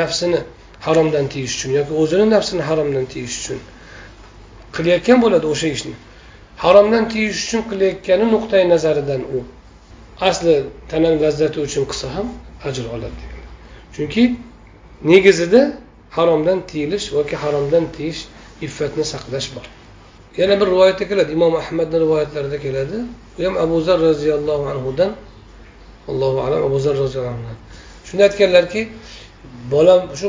nafsini 0.00 0.40
haromdan 0.86 1.26
tiyish 1.32 1.54
uchun 1.56 1.70
yoki 1.78 1.92
o'zini 2.02 2.26
nafsini 2.34 2.62
haromdan 2.68 3.04
tiyish 3.12 3.36
uchun 3.40 3.58
qilayotgan 4.76 5.18
bo'ladi 5.24 5.46
o'sha 5.54 5.68
ishni. 5.76 5.94
Haromdan 6.64 7.04
tiyish 7.12 7.40
uchun 7.44 7.62
qilayotgani 7.70 8.26
nuqtai 8.34 8.62
nazaridan 8.72 9.22
u. 9.36 9.38
Asli 10.28 10.54
tanani 10.90 11.18
lazzati 11.24 11.58
uchun 11.66 11.84
qilsa 11.90 12.06
ham 12.16 12.28
ajr 12.68 12.84
oladi. 12.94 13.22
Chunki 13.94 14.22
negizida 15.04 15.78
haromdan 16.10 16.66
tiyilish 16.66 17.12
yoki 17.12 17.36
haromdan 17.36 17.84
tiyish 17.96 18.20
iffatni 18.66 19.04
saqlash 19.04 19.48
bor. 19.54 19.66
Yana 20.36 20.60
bir 20.60 20.66
rivoyatda 20.66 21.08
keladi. 21.08 21.32
Imom 21.32 21.54
ahmadni 21.62 22.00
rivoyatlarida 22.00 22.58
keladi. 22.60 22.96
U 23.38 23.44
ham 23.44 23.56
abu 23.56 23.80
zar 23.80 23.98
roziyallohu 24.00 24.64
anhudan 24.72 25.10
allohu 26.08 26.38
alam 26.46 26.60
abu 26.68 26.78
zar 26.78 26.96
roziyallohu 26.96 27.34
anhu 27.34 27.54
shunda 28.04 28.22
aytganlarki 28.28 28.88
bolam 29.70 30.00
shu 30.20 30.28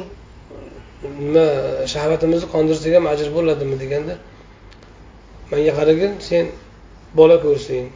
nima 1.19 1.45
shahvatimizni 1.93 2.47
qondirsak 2.53 2.93
ham 2.97 3.05
ajr 3.13 3.27
bo'ladimi? 3.37 3.75
deganda 3.83 4.13
manga 5.51 5.71
qaragin 5.79 6.11
sen 6.29 6.45
bola 7.19 7.37
ko'rsang 7.45 7.87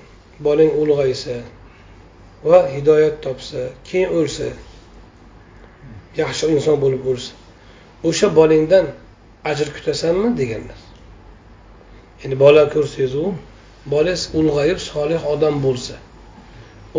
bolang 0.45 0.71
ulg'aysa 0.81 1.35
va 2.49 2.59
hidoyat 2.75 3.15
topsa 3.25 3.61
keyin 3.87 4.09
o'lsa. 4.19 4.47
Yaxshi 6.21 6.45
inson 6.55 6.77
bo'lib 6.83 7.03
o'lsa 7.11 7.31
o'sha 8.09 8.27
bolangdan 8.39 8.85
ajr 9.51 9.67
kutasanmi 9.75 10.29
deganlar 10.41 10.79
ya'ni 12.21 12.35
bola 12.43 12.63
ko'rsangizu 12.75 13.23
bolangiz 13.93 14.23
ulg'ayib 14.39 14.79
solih 14.89 15.21
odam 15.33 15.55
bo'lsa 15.65 15.95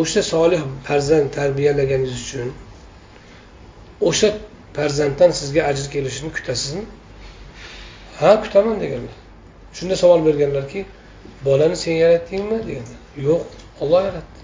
o'sha 0.01 0.23
solih 0.33 0.61
farzand 0.89 1.29
tarbiyalaganingiz 1.39 2.15
uchun 2.25 2.49
o'sha 4.09 4.29
farzanddan 4.77 5.31
sizga 5.41 5.63
ajr 5.71 5.87
kelishini 5.95 6.31
kutasizmi 6.37 6.85
ha 8.21 8.31
kutaman 8.43 8.77
deganlar 8.85 9.17
shunda 9.77 9.95
savol 10.03 10.21
berganlarki 10.29 10.81
bolani 11.47 11.77
sen 11.85 11.95
yaratdingmi 12.05 12.59
deganlar 12.69 13.01
yo'q 13.29 13.43
olloh 13.81 14.03
yaratdi. 14.05 14.41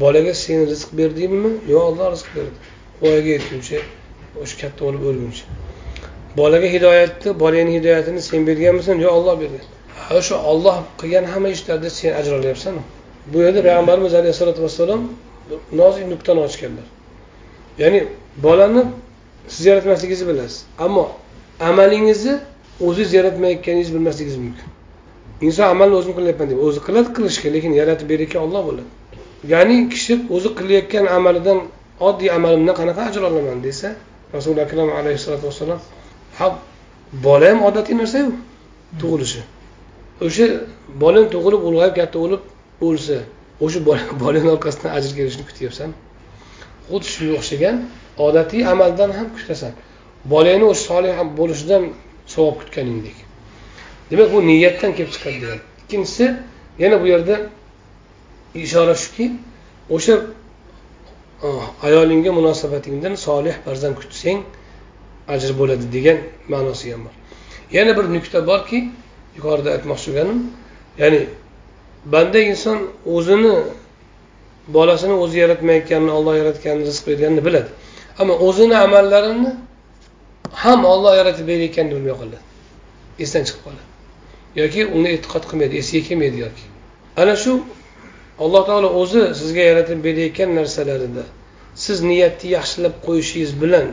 Bolaga 0.00 0.34
sen 0.34 0.66
rizq 0.70 0.88
berdingmi? 0.98 1.50
Yo'q 1.68 1.82
olloh 1.90 2.12
rizq 2.12 2.28
berdi. 2.36 2.58
Voyaga 3.02 3.30
yetguncha 3.36 3.78
o'sha 4.42 4.56
katta 4.62 4.80
bo'lib 4.86 5.02
o'lguncha. 5.10 5.44
Bolaga 6.36 6.68
hidoyatni 6.74 7.30
bolangni 7.42 7.72
hidoyatini 7.78 8.20
sen 8.28 8.46
berganmisan 8.48 8.96
yo 9.04 9.10
olloh 9.18 9.34
bergan? 9.42 9.64
O'sha 10.18 10.36
olloh 10.50 10.76
qilgan 11.00 11.24
hamma 11.32 11.48
ishlarda 11.56 11.90
sen 11.98 12.12
ajr 12.20 12.32
olyapsan 12.38 12.74
bu 13.32 13.38
yerda 13.44 13.60
payg'ambarimiz 13.66 14.12
alayhissalotu 14.20 14.60
vassalom 14.66 15.02
nozik 15.80 16.04
nuqtani 16.12 16.40
ochganlar. 16.46 16.86
Ya'ni 17.82 18.00
bolani 18.46 18.82
siz 19.48 19.66
yaratmasligingizni 19.70 20.26
bilasiz 20.32 20.58
ammo 20.84 21.04
amalingizni 21.60 22.34
o'zingiz 22.86 23.12
yaratmayotganingizni 23.18 23.94
bilmasligingiz 23.96 24.38
mumkin. 24.44 24.66
Inson 25.46 25.64
amalni 25.74 25.94
o'zim 26.00 26.12
qilyapman 26.18 26.46
deb 26.52 26.58
o'zi 26.66 26.80
qiladi 26.86 27.08
qilishga 27.16 27.48
lekin 27.56 27.72
yaratib 27.80 28.06
berayotgan 28.12 28.40
olloh 28.46 28.62
bo'ladi. 28.68 28.90
Ya'ni 29.52 29.76
kishi 29.92 30.14
o'zi 30.36 30.48
qilayotgan 30.58 31.06
amalidan 31.16 31.58
oddiy 32.00 32.30
amalimdan 32.30 32.74
qanaqa 32.80 33.02
ajr 33.08 33.22
olaman 33.30 33.62
desa 33.62 33.88
rasuli 34.34 34.60
akram 34.66 34.90
alayhissalotu 34.98 35.46
vassalom 35.46 35.80
ha 36.38 36.46
bola 37.12 37.46
ham 37.50 37.60
odatiy 37.68 37.96
narsayu 38.02 38.32
tug'ilishi. 39.00 39.42
O'sha 40.26 40.46
bolang 41.02 41.26
tug'ilib 41.34 41.62
ulg'ayib 41.68 41.94
katta 42.00 42.16
bo'lib 42.24 42.42
o'lsa 42.86 43.16
o'sha 43.64 43.80
bolani 44.22 44.48
orqasidan 44.54 44.90
ajr 44.98 45.10
kelishini 45.18 45.44
kutyapsan 45.50 45.90
xuddi 46.88 47.06
shunga 47.14 47.34
o'xshagan 47.40 47.76
odatiy 48.26 48.62
amaldan 48.72 49.10
ham 49.18 49.28
kutasan. 49.36 49.72
Bolangni 50.32 50.66
o'sha 50.72 50.84
solih 50.90 51.14
bo'lishidan 51.38 51.82
savob 52.34 52.54
kutganingdek. 52.60 53.16
Demak 54.10 54.28
bu 54.34 54.38
niyatdan 54.50 54.92
kelib 54.96 55.12
chiqadi 55.14 55.38
degan. 55.44 55.60
Ikkinchisi 55.82 56.26
yana 56.82 56.96
bu 57.02 57.06
yerda 57.12 57.36
ishora 58.64 58.94
shuki 59.02 59.26
o'sha 59.96 60.14
Oh, 61.42 61.74
ayolingga 61.82 62.32
munosabatingdan 62.32 63.14
solih 63.14 63.54
farzand 63.64 63.96
kutsang 64.00 64.38
ajr 65.28 65.50
bo'ladi 65.60 65.84
degan 65.92 66.18
ma'nosi 66.48 66.92
ham 66.92 67.04
bor. 67.04 67.14
Yana 67.76 67.92
bir 67.96 68.04
nuqta 68.16 68.38
borki 68.50 68.78
yuqorida 69.36 69.70
aytmoqchi 69.76 70.08
bo'lganim 70.10 70.38
ya'ni 71.02 71.20
banda 72.12 72.40
inson 72.50 72.78
o'zini 73.14 73.54
bolasini 74.76 75.14
o'zi 75.24 75.36
yaratmayotganini 75.44 76.12
olloh 76.18 76.34
yaratganini 76.40 76.84
rizq 76.90 77.04
berganini 77.08 77.42
biladi. 77.48 77.70
Ammo 78.20 78.34
o'zini 78.48 78.76
amallarini 78.86 79.50
ham 80.62 80.80
olloh 80.92 81.12
yaratib 81.20 81.46
berayotganini 81.50 81.94
bilmay 81.96 82.14
qoladi. 82.20 82.38
Esdan 83.24 83.42
chiqib 83.48 83.62
qoladi. 83.66 83.86
Yoki 84.60 84.80
uni 84.96 85.08
e'tiqod 85.16 85.44
qilmaydi 85.50 85.74
esiga 85.82 86.02
kelmaydi 86.08 86.38
yoki. 86.46 86.64
Ana 87.20 87.34
shu 87.42 87.52
alloh 88.44 88.62
taolo 88.68 88.88
o'zi 89.02 89.22
sizga 89.40 89.62
yaratib 89.70 89.98
berayotgan 90.06 90.50
narsalarida 90.58 91.24
siz 91.84 91.98
niyatni 92.10 92.50
yaxshilab 92.56 92.94
qo'yishingiz 93.06 93.52
bilan 93.62 93.86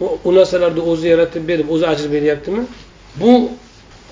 u 0.00 0.34
narsalarni 0.34 0.82
o'zi 0.92 1.08
yaratib 1.08 1.48
berib 1.48 1.70
o'zi 1.74 1.86
ajr 1.92 2.06
beryaptimi? 2.12 2.62
Bu 3.20 3.32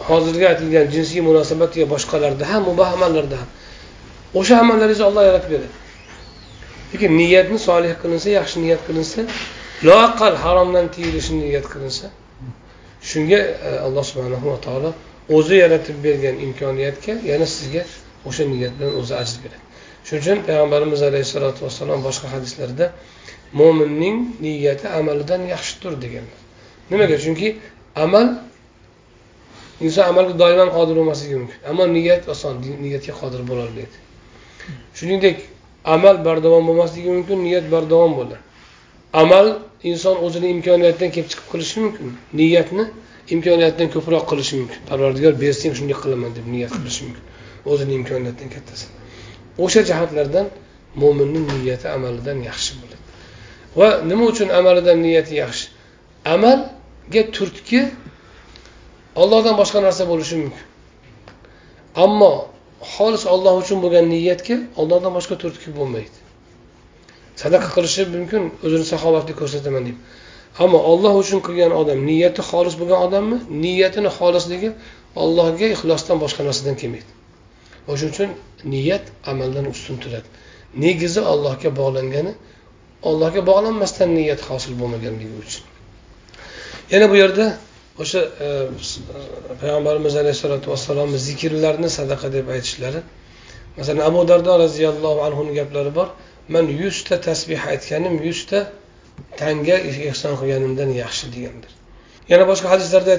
hozirgi 0.09 0.47
aytilgan 0.53 0.87
jinsiy 0.95 1.21
munosabat 1.29 1.77
yo 1.77 1.87
boshqalarda 1.95 2.45
ham 2.53 2.63
mubah 2.71 2.93
amallarda 2.97 3.37
ham. 3.41 3.49
O'sha 4.41 4.55
amallaringizni 4.63 5.05
olloh 5.11 5.25
yaratib 5.31 5.51
beradi. 5.55 5.75
Lekin 6.93 7.17
niyatni 7.19 7.59
solih 7.69 7.93
qilinsa 8.03 8.29
yaxshi 8.39 8.57
niyat 8.65 8.81
qilinsa 8.89 9.21
loaqal 9.89 10.35
haromdan 10.45 10.87
tiyilishni 10.95 11.39
niyat 11.47 11.67
qilinsa 11.73 12.07
shunga 13.11 13.41
e, 13.69 13.71
alloh 13.87 14.05
subhanahu 14.11 14.47
va 14.53 14.59
taolo 14.67 14.91
o'zi 15.37 15.55
yaratib 15.65 15.97
bergan 16.05 16.37
imkoniyatga 16.47 17.13
yana 17.31 17.47
sizga 17.55 17.83
o'sha 18.29 18.45
niyat 18.53 18.73
bilan 18.79 18.95
o'zi 19.01 19.15
ajr 19.23 19.37
beradi 19.45 19.65
shuning 20.07 20.23
uchun 20.23 20.39
payg'ambarimiz 20.49 21.01
alayhissalotu 21.09 21.61
vassalom 21.67 22.01
boshqa 22.09 22.27
hadislarda 22.35 22.87
mo'minning 23.61 24.17
niyati 24.45 24.87
amalidan 24.99 25.43
yaxshidir 25.55 25.93
deganlar 26.05 26.41
nimaga? 26.91 27.17
Chunki 27.25 27.49
amal 28.05 28.27
inson 29.87 30.05
amalga 30.13 30.35
doimo 30.43 30.65
qodir 30.77 30.95
bo'lmasligi 31.01 31.37
mumkin. 31.43 31.59
Ammo 31.71 31.85
niyat 31.97 32.23
oson 32.35 32.55
niyatga 32.85 33.13
qodir 33.21 33.43
bo'lolmaydi 33.51 33.97
shuningdek 34.99 35.37
amal 35.95 36.17
bardavom 36.27 36.65
bo'lmasligi 36.69 37.11
mumkin 37.17 37.39
niyat 37.47 37.67
bardavom 37.75 38.13
bo'ladi. 38.19 38.37
Amal 39.23 39.47
inson 39.91 40.17
o'zini 40.27 40.49
imkoniyatidan 40.57 41.11
kelib 41.15 41.29
chiqib 41.33 41.47
qilishi 41.53 41.77
mumkin 41.85 42.07
niyatni 42.41 42.85
imkoniyatidan 43.35 43.89
ko'proq 43.95 44.25
qilishi 44.31 44.55
mumkin. 44.61 44.81
Parvardigor 44.91 45.35
bersang 45.45 45.73
shunday 45.79 45.97
qilaman 46.03 46.31
deb 46.39 46.47
niyat 46.55 46.73
qilishi 46.79 47.03
mumkin. 47.07 47.25
O'zini 47.71 47.93
imkoniyatidan 48.01 48.51
kattasi 48.57 48.87
o'sha 49.65 49.83
jihatlardan 49.89 50.47
mo'minni 51.03 51.41
niyati 51.51 51.87
amalidan 51.97 52.39
yaxshi 52.49 52.73
bo'ladi. 52.81 53.03
Va 53.79 53.89
nima 54.11 54.25
uchun 54.33 54.49
amalidan 54.59 54.99
niyati 55.07 55.35
yaxshi? 55.43 55.67
Amalga 56.35 57.23
turtki 57.37 57.81
ollohdan 59.23 59.55
boshqa 59.61 59.79
narsa 59.87 60.05
bo'lishi 60.11 60.37
mumkin. 60.43 60.67
Ammo 62.05 62.33
xolis 62.95 63.25
olloh 63.35 63.55
uchun 63.63 63.79
bo'lgan 63.85 64.07
niyatga 64.15 64.57
ollohdan 64.81 65.13
boshqa 65.19 65.35
turtki 65.43 65.69
bo'lmaydi. 65.79 66.19
Sadaqa 67.43 67.69
qilishi 67.77 68.03
mumkin 68.17 68.43
o'zini 68.67 68.87
saxovatli 68.93 69.33
ko'rsataman 69.41 69.83
deb. 69.89 69.97
Ammo 70.65 70.79
olloh 70.93 71.15
uchun 71.23 71.41
qilgan 71.47 71.73
odam 71.83 71.99
niyati 72.11 72.41
xolis 72.51 72.75
bo'lgan 72.81 73.01
odammi? 73.07 73.37
Niyatini 73.65 74.11
xolisligi 74.19 74.71
ollohga 75.23 75.67
ixlosdan 75.75 76.17
boshqa 76.25 76.43
narsadan 76.49 76.77
kelmaydi. 76.81 77.11
O'shuning 77.91 78.13
uchun 78.15 78.31
niyat 78.75 79.05
amaldan 79.31 79.67
ustun 79.75 79.97
turadi. 80.03 80.29
Negizi 80.85 81.21
ollohga 81.33 81.71
bog'langani 81.81 82.33
allohga 83.09 83.41
bog'lanmasdan 83.51 84.11
niyat 84.19 84.41
hosil 84.49 84.73
bo'lmaganligi 84.81 85.35
uchun. 85.45 85.65
Yana 86.93 87.07
bu 87.13 87.17
yerda 87.23 87.47
o'sha 88.03 88.21
e, 88.47 88.49
e 89.51 89.55
payg'ambarimiz 89.61 90.15
alayhissalotu 90.23 90.67
vassalomni 90.73 91.19
zikrlarni 91.29 91.89
sadaqa 91.99 92.29
deb 92.37 92.47
aytishlari 92.55 93.01
masalan 93.79 94.03
abu 94.11 94.21
dardo 94.31 94.53
roziyallohu 94.65 95.21
anhuni 95.27 95.53
gaplari 95.61 95.93
bor. 95.99 96.09
Man 96.55 96.67
yuzta 96.83 97.15
tasbeh 97.29 97.61
aytganim 97.73 98.15
yuzta 98.29 98.59
tanga 99.41 99.77
ehson 100.11 100.35
qilganimdan 100.41 100.91
yaxshi 101.03 101.27
degandir. 101.35 101.73
Yana 102.31 102.45
boshqa 102.51 102.67
hadislarda 102.75 103.11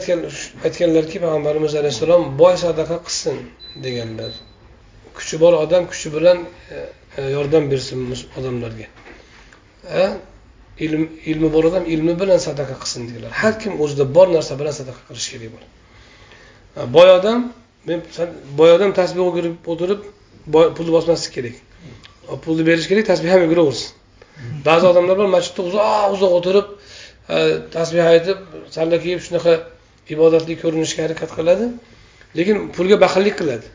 aytganlarki 0.65 1.17
payg'ambarimiz 1.23 1.73
alayhissalom 1.81 2.23
boy 2.41 2.55
sadaqa 2.65 2.97
qilsin 3.05 3.37
deganlar. 3.85 4.31
Kuchi 5.17 5.35
bor 5.43 5.53
odam 5.63 5.83
kuchi 5.91 6.09
bilan 6.15 6.37
e, 6.75 6.77
e, 7.17 7.21
yordam 7.35 7.63
bersin 7.71 7.99
odamlarga. 8.39 8.87
Ilm 10.85 11.03
ilmi 11.31 11.49
bor 11.55 11.63
odam 11.69 11.83
ilmi 11.93 12.13
bilan 12.21 12.39
sadaqa 12.47 12.75
qilsin 12.81 13.01
deganlar 13.07 13.31
har 13.41 13.53
kim 13.61 13.73
o'zida 13.83 14.05
bor 14.15 14.27
narsa 14.35 14.53
bilan 14.61 14.73
sadaqa 14.79 15.01
qilishi 15.07 15.29
kerak 15.33 15.49
bo'ladi. 15.53 15.71
Boy 16.95 17.09
odam 17.19 17.39
men 17.87 17.99
boy 18.59 18.69
odam 18.77 18.91
tasbeh 18.99 19.23
o'girib 19.29 19.55
o'tirib 19.73 20.01
pulni 20.77 20.91
bosmaslik 20.97 21.31
kerak. 21.37 21.55
Pulni 22.43 22.63
berish 22.69 22.87
kerak 22.91 23.05
tasbeh 23.11 23.29
ham 23.33 23.41
yuguraversin. 23.45 23.89
Ba'zi 24.67 24.85
odamlar 24.91 25.15
bor 25.21 25.29
masjidda 25.37 25.61
uzoq 25.69 26.15
uzoq 26.15 26.31
o'tirib 26.39 26.67
tasbeh 27.77 28.05
aytib 28.13 28.37
salla 28.75 28.97
kiyib 29.03 29.19
shunaqa 29.25 29.53
ibodatli 30.15 30.53
ko'rinishga 30.63 31.01
harakat 31.05 31.31
qiladi 31.37 31.65
lekin 32.37 32.57
pulga 32.75 32.97
baxillik 33.05 33.35
qiladi. 33.41 33.67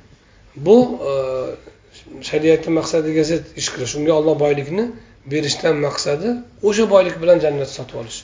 Bu 0.66 0.76
e, 1.10 1.12
shariatni 2.28 2.70
maqsadiga 2.78 3.22
zid 3.30 3.44
ish 3.60 3.68
qilish 3.74 3.94
unga 3.98 4.12
olloh 4.20 4.36
boylikni 4.44 4.84
berishdan 5.32 5.76
maqsadi 5.86 6.28
o'sha 6.68 6.84
boylik 6.94 7.16
bilan 7.22 7.38
jannat 7.44 7.70
sotib 7.76 7.96
olish. 8.02 8.18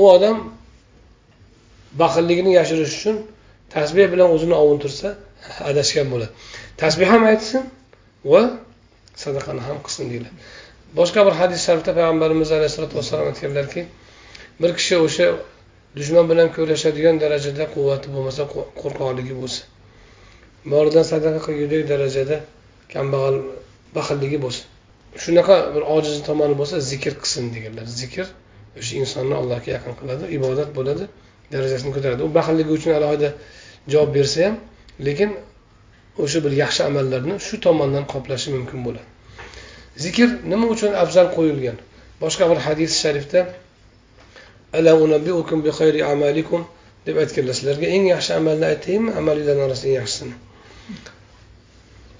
U 0.00 0.02
odam 0.14 0.36
baxilligini 2.02 2.52
yashirish 2.58 2.94
uchun 2.98 3.16
tasbeh 3.74 4.06
bilan 4.12 4.28
o'zini 4.36 4.56
ovuntirsa 4.62 5.08
adashgan 5.70 6.06
bo'ladi. 6.12 6.32
Tasbeh 6.82 7.08
ham 7.14 7.22
aytsin 7.32 7.62
va 8.32 8.42
sadaqani 9.24 9.62
ham 9.68 9.78
qilsin 9.86 10.04
deyiladi. 10.10 10.36
Boshqa 10.98 11.20
bir 11.26 11.34
hadis 11.40 11.60
sharifda 11.66 11.92
payg'ambarimiz 11.98 12.48
alayhissalotu 12.56 12.94
vassalom 12.98 13.26
aytganlarki 13.32 13.82
bir 14.62 14.70
kishi 14.78 14.96
o'sha 15.06 15.26
dushman 15.98 16.24
bilan 16.30 16.48
kurashadigan 16.56 17.16
darajada 17.22 17.64
quvvati 17.74 18.06
bo'lmasa 18.14 18.42
qo'rqoqligi 18.80 19.34
bo'lsa 19.40 19.60
boridan 20.64 21.04
sadaqa 21.12 21.40
qilgudek 21.46 21.82
darajada 21.88 22.36
kambag'al 22.92 23.36
baxilligi 23.96 24.38
bo'lsin. 24.44 24.64
Shunaqa 25.22 25.56
bir 25.74 25.82
ojiz 25.96 26.16
tomoni 26.28 26.54
bo'lsa 26.60 26.76
zikr 26.90 27.12
qilsin 27.22 27.44
deganlar. 27.54 27.86
Zikr 28.00 28.26
o'sha 28.78 28.94
insonni 29.02 29.34
allohga 29.40 29.70
yaqin 29.76 29.94
qiladi 30.00 30.24
ibodat 30.36 30.70
bo'ladi 30.78 31.04
darajasini 31.52 31.90
ko'taradi. 31.96 32.20
U 32.26 32.30
baxilligi 32.38 32.70
uchun 32.78 32.92
alohida 32.98 33.30
javob 33.92 34.10
bersa 34.16 34.38
ham 34.46 34.56
lekin 35.06 35.30
o'sha 36.24 36.38
bir 36.44 36.52
yaxshi 36.62 36.82
amallarni 36.90 37.34
shu 37.46 37.54
tomondan 37.66 38.04
qoplashi 38.12 38.48
mumkin 38.56 38.78
bo'ladi. 38.86 39.08
Zikr 40.04 40.28
nima 40.52 40.66
uchun 40.74 40.92
afzal 41.02 41.26
qo'yilgan? 41.36 41.76
Boshqa 42.22 42.44
bir 42.50 42.58
hadis 42.66 42.92
sharifda 43.02 43.40
deb 47.06 47.16
aytganlar. 47.22 47.54
Sizlarga 47.58 47.86
eng 47.96 48.04
yaxshi 48.14 48.32
amalni 48.40 48.66
aytaymi 48.72 49.10
amalinglarni 49.20 49.62
orasida 49.66 49.88
eng 49.90 49.98
yaxshisini 50.00 50.34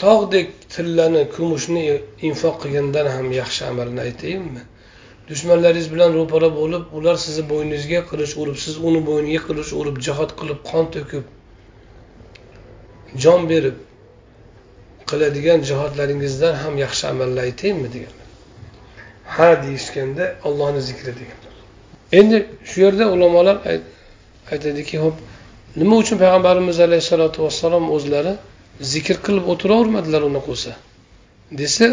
tog'dek 0.03 0.49
tillani 0.75 1.23
kumushni 1.37 1.83
infoq 2.29 2.57
qilgandan 2.63 3.07
ham 3.15 3.33
yaxshi 3.41 3.63
amalni 3.71 4.01
aytayinmi? 4.09 4.63
Dushmanlaringiz 5.29 5.89
bilan 5.95 6.11
ro'para 6.19 6.49
bo'lib 6.61 6.85
ular 6.99 7.17
sizni 7.25 7.45
bo'yningizga 7.53 8.01
qilich 8.11 8.33
urib 8.43 8.57
siz 8.65 8.75
uni 8.89 9.01
bo'yniga 9.09 9.41
qilich 9.49 9.71
urib 9.81 9.97
jihod 10.07 10.31
qilib 10.41 10.61
qon 10.71 10.85
to'kib 10.95 11.25
jon 13.25 13.41
berib 13.53 13.77
qiladigan 15.11 15.61
jihodlaringizdan 15.69 16.55
ham 16.63 16.75
yaxshi 16.85 17.05
amallar 17.13 17.43
aytayinmi 17.49 17.89
deganlar. 17.95 18.29
Ha 19.35 19.49
deyishganda 19.65 20.25
ollohni 20.49 20.81
zikri 20.89 21.13
deganlar. 21.21 21.55
Endi 22.19 22.39
shu 22.69 22.77
yerda 22.85 23.05
ulamolar 23.15 23.57
aytadiki 24.53 24.97
ho'p 25.05 25.17
nima 25.81 25.95
uchun 26.03 26.17
payg'ambarimiz 26.23 26.79
alayhissalotu 26.87 27.39
vassalom 27.47 27.85
o'zlari 27.97 28.35
zikr 28.81 29.17
qilib 29.27 29.45
o'tiravermadilar 29.53 30.23
uni 30.31 30.41
qo'lsa 30.49 30.73
desa 31.61 31.87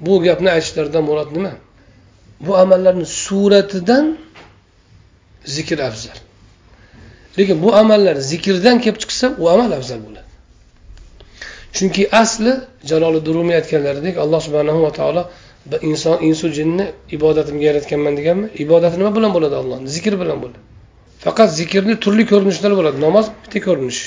bu 0.00 0.22
gapni 0.22 0.50
aytishlaridan 0.50 1.04
murod 1.04 1.30
nima? 1.36 1.52
Bu 2.40 2.56
amallarni 2.56 3.06
suratidan 3.06 4.18
zikr 5.44 5.78
afzal. 5.78 6.18
Lekin 7.38 7.62
bu 7.62 7.74
amallar 7.74 8.16
zikrdan 8.16 8.80
kelib 8.80 8.98
chiqsa 9.02 9.26
u 9.38 9.48
amal 9.54 9.70
afzal 9.78 10.00
bo'ladi. 10.06 10.28
Chunki 11.76 12.02
asli 12.22 12.52
jaloliddin 12.90 13.34
rumiy 13.34 13.54
aytganlaridek 13.60 14.14
alloh 14.24 14.40
subhanahu 14.46 14.82
va 14.82 14.92
taolo 14.92 15.22
inson 15.90 16.16
insu 16.28 16.46
jinni 16.58 16.86
ibodatimga 17.16 17.64
yaratganman 17.70 18.16
deganmi? 18.16 18.46
Ibodati 18.64 18.96
nima 19.00 19.12
bilan 19.16 19.30
bo'ladi 19.36 19.54
allohni 19.62 19.88
zikr 19.96 20.14
bilan 20.22 20.38
bo'ladi. 20.42 20.60
Faqat 21.24 21.50
zikrni 21.60 21.94
turli 22.04 22.24
ko'rinishlari 22.32 22.74
bo'ladi. 22.80 22.98
Namoz 23.06 23.26
bitta 23.42 23.58
ko'rinish. 23.66 24.00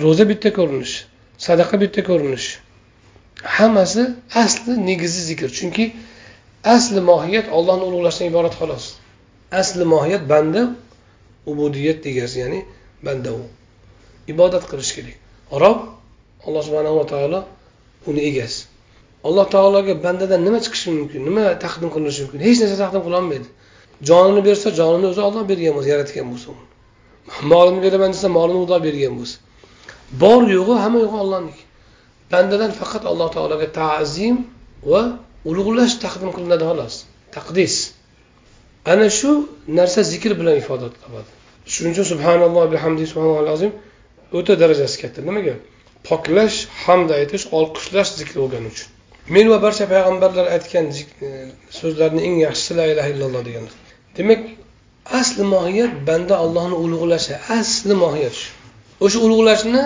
Ro'za 0.00 0.24
bitta 0.28 0.50
ko'rinish 0.58 0.94
sadaqa 1.46 1.80
bitta 1.80 2.02
ko'rinish. 2.08 2.48
Hammasi 3.56 4.02
asli 4.42 4.72
negizi 4.88 5.22
zikr. 5.28 5.48
Chunki 5.58 5.84
asli 6.74 7.00
mohiyat 7.10 7.46
ollohni 7.56 7.84
ulug'lashdan 7.88 8.26
iborat 8.32 8.54
xolos. 8.60 8.84
Asli 9.60 9.84
mohiyat 9.94 10.22
banda 10.32 10.62
ubudiyat 11.50 12.06
egasi 12.10 12.36
ya'ni 12.42 12.60
banda 13.06 13.30
u. 13.40 13.42
Ibodat 14.32 14.64
qilish 14.70 14.92
kerak. 14.96 15.16
Rob 15.62 15.78
alloh 16.46 16.62
subhanava 16.66 17.04
taolo 17.12 17.40
uni 18.10 18.20
egasi. 18.30 18.60
Alloh 19.28 19.46
taologa 19.54 19.94
bandadan 20.06 20.40
nima 20.46 20.58
chiqishi 20.64 20.88
mumkin 20.98 21.20
nima 21.28 21.44
taqdim 21.64 21.88
qilinishi 21.94 22.20
mumkin? 22.24 22.40
Hech 22.46 22.58
narsa 22.62 22.76
taqdim 22.82 23.02
qilolmaydi 23.06 23.48
jonini 24.08 24.40
bersa 24.48 24.68
jonini 24.80 25.06
o'zi 25.12 25.20
olloh 25.28 25.42
bergan 25.50 25.72
bo'lsa 25.76 25.88
yaratgan 25.94 26.26
bo'lsa 26.32 26.48
molini 27.52 27.80
beraman 27.84 28.10
desa 28.14 28.28
molini 28.38 28.58
xudo 28.62 28.76
bergan 28.86 29.14
bo'lsa. 29.20 29.36
Bor 30.22 30.42
yo'g'i 30.56 30.76
hamma 30.84 30.98
yo'g'i 31.04 31.18
ollohniki 31.24 31.62
bandadan 32.32 32.72
faqat 32.80 33.04
alloh 33.10 33.28
taologa 33.36 33.68
ta'zim 33.80 34.36
va 34.92 35.02
ulug'lash 35.50 35.94
taqdim 36.04 36.30
qilinadi 36.36 36.64
xolos. 36.70 36.94
Taqdis. 37.36 37.74
Ana 38.92 39.08
shu 39.18 39.30
narsa 39.78 40.00
zikr 40.12 40.32
bilan 40.40 40.56
ifoda 40.62 40.88
topadi 40.96 41.30
shuning 41.72 41.92
uchun 41.94 42.06
subhanalloh 42.12 42.64
bihamdi 42.74 43.04
subhanalloh 43.12 43.52
azim 43.58 43.72
o'ta 44.38 44.52
darajasi 44.62 44.96
katta. 45.02 45.20
Nimaga? 45.28 45.54
Poklash 46.08 46.56
hamd 46.84 47.08
aytish 47.18 47.44
olqishlash 47.58 48.10
zikr 48.20 48.34
bo'lgani 48.42 48.68
uchun. 48.72 48.88
Men 49.34 49.46
va 49.52 49.58
barcha 49.64 49.84
payg'ambarlar 49.92 50.46
aytgan 50.56 50.86
e, 50.90 51.28
so'zlarni 51.78 52.20
eng 52.26 52.36
yaxshisi 52.46 52.72
la 52.78 52.86
ilaha 52.92 53.08
illalloh 53.14 53.42
deganlar. 53.48 53.74
Demak 54.16 54.40
asli 55.20 55.44
mohiyat 55.54 55.92
banda 56.08 56.34
allohni 56.44 56.76
ulug'lashi 56.84 57.34
asli 57.58 57.94
mohiyat 58.04 58.34
shu. 58.40 58.48
O'sha 59.04 59.18
ulug'lashni 59.26 59.82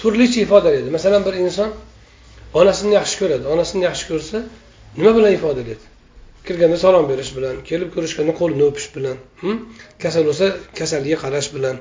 turlicha 0.00 0.38
ifodalaydi 0.46 0.88
masalan 0.96 1.22
bir 1.26 1.34
inson 1.44 1.70
onasini 2.60 2.92
yaxshi 2.98 3.16
ko'radi 3.20 3.44
onasini 3.54 3.82
yaxshi 3.88 4.04
ko'rsa 4.10 4.36
nima 4.98 5.12
bilan 5.16 5.32
ifodalaydi 5.38 5.84
kirganda 6.46 6.78
salom 6.84 7.04
berish 7.10 7.30
bilan 7.36 7.54
kelib 7.68 7.88
ko'rishganda 7.94 8.32
qo'lini 8.40 8.64
o'pish 8.68 8.88
bilan 8.96 9.16
hm? 9.42 9.56
kasal 10.02 10.22
bo'lsa 10.28 10.46
kasalga 10.78 11.16
qarash 11.24 11.48
bilan 11.56 11.76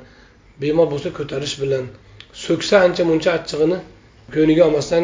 bemor 0.61 0.87
bo'lsa 0.93 1.09
ko'tarish 1.17 1.55
bilan 1.61 1.83
so'ksa 2.45 2.75
ancha 2.85 3.03
muncha 3.09 3.29
achchig'ini 3.37 3.77
ko'ngliga 4.33 4.63
olmasdan 4.67 5.03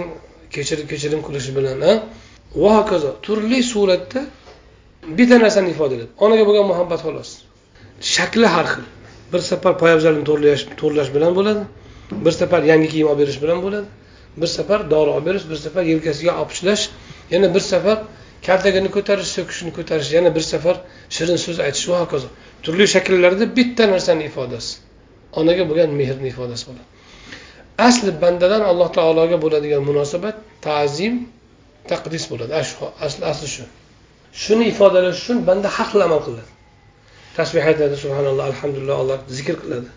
kechirib 0.56 0.88
kechirim 0.92 1.22
qilishi 1.28 1.52
bilan 1.58 1.78
va 2.62 2.72
hokazo 2.80 3.12
turli 3.26 3.60
suratda 3.74 4.22
bitta 5.18 5.36
narsani 5.44 5.70
ifodalaydi 5.76 6.12
onaga 6.26 6.44
bo'lgan 6.48 6.66
muhabbat 6.72 7.00
xolos. 7.06 7.30
Shakli 8.14 8.48
har 8.56 8.68
xil. 8.74 8.84
Bir 9.32 9.42
safar 9.52 9.74
poyabzalini 9.84 10.26
to'rlash 10.30 10.64
to'rlash 10.82 11.10
bilan 11.16 11.32
bo'ladi. 11.38 11.64
Bir 12.12 12.32
safar 12.32 12.64
yangi 12.64 12.90
kiyim 12.90 13.08
olib 13.08 13.20
berish 13.20 13.42
bilan 13.42 13.62
bo'ladi. 13.66 13.88
Bir 14.38 14.48
safar 14.48 14.90
dori 14.92 15.10
olib 15.10 15.26
berish 15.26 15.46
bir 15.50 15.56
safar 15.56 15.84
yelkasiga 15.84 16.38
opichlash 16.44 16.90
yana 17.32 17.54
bir 17.56 17.60
safar 17.60 17.98
kaltagini 18.48 18.90
ko'tarish 18.96 19.32
so'kishini 19.38 19.72
ko'tarish 19.78 20.12
yana 20.18 20.36
bir 20.36 20.46
safar 20.52 20.76
shirin 21.10 21.38
so'z 21.46 21.60
aytish 21.66 21.90
va 21.90 22.00
hokazo. 22.04 22.28
Turli 22.64 22.88
shakllarda 22.88 23.46
bitta 23.58 23.84
narsani 23.94 24.24
ifodasi. 24.30 24.72
Onaga 25.40 25.64
bo'lgan 25.70 25.92
mehrni 26.02 26.28
ifodasi 26.34 26.64
bo'ladi. 26.70 26.88
Asli 27.88 28.12
bandadan 28.24 28.64
alloh 28.72 28.90
taologa 28.98 29.38
bo'ladigan 29.44 29.84
munosabat 29.90 30.36
ta'zim 30.68 31.16
taqdis 31.92 32.24
bo'ladi. 32.32 32.52
Asli 33.06 33.24
asli 33.32 33.48
shu. 33.56 33.64
Shuni 34.44 34.66
ifodalash 34.74 35.18
uchun 35.24 35.38
banda 35.48 35.68
har 35.78 35.90
amal 36.08 36.22
qiladi. 36.28 36.52
Tasbeh 37.38 37.64
aytadi 37.72 37.96
subhanalloh 38.04 38.46
alhamdulillah 38.52 38.98
alloh 39.04 39.20
zikr 39.38 39.56
qiladi. 39.64 39.90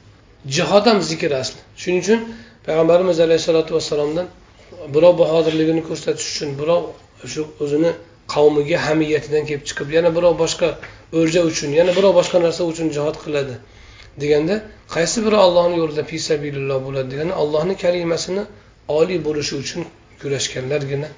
Jihod 0.57 0.87
ham 0.87 0.99
zikr 1.11 1.31
asli. 1.43 1.61
Shuning 1.77 2.01
uchun 2.05 2.21
payg'ambarimiz 2.67 3.21
alayhissalotu 3.27 3.75
vassalomdan 3.77 4.27
birov 4.95 5.15
bahodirligini 5.23 5.83
ko'rsatish 5.89 6.29
uchun 6.33 6.51
birov 6.61 6.83
shu 7.33 7.43
o'zini 7.65 7.91
qavmiga 8.35 8.79
hamiyatidan 8.87 9.43
kelib 9.49 9.65
chiqib 9.69 9.89
yana 9.97 10.11
birov 10.17 10.35
boshqa 10.43 10.69
o'lja 11.19 11.41
uchun 11.51 11.71
yana 11.81 11.93
birov 11.99 12.13
boshqa 12.21 12.39
narsa 12.47 12.63
uchun 12.73 12.87
jihod 12.97 13.17
qiladi 13.25 13.55
deganda 14.23 14.55
qaysi 14.95 15.19
biri 15.27 15.39
ollohni 15.47 15.77
yo'lida 15.83 16.03
fisabililloh 16.13 16.79
bo'ladi 16.87 17.09
deganda 17.15 17.35
ollohni 17.43 17.75
kalimasini 17.85 18.43
oliy 18.99 19.19
bo'lishi 19.27 19.55
uchun 19.63 19.83
kurashganlargina 20.21 21.09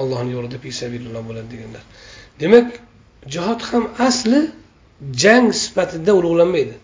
ollohni 0.00 0.30
yo'lida 0.36 0.58
fisabililloh 0.64 1.22
bo'ladi 1.28 1.48
deganlar 1.54 1.82
demak 2.42 2.66
jihod 3.34 3.60
ham 3.70 3.84
asli 4.08 4.40
jang 5.22 5.46
sifatida 5.62 6.12
ulug'lanmaydi. 6.18 6.74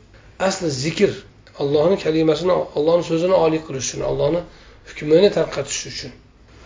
Asli 0.48 0.68
zikr 0.84 1.10
allohni 1.60 1.96
kalimasini 2.04 2.52
allohni 2.76 3.04
so'zini 3.10 3.36
oliy 3.44 3.60
qilish 3.66 3.86
uchun 3.88 4.02
allohni 4.10 4.40
hukmini 4.88 5.30
tarqatish 5.38 5.82
uchun. 5.90 6.12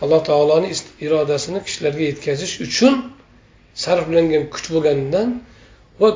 Alloh 0.03 0.21
taoloni 0.29 0.69
irodasini 1.07 1.59
kishilarga 1.67 2.03
yetkazish 2.11 2.55
uchun 2.67 2.95
sarflangan 3.85 4.45
kuch 4.55 4.67
bo'lganidan 4.75 5.29
va 6.01 6.09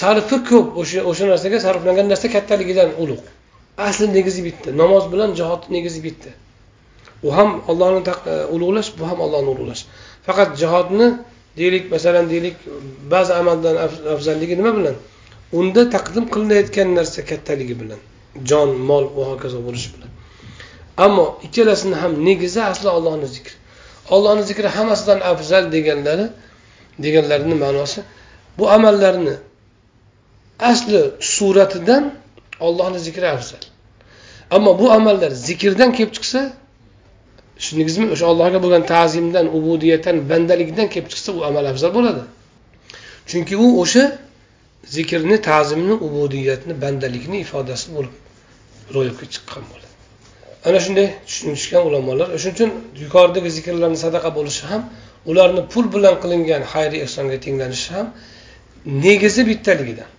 sarfi 0.00 0.36
ko'p 0.50 0.66
o'sha 0.80 1.00
o'sha 1.10 1.24
narsaga 1.32 1.58
sarflangan 1.66 2.06
narsa 2.12 2.26
kattaligidan 2.34 2.90
ulug' 3.02 3.26
asli 3.88 4.06
negizi 4.18 4.40
bitta 4.48 4.68
namoz 4.82 5.04
bilan 5.12 5.30
jihodni 5.38 5.70
negizi 5.76 6.00
bitta 6.06 6.30
u 7.26 7.28
ham 7.36 7.50
ollohni 7.70 8.00
e, 8.32 8.34
ulug'lash 8.54 8.90
bu 8.98 9.04
ham 9.10 9.18
ollohni 9.26 9.48
ulug'lash. 9.54 9.82
Faqat 10.26 10.50
jihodni 10.60 11.08
deylik 11.58 11.84
masalan 11.94 12.30
deylik 12.32 12.56
ba'zi 13.12 13.32
amaldan 13.40 13.76
afzalligi 14.14 14.54
nima 14.60 14.72
bilan? 14.78 14.96
Unda 15.58 15.82
taqdim 15.94 16.24
qilinayotgan 16.34 16.88
narsa 16.98 17.20
kattaligi 17.30 17.74
bilan. 17.80 18.00
Jon 18.48 18.70
mol 18.88 19.04
va 19.16 19.24
hokazo 19.32 19.58
bo'lishi 19.66 19.88
bilan. 19.94 20.10
Ammo 21.04 21.26
ikkalasini 21.46 21.96
ham 22.02 22.12
negizi 22.28 22.60
asli 22.62 22.88
ollohni 22.88 23.26
zikri. 23.34 23.56
Ollohni 24.14 24.42
zikri 24.50 24.68
hammasidan 24.76 25.20
afzal 25.32 25.64
deganlari 25.74 26.26
deganlarini 27.04 27.56
ma'nosi 27.64 28.00
bu 28.58 28.64
amallarni 28.76 29.34
asli 30.70 31.00
suratidan 31.20 32.04
ollohni 32.60 32.98
zikri 32.98 33.28
afzal. 33.36 33.62
Ammo 34.50 34.78
bu 34.78 34.86
amallar 34.92 35.30
zikrdan 35.30 35.90
kelib 35.96 36.12
chiqsa 36.16 36.40
tushundingizmi 37.58 38.06
o'sha 38.14 38.26
allohga 38.32 38.58
bo'lgan 38.64 38.84
ta'zimdan 38.92 39.46
ubudiyatdan 39.56 40.16
bandalikdan 40.30 40.86
kelib 40.92 41.08
chiqsa 41.12 41.30
u 41.38 41.40
amal 41.48 41.64
afzal 41.72 41.90
bo'ladi. 41.98 42.22
Chunki 43.30 43.54
u 43.64 43.68
o'sha 43.82 44.04
zikrni 44.94 45.36
ta'zimni 45.48 45.94
ubudiyatni 46.06 46.74
bandalikni 46.82 47.38
ifodasi 47.46 47.86
bo'lib 47.96 48.14
ro'yobga 48.94 49.26
chiqqan 49.34 49.64
bo'ladi. 49.70 49.94
Ana 50.68 50.78
shunday 50.84 51.06
tushunishgan 51.28 51.82
ulamolar. 51.88 52.28
Shuning 52.42 52.54
uchun 52.56 52.70
yuqoridagi 53.02 53.50
zikrlarni 53.56 53.98
sadaqa 54.06 54.30
bo'lishi 54.38 54.64
ham 54.70 54.82
ularni 55.30 55.62
pul 55.72 55.86
bilan 55.94 56.14
qilingan 56.22 56.62
xayri 56.72 56.98
ehsonga 57.06 57.36
tenglanishi 57.44 57.90
ham 57.96 58.06
negizi 59.04 59.42
bittaligidan 59.50 60.10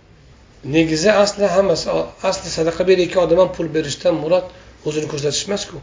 negizi 0.75 1.09
asli 1.23 1.45
hammasi 1.55 1.87
asli 2.29 2.49
sadaqa 2.57 2.81
berayotgan 2.89 3.21
odam 3.27 3.39
ham 3.43 3.49
pul 3.57 3.67
berishdan 3.75 4.15
murod 4.23 4.45
o'zini 4.87 5.07
ko'rsatish 5.11 5.43
emasku 5.49 5.77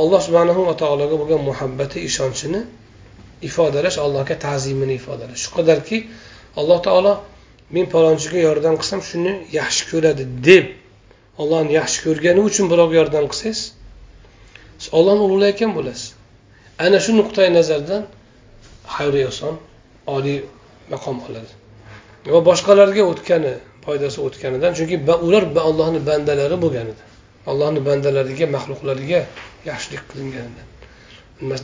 alloh 0.00 0.20
subhanahu 0.26 0.60
va 0.68 0.74
taologa 0.82 1.16
bo'lgan 1.20 1.40
muhabbati 1.50 1.98
ishonchini 2.08 2.60
ifodalash 3.48 3.96
allohga 4.04 4.34
ta'zimini 4.46 4.94
ifodalash. 5.00 5.40
Shu 5.44 5.50
qadarki 5.58 5.96
alloh 6.60 6.78
taolo 6.86 7.12
men 7.70 7.86
palonchiga 7.94 8.38
yordam 8.48 8.74
qilsam 8.80 9.00
shuni 9.10 9.32
yaxshi 9.58 9.82
ko'radi 9.90 10.24
deb. 10.48 10.66
Ollohni 11.42 11.72
yaxshi 11.80 11.98
ko'rgani 12.06 12.40
uchun 12.48 12.66
birovga 12.72 12.96
yordam 13.00 13.24
qilsangiz 13.32 13.60
siz 14.78 14.88
ollohni 14.98 15.22
ulug'layotgan 15.26 15.70
bo'lasiz. 15.78 16.06
Ana 16.84 16.98
shu 17.04 17.12
nuqtai 17.20 17.48
nazardan 17.58 18.02
xayri 18.96 19.20
ehson 19.28 19.54
oliy 20.16 20.38
maqom 20.92 21.16
oladi 21.26 21.52
va 22.34 22.40
boshqalarga 22.50 23.02
o'tgani 23.12 23.54
foydasi 23.84 24.18
o'tganidan 24.26 24.72
chunki 24.78 24.96
ular 25.26 25.44
allohni 25.68 26.00
bandalari 26.08 26.56
bo'lgan 26.64 26.88
allohni 27.50 27.80
bandalariga 27.88 28.46
maxluqlariga 28.56 29.20
yaxshilik 29.70 30.02
qilinganidan 30.10 30.66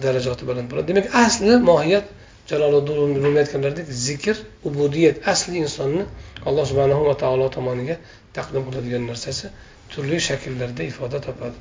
darajati 0.05 0.43
baland 0.49 0.67
bo'ladi. 0.71 0.87
Demak 0.91 1.07
asli 1.25 1.57
mohiyat 1.71 2.07
jaloliddin 2.51 3.23
rumi 3.25 3.39
aytganlaridek 3.43 3.89
zikr 4.07 4.37
ubudiyat 4.69 5.17
asli 5.33 5.57
insonni 5.65 6.05
alloh 6.49 6.65
subhanahu 6.71 7.03
va 7.09 7.15
taolo 7.23 7.47
tomoniga 7.57 7.97
taqdim 8.37 8.63
qiladigan 8.69 9.05
narsasi 9.11 9.47
turli 9.93 10.19
shakllarda 10.29 10.83
ifoda 10.91 11.19
topadi. 11.27 11.59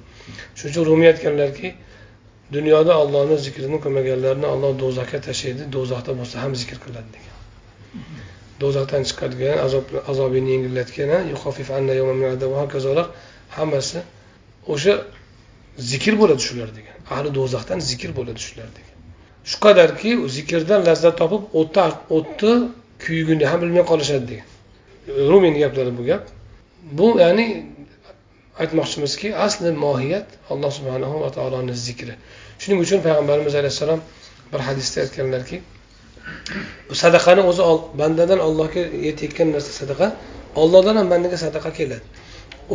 Shuning 0.58 0.72
uchun 0.74 0.86
rumiy 0.90 1.08
aytganlarki 1.14 1.70
dunyoda 2.56 2.94
ollohni 3.04 3.38
zikrini 3.46 3.78
qilmaganlarni 3.84 4.48
olloh 4.54 4.72
do'zaxga 4.84 5.20
tashlaydi 5.28 5.64
do'zaxda 5.76 6.12
bo'lsa 6.20 6.36
ham 6.44 6.54
zikr 6.62 6.78
qiladi 6.86 7.10
degan. 7.16 7.36
Do'zaxdan 8.62 9.04
chiqargan 9.10 9.58
azob 9.66 9.86
azobini 10.12 10.50
yengillatgan 10.56 11.10
hokazolar 12.62 13.08
hammasi 13.58 14.00
o'sha 14.74 14.94
zikr 15.92 16.14
bo'ladi 16.22 16.42
shular 16.48 16.70
degan. 16.78 16.98
Ahli 17.16 17.30
do'zaxdan 17.40 17.80
zikr 17.90 18.10
bo'ladi 18.18 18.42
shular 18.48 18.70
degan. 18.78 18.89
Shu 19.50 19.58
qadarki 19.66 20.12
zikrdan 20.36 20.82
lazzat 20.90 21.16
topib 21.22 21.44
o'tni 21.60 21.92
o'tni 22.18 22.54
kuygini 23.04 23.46
ham 23.52 23.60
bilmay 23.64 23.84
qolishadi 23.92 24.26
degan. 24.32 24.48
Rumiyni 25.32 25.60
gaplari 25.64 25.92
bu 25.98 26.04
gap? 26.10 26.24
Bu 26.98 27.08
ya'ni 27.24 27.46
aytmoqchimizki 28.62 29.28
asli 29.46 29.72
mohiyat 29.86 30.28
alloh 30.52 30.72
subhanahu 30.78 31.16
va 31.24 31.30
taoloni 31.38 31.74
zikri. 31.88 32.14
Shuning 32.62 32.80
uchun 32.86 33.00
payg'ambarimiz 33.06 33.56
alayhissalom 33.62 34.02
bir 34.52 34.60
hadisda 34.68 34.98
aytganlarki 35.06 35.58
sadaqani 37.04 37.42
o'zi 37.50 37.64
bandadan 38.02 38.40
allohga 38.48 38.84
yetayotgan 39.08 39.48
narsa 39.56 39.72
sadaqa 39.82 40.08
ollohdan 40.62 40.96
ham 41.00 41.08
bandaga 41.14 41.38
sadaqa 41.46 41.70
keladi. 41.80 42.06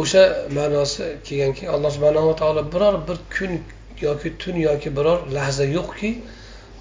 O'sha 0.00 0.22
ma'nosi 0.58 1.02
kelganki 1.26 1.64
alloh 1.74 1.90
subhanava 1.96 2.32
taolo 2.40 2.62
biror 2.74 2.94
bir 3.08 3.18
kun 3.34 3.52
yoki 4.06 4.28
tun 4.42 4.56
yoki 4.68 4.88
biror 4.98 5.18
lahza 5.36 5.64
yo'qki 5.76 6.10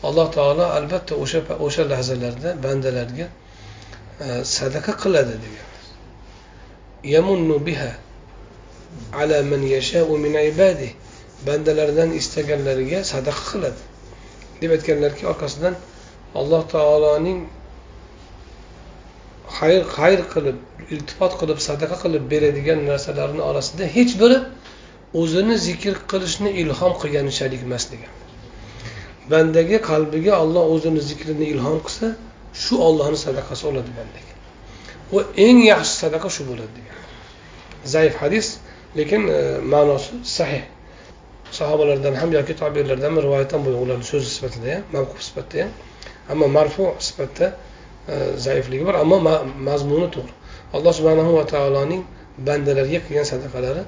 alloh 0.08 0.28
taolo 0.38 0.66
albatta 0.78 1.14
o'sha 1.24 1.39
o'sha 1.66 1.84
lahzalarda 1.91 2.49
bandalarga 2.66 3.28
e, 4.26 4.28
sadaqa 4.58 4.93
qiladi 5.04 5.36
degan 5.43 5.68
yamunnu 7.16 7.58
biha 7.68 7.91
ala 9.22 9.43
man 9.43 9.62
yashau 9.76 10.18
min 10.18 10.34
ibadi. 10.51 10.89
Bandalaridan 11.47 12.10
istaganlariga 12.20 12.99
sadaqa 13.14 13.43
qiladi. 13.51 13.82
Deb 14.62 14.72
aytganlarki 14.76 15.24
orqasidan 15.32 15.76
alloh 16.39 16.62
taoloning 16.76 17.39
xayr 19.58 19.84
xayr 19.97 20.22
qilib 20.34 20.58
iltifot 20.93 21.34
qilib 21.41 21.60
sadaqa 21.68 21.97
qilib 22.04 22.24
beradigan 22.34 22.80
narsalarni 22.89 23.41
orasida 23.49 23.86
hech 23.95 24.14
biri 24.22 24.38
o'zini 25.22 25.56
zikr 25.68 25.95
qilishni 26.12 26.49
ilhom 26.64 26.93
qilganichalik 27.01 27.62
emas 27.68 27.86
degan 27.91 28.22
bandaga 29.32 29.78
qalbiga 29.89 30.34
olloh 30.43 30.63
o'zini 30.74 31.01
zikrini 31.09 31.45
ilhom 31.53 31.80
qilsa 31.86 32.07
shu 32.63 32.76
ollohni 32.88 33.17
sadaqasi 33.26 33.63
bo'ladi 33.67 33.91
bandaga. 33.99 34.34
Va 35.13 35.21
eng 35.45 35.59
yaxshi 35.71 35.95
sadaqa 36.03 36.30
shu 36.36 36.43
bo'ladi 36.49 36.71
degan. 36.78 36.97
Zaif 37.93 38.15
hadis 38.24 38.47
lekin 38.99 39.21
e, 39.38 39.39
ma'nosi 39.74 40.13
sahih. 40.38 40.63
Sahobalardan 41.59 42.15
ham 42.21 42.30
yoki 42.38 42.53
tobilardan 42.61 43.05
ham 43.09 43.15
rivoyatdan 43.26 43.59
bo'lgan 43.65 43.82
ularni 43.86 44.05
so'zi 44.11 44.30
sifatida 44.36 44.69
ham 44.76 44.84
mavquf 44.95 45.21
sifatida 45.28 45.63
ham 45.65 45.71
ammo 46.32 46.47
marfu 46.57 46.84
sifatda 47.07 47.47
e, 48.13 48.15
zaifligi 48.45 48.84
bor 48.89 48.95
ammo 49.03 49.17
mazmuni 49.69 50.07
to'g'ri. 50.15 50.34
Alloh 50.76 50.93
subhanahu 50.99 51.32
va 51.39 51.45
taoloning 51.53 52.01
bandalarga 52.47 52.99
qilgan 53.05 53.26
sadaqalari 53.34 53.84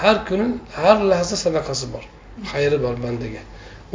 har 0.00 0.16
kuni 0.28 0.46
har 0.80 0.96
lahza 1.10 1.36
sadaqasi 1.44 1.86
bor 1.94 2.04
xayri 2.52 2.78
bor 2.84 2.94
bandaga. 3.04 3.42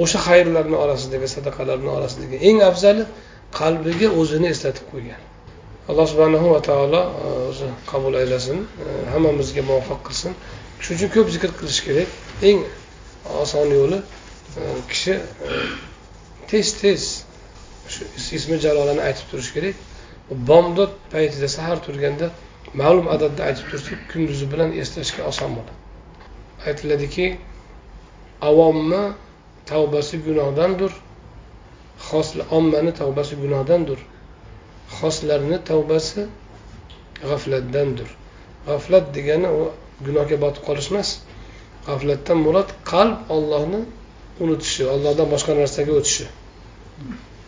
O'sha 0.04 0.20
xayrlarni 0.28 0.78
orasidagi 0.84 1.28
sadaqalarni 1.36 1.90
orasidagi 1.98 2.38
eng 2.50 2.60
afzali 2.70 3.04
qalbiga 3.60 4.08
o'zini 4.20 4.48
eslatib 4.54 4.86
qo'ygan. 4.94 5.22
Alloh 5.90 6.06
subhanahu 6.12 6.48
va 6.54 6.62
taolo 6.70 7.02
e, 7.26 7.30
o'zi 7.50 7.68
qabul 7.92 8.14
aylasin 8.22 8.60
e, 8.86 8.88
hammamizga 9.14 9.62
muvaffaq 9.70 10.02
qilsin. 10.08 10.34
Shuning 10.84 11.00
uchun 11.00 11.12
ko'p 11.16 11.28
zikr 11.36 11.52
qilish 11.60 11.82
kerak. 11.88 12.10
Eng 12.50 12.60
oson 13.44 13.68
yo'li 13.80 14.00
e, 14.60 14.62
kishi 14.92 15.16
tez 16.50 16.74
tez 16.82 17.04
shu 17.94 18.04
ismi 18.40 18.58
jalolani 18.66 19.02
aytib 19.08 19.26
turish 19.32 19.52
kerak. 19.56 19.76
Bomdod 20.50 20.92
paytida 21.14 21.48
sahar 21.58 21.78
turganda 21.86 22.28
ma'lum 22.82 23.08
adadda 23.16 23.42
aytib 23.50 23.66
tursak 23.72 24.00
kunduzi 24.12 24.46
bilan 24.54 24.76
eslashga 24.82 25.24
oson 25.32 25.56
bo'ladi. 25.58 25.74
Aytiladiki 26.68 27.28
avomni 28.50 29.04
tavbasi 29.72 30.16
gunohdandir. 30.28 30.92
Ommani 32.58 32.92
tavbasi 33.02 33.36
gunohdandir. 33.44 34.00
Xoslarni 34.98 35.58
tavbasi 35.70 36.22
g'aflatdandir. 37.30 38.10
G'aflat 38.68 39.06
degani 39.16 39.50
u 39.60 39.62
gunohga 40.06 40.38
botib 40.44 40.64
qolish 40.68 40.90
emas 40.94 41.10
g'aflatdan 41.88 42.38
murod 42.46 42.70
qalb 42.92 43.32
ollohni 43.36 43.82
unutishi 44.44 44.84
ollohdan 44.94 45.28
boshqa 45.34 45.58
narsaga 45.62 45.98
o'tishi. 46.00 46.28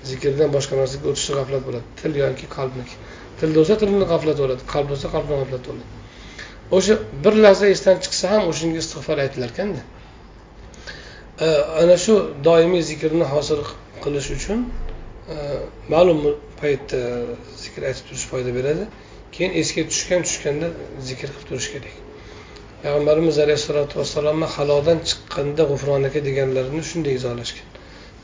Zikrdan 0.09 0.49
boshqa 0.55 0.81
narsaga 0.81 1.05
o'tishi 1.13 1.37
g'aflat 1.37 1.63
bo'ladi. 1.67 1.87
Til 2.01 2.11
yoki 2.23 2.51
qalbniki. 2.57 2.95
Til 3.39 3.49
bo'lsa 3.57 3.79
tilni 3.81 4.05
g'aflat 4.11 4.37
bo'ladi 4.43 4.67
qalb 4.73 4.87
bo'lsa 4.91 5.07
qalbni 5.15 5.35
g'aflat 5.41 5.63
bo'ladi. 5.69 5.87
O'sha 6.77 6.95
bir 7.23 7.33
lahza 7.45 7.67
esdan 7.75 7.97
chiqsa 8.03 8.25
ham 8.33 8.43
o'shanga 8.51 8.77
istig'for 8.83 9.17
aytilar 9.25 9.49
ekanda 9.55 9.81
ana 11.81 11.97
shu 12.05 12.15
doimiy 12.47 12.83
zikrni 12.91 13.25
hosil 13.33 13.61
qilish 14.03 14.29
uchun 14.37 14.59
e, 15.33 15.37
ma'lum 15.93 16.19
paytda 16.61 17.01
zikr 17.63 17.81
aytib 17.89 18.05
turish 18.09 18.25
foyda 18.31 18.51
beradi. 18.59 18.83
Keyin 19.35 19.51
esga 19.61 19.81
tushgan 19.91 20.21
tushganda 20.27 20.67
zikr 21.09 21.27
qilib 21.33 21.47
turish 21.49 21.69
kerak. 21.73 21.95
Payg'ambarimiz 22.83 23.37
alayhissalotu 23.45 23.99
vassalomni 24.01 24.47
halodan 24.55 24.97
chiqqanda 25.09 25.63
g'ufronaka 25.71 26.19
deganlarini 26.27 26.83
shunday 26.91 27.13
izohlashgan 27.19 27.67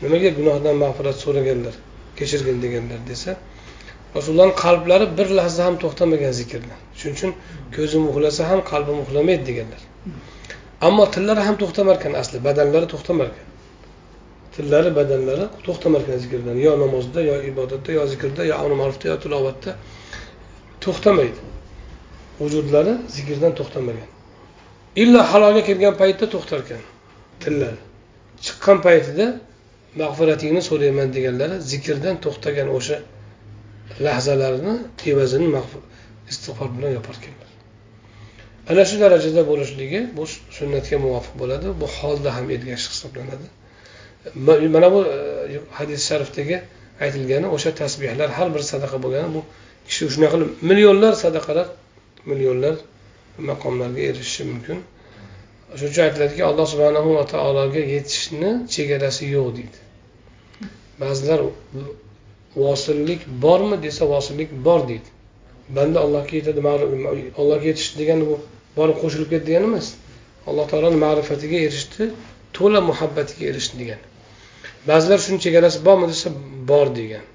nimaga 0.04 0.30
gunohdan 0.38 0.76
mag'firat 0.84 1.18
so'raganlar 1.24 1.76
kechirgin 2.20 2.58
deganlar 2.66 3.00
desa 3.10 3.32
rasulullohni 4.16 4.56
qalblari 4.64 5.06
bir 5.18 5.28
lahza 5.40 5.62
ham 5.68 5.76
to'xtamagan 5.84 6.34
zikrdan 6.40 6.80
shuning 7.00 7.16
uchun 7.18 7.32
ko'zim 7.76 8.04
uxlasa 8.12 8.42
ham 8.52 8.62
qalbim 8.72 8.98
uxlamaydi 9.04 9.44
deganlar. 9.50 9.82
Ammo 10.82 11.06
tillari 11.14 11.42
ham 11.48 11.56
to'xtamarkan 11.62 12.14
asli 12.22 12.38
badanlari 12.48 12.88
to'xtamarkan. 12.94 13.46
Tillari 14.56 14.92
badanlari 15.00 15.46
to'xtamarkan 15.66 16.18
zikrdan 16.24 16.58
yo 16.66 16.72
namozda 16.84 17.22
yo 17.30 17.36
ibodatda 17.52 17.92
yo 17.98 18.04
zikrda 18.14 18.42
yo 18.50 18.56
amri 18.62 18.76
ma'rufda 18.82 19.06
yo 19.12 19.18
tilovatda 19.24 19.72
to'xtamaydi. 20.84 21.42
Vujudlari 22.40 22.94
zikrdan 23.16 23.52
to'xtamagan 23.60 24.10
illo 25.02 25.22
halolga 25.32 25.62
kirgan 25.68 25.94
paytda 26.02 26.26
to'xtarkan 26.34 26.82
tillari. 27.44 27.82
Chiqqan 28.46 28.78
paytida 28.88 29.26
mag'firatingni 30.02 30.62
so'rayman 30.70 31.08
deganlari 31.16 31.56
zikrdan 31.72 32.16
to'xtagan 32.26 32.68
o'sha 32.78 32.98
lahzalarini 34.06 34.74
evazini 35.12 35.48
istig'for 36.32 36.68
bilan 36.76 36.92
yoparkanlar 36.98 37.45
ana 38.70 38.84
shu 38.90 38.96
darajada 39.04 39.42
bo'lishligi 39.52 40.00
bu 40.18 40.24
sunnatga 40.58 40.98
muvofiq 41.06 41.36
bo'ladi 41.42 41.68
bu 41.82 41.88
holda 41.98 42.30
ham 42.36 42.46
ergashish 42.56 42.90
hisoblanadi. 42.94 43.48
Mana 44.76 44.88
bu 44.96 45.00
e, 45.16 45.16
hadis 45.78 46.02
sharifdagi 46.10 46.58
aytilgani 47.06 47.48
o'sha 47.56 47.72
tasbehlar 47.82 48.30
har 48.38 48.48
bir 48.56 48.64
sadaqa 48.72 48.98
bo'lgani 49.04 49.30
bu 49.36 49.42
kishi 49.88 50.04
shunaqa 50.14 50.36
qilib 50.36 50.52
millionlar 50.70 51.14
sadaqalar 51.24 51.68
millionlar 52.30 52.76
maqomlarga 53.50 54.02
erishishi 54.10 54.44
mumkin. 54.52 54.78
Shuning 55.78 55.92
uchun 55.94 56.04
aytiladiki 56.08 56.44
alloh 56.50 56.66
subhanahu 56.74 57.10
va 57.18 57.24
taologa 57.34 57.82
yetishni 57.96 58.52
chegarasi 58.76 59.24
yo'q 59.36 59.48
deydi. 59.58 59.78
Ba'zilar 61.02 61.40
vosillik 62.64 63.22
bormi 63.46 63.78
desa 63.86 64.04
vosillik 64.14 64.50
bor 64.68 64.82
deydi. 64.92 65.10
Banda 65.78 65.98
allohga 66.06 66.34
yetadi 66.40 66.62
allohga 67.40 67.66
yetish 67.72 67.90
degani 68.00 68.26
bu 68.32 68.36
borib 68.78 68.98
qo'shilib 69.04 69.30
ketdi 69.34 69.48
degani 69.52 69.68
emas. 69.72 69.88
Alloh 70.50 70.66
taoloni 70.72 70.98
ma'rifatiga 71.06 71.58
erishdi 71.68 72.10
to'la 72.58 72.82
muhabbatiga 72.90 73.50
erishdi 73.52 73.76
degan. 73.82 74.02
Ba'zilar 74.90 75.20
shuni 75.26 75.40
chegarasi 75.46 75.80
bormi 75.88 76.08
desa 76.12 76.30
bor 76.72 76.88
degan. 77.00 77.26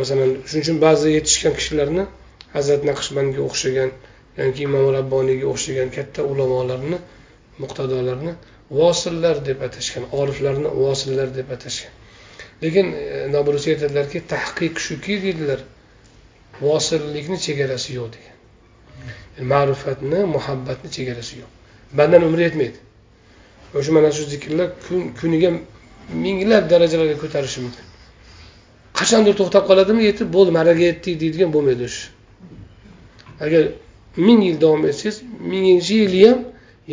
Masalan 0.00 0.30
shuning 0.48 0.64
uchun 0.64 0.78
ba'zi 0.86 1.12
yetishgan 1.16 1.54
kishilarni 1.58 2.04
hazrat 2.56 2.86
naqshbandga 2.90 3.40
o'xshagan 3.48 3.90
yoki 4.38 4.64
imom 4.68 4.86
rabboniyga 4.96 5.46
o'xshagan 5.52 5.90
katta 5.96 6.24
ulamolarni 6.32 6.98
muqtadolarni 7.62 8.32
vosillar 8.80 9.42
deb 9.48 9.62
atashgan 9.68 10.04
oriflarni 10.20 10.72
vosillar 10.82 11.34
deb 11.38 11.52
atashgan. 11.56 11.92
Lekin 12.62 12.86
e, 12.92 13.04
nobrusiy 13.34 13.74
aytadilarki 13.74 14.22
tahqiq 14.34 14.80
shuki 14.86 15.18
deydilar 15.24 15.66
vosillikni 16.66 17.38
chegarasi 17.46 17.98
yo'q 17.98 18.08
degan. 18.16 18.33
Ma'rifatni 19.52 20.20
muhabbatni 20.36 20.88
chegarasi 20.96 21.34
yo'q. 21.40 21.50
Bandani 21.98 22.24
umri 22.30 22.42
yetmaydi. 22.48 22.78
O'sha 23.76 23.92
mana 23.96 24.10
shu 24.16 24.22
zikrlar 24.32 24.68
kun 24.84 25.00
kuniga 25.20 25.50
minglab 26.24 26.64
darajalarga 26.72 27.16
ko'tarishi 27.22 27.58
mumkin. 27.64 27.84
Qachondir 28.98 29.34
to'xtab 29.40 29.64
qoladimi 29.70 30.02
yetib 30.08 30.28
bo'ldi 30.36 30.50
maraga 30.58 30.84
yetdik 30.90 31.14
deydigan 31.22 31.50
bo'lmaydi 31.54 31.82
o'sha. 31.88 32.06
Agar 33.44 33.62
ming 34.26 34.40
yil 34.48 34.56
davom 34.64 34.82
etsangiz 34.90 35.16
minginchi 35.50 35.94
yili 36.02 36.20
ham 36.28 36.40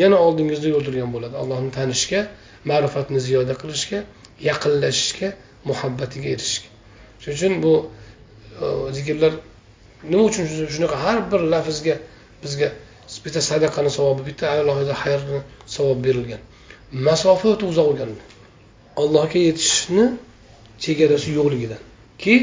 yana 0.01 0.17
oldingizda 0.25 0.67
yo'l 0.73 0.83
turgan 0.87 1.09
bo'ladi. 1.15 1.35
Allohni 1.41 1.71
tanishga 1.77 2.21
ma'rifatni 2.69 3.19
ziyoda 3.27 3.53
qilishga 3.61 3.99
yaqinlashishga 4.49 5.29
muhabbatiga 5.69 6.27
erishishga. 6.35 6.69
Shuning 7.21 7.37
uchun 7.37 7.53
bu 7.63 7.73
e, 8.63 8.65
zikrlar 8.97 9.33
nima 10.09 10.23
uchun 10.29 10.45
shunaqa 10.75 10.97
har 11.05 11.17
bir 11.31 11.41
lafzga 11.53 11.95
bizga 12.43 12.69
bitta 13.25 13.41
sadaqani 13.51 13.89
savobi 13.97 14.21
bitta 14.29 14.45
alohida 14.51 14.93
xayrni 15.03 15.39
savob 15.75 15.99
berilgan. 16.05 16.41
Masofa 17.07 17.47
o'ta 17.53 17.65
uzoq 17.71 17.87
bo'lgan. 17.89 18.09
Allohga 19.01 19.39
yetishishni 19.47 20.05
chegarasi 20.83 21.29
yo'qligidan. 21.37 21.81
Ki 22.21 22.33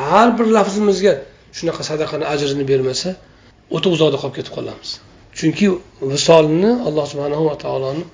har 0.00 0.28
bir 0.38 0.46
lafzimizga 0.56 1.12
shunaqa 1.58 1.82
sadaqani 1.90 2.24
ajrini 2.34 2.64
bermasa 2.72 3.10
o'ta 3.76 3.88
uzoqda 3.94 4.18
qolib 4.22 4.34
ketib 4.38 4.52
qolamiz. 4.58 4.90
Chunki 5.38 5.66
visolni 6.12 6.70
alloh 6.88 7.04
subhanahu 7.12 7.44
va 7.50 7.56
taoloni 7.64 8.04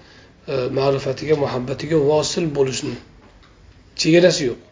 e, 0.53 0.55
ma'rifatiga 0.79 1.35
muhabbatiga 1.45 1.97
vosil 2.11 2.45
bo'lishni 2.57 2.97
chegarasi 4.01 4.43
yo'q. 4.49 4.68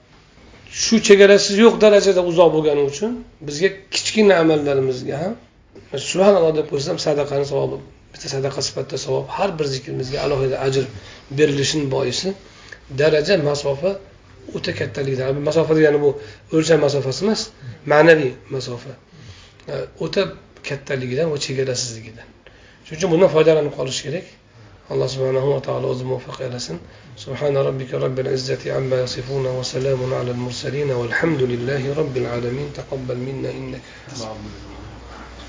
Shu 0.83 0.97
chegarasi 1.09 1.51
yo'q 1.63 1.75
darajada 1.85 2.21
uzoq 2.31 2.49
bo'lgani 2.57 2.83
uchun 2.91 3.13
bizga 3.49 3.69
kichkina 3.95 4.35
amallarimizga 4.43 5.17
ham 5.23 5.35
subhanalloh 6.11 6.53
deb 6.59 6.67
qo'ysam 6.73 6.97
sadaqani 7.07 7.47
savobi 7.53 7.79
bitta 8.13 8.27
sadaqa 8.35 8.61
sifatida 8.69 8.99
savob 9.07 9.27
har 9.37 9.51
bir 9.59 9.67
zikrimizga 9.75 10.19
alohida 10.27 10.57
ajr 10.67 10.85
berilishini 11.39 11.87
boisi 11.95 12.29
daraja 13.01 13.35
masofa 13.51 13.91
o'ta 14.57 14.73
kattalikda 14.81 15.25
masofa 15.49 15.73
degani 15.79 15.99
bu 16.05 16.11
o'lcham 16.57 16.79
masofasi 16.87 17.21
emas 17.25 17.41
ma'naviy 17.93 18.33
masofa. 18.55 18.93
O'ta 20.05 20.23
kattaligidan 20.69 21.27
va 21.33 21.39
chegarasizligidan. 21.47 22.29
Shuning 22.85 22.99
uchun 22.99 23.11
bundan 23.13 23.31
foydalanib 23.37 23.75
qolish 23.79 24.01
kerak. 24.07 24.27
Alloh 24.93 25.09
subhanahu 25.15 25.49
va 25.55 25.61
taolo 25.67 25.87
o'zi 25.95 26.05
muvaffaq 26.11 26.39
aylasin 26.47 26.77
سبحان 27.17 27.57
ربك 27.57 27.95
رب 27.95 28.19
العزة 28.19 28.77
عما 28.77 29.03
يصفون 29.03 29.47
وسلام 29.47 30.15
على 30.15 30.31
المرسلين 30.31 30.91
والحمد 30.91 31.43
لله 31.43 31.95
رب 31.95 32.17
العالمين. 32.17 32.73
تقبل 32.77 33.17
منا 33.17 33.51
إنك 33.51 33.81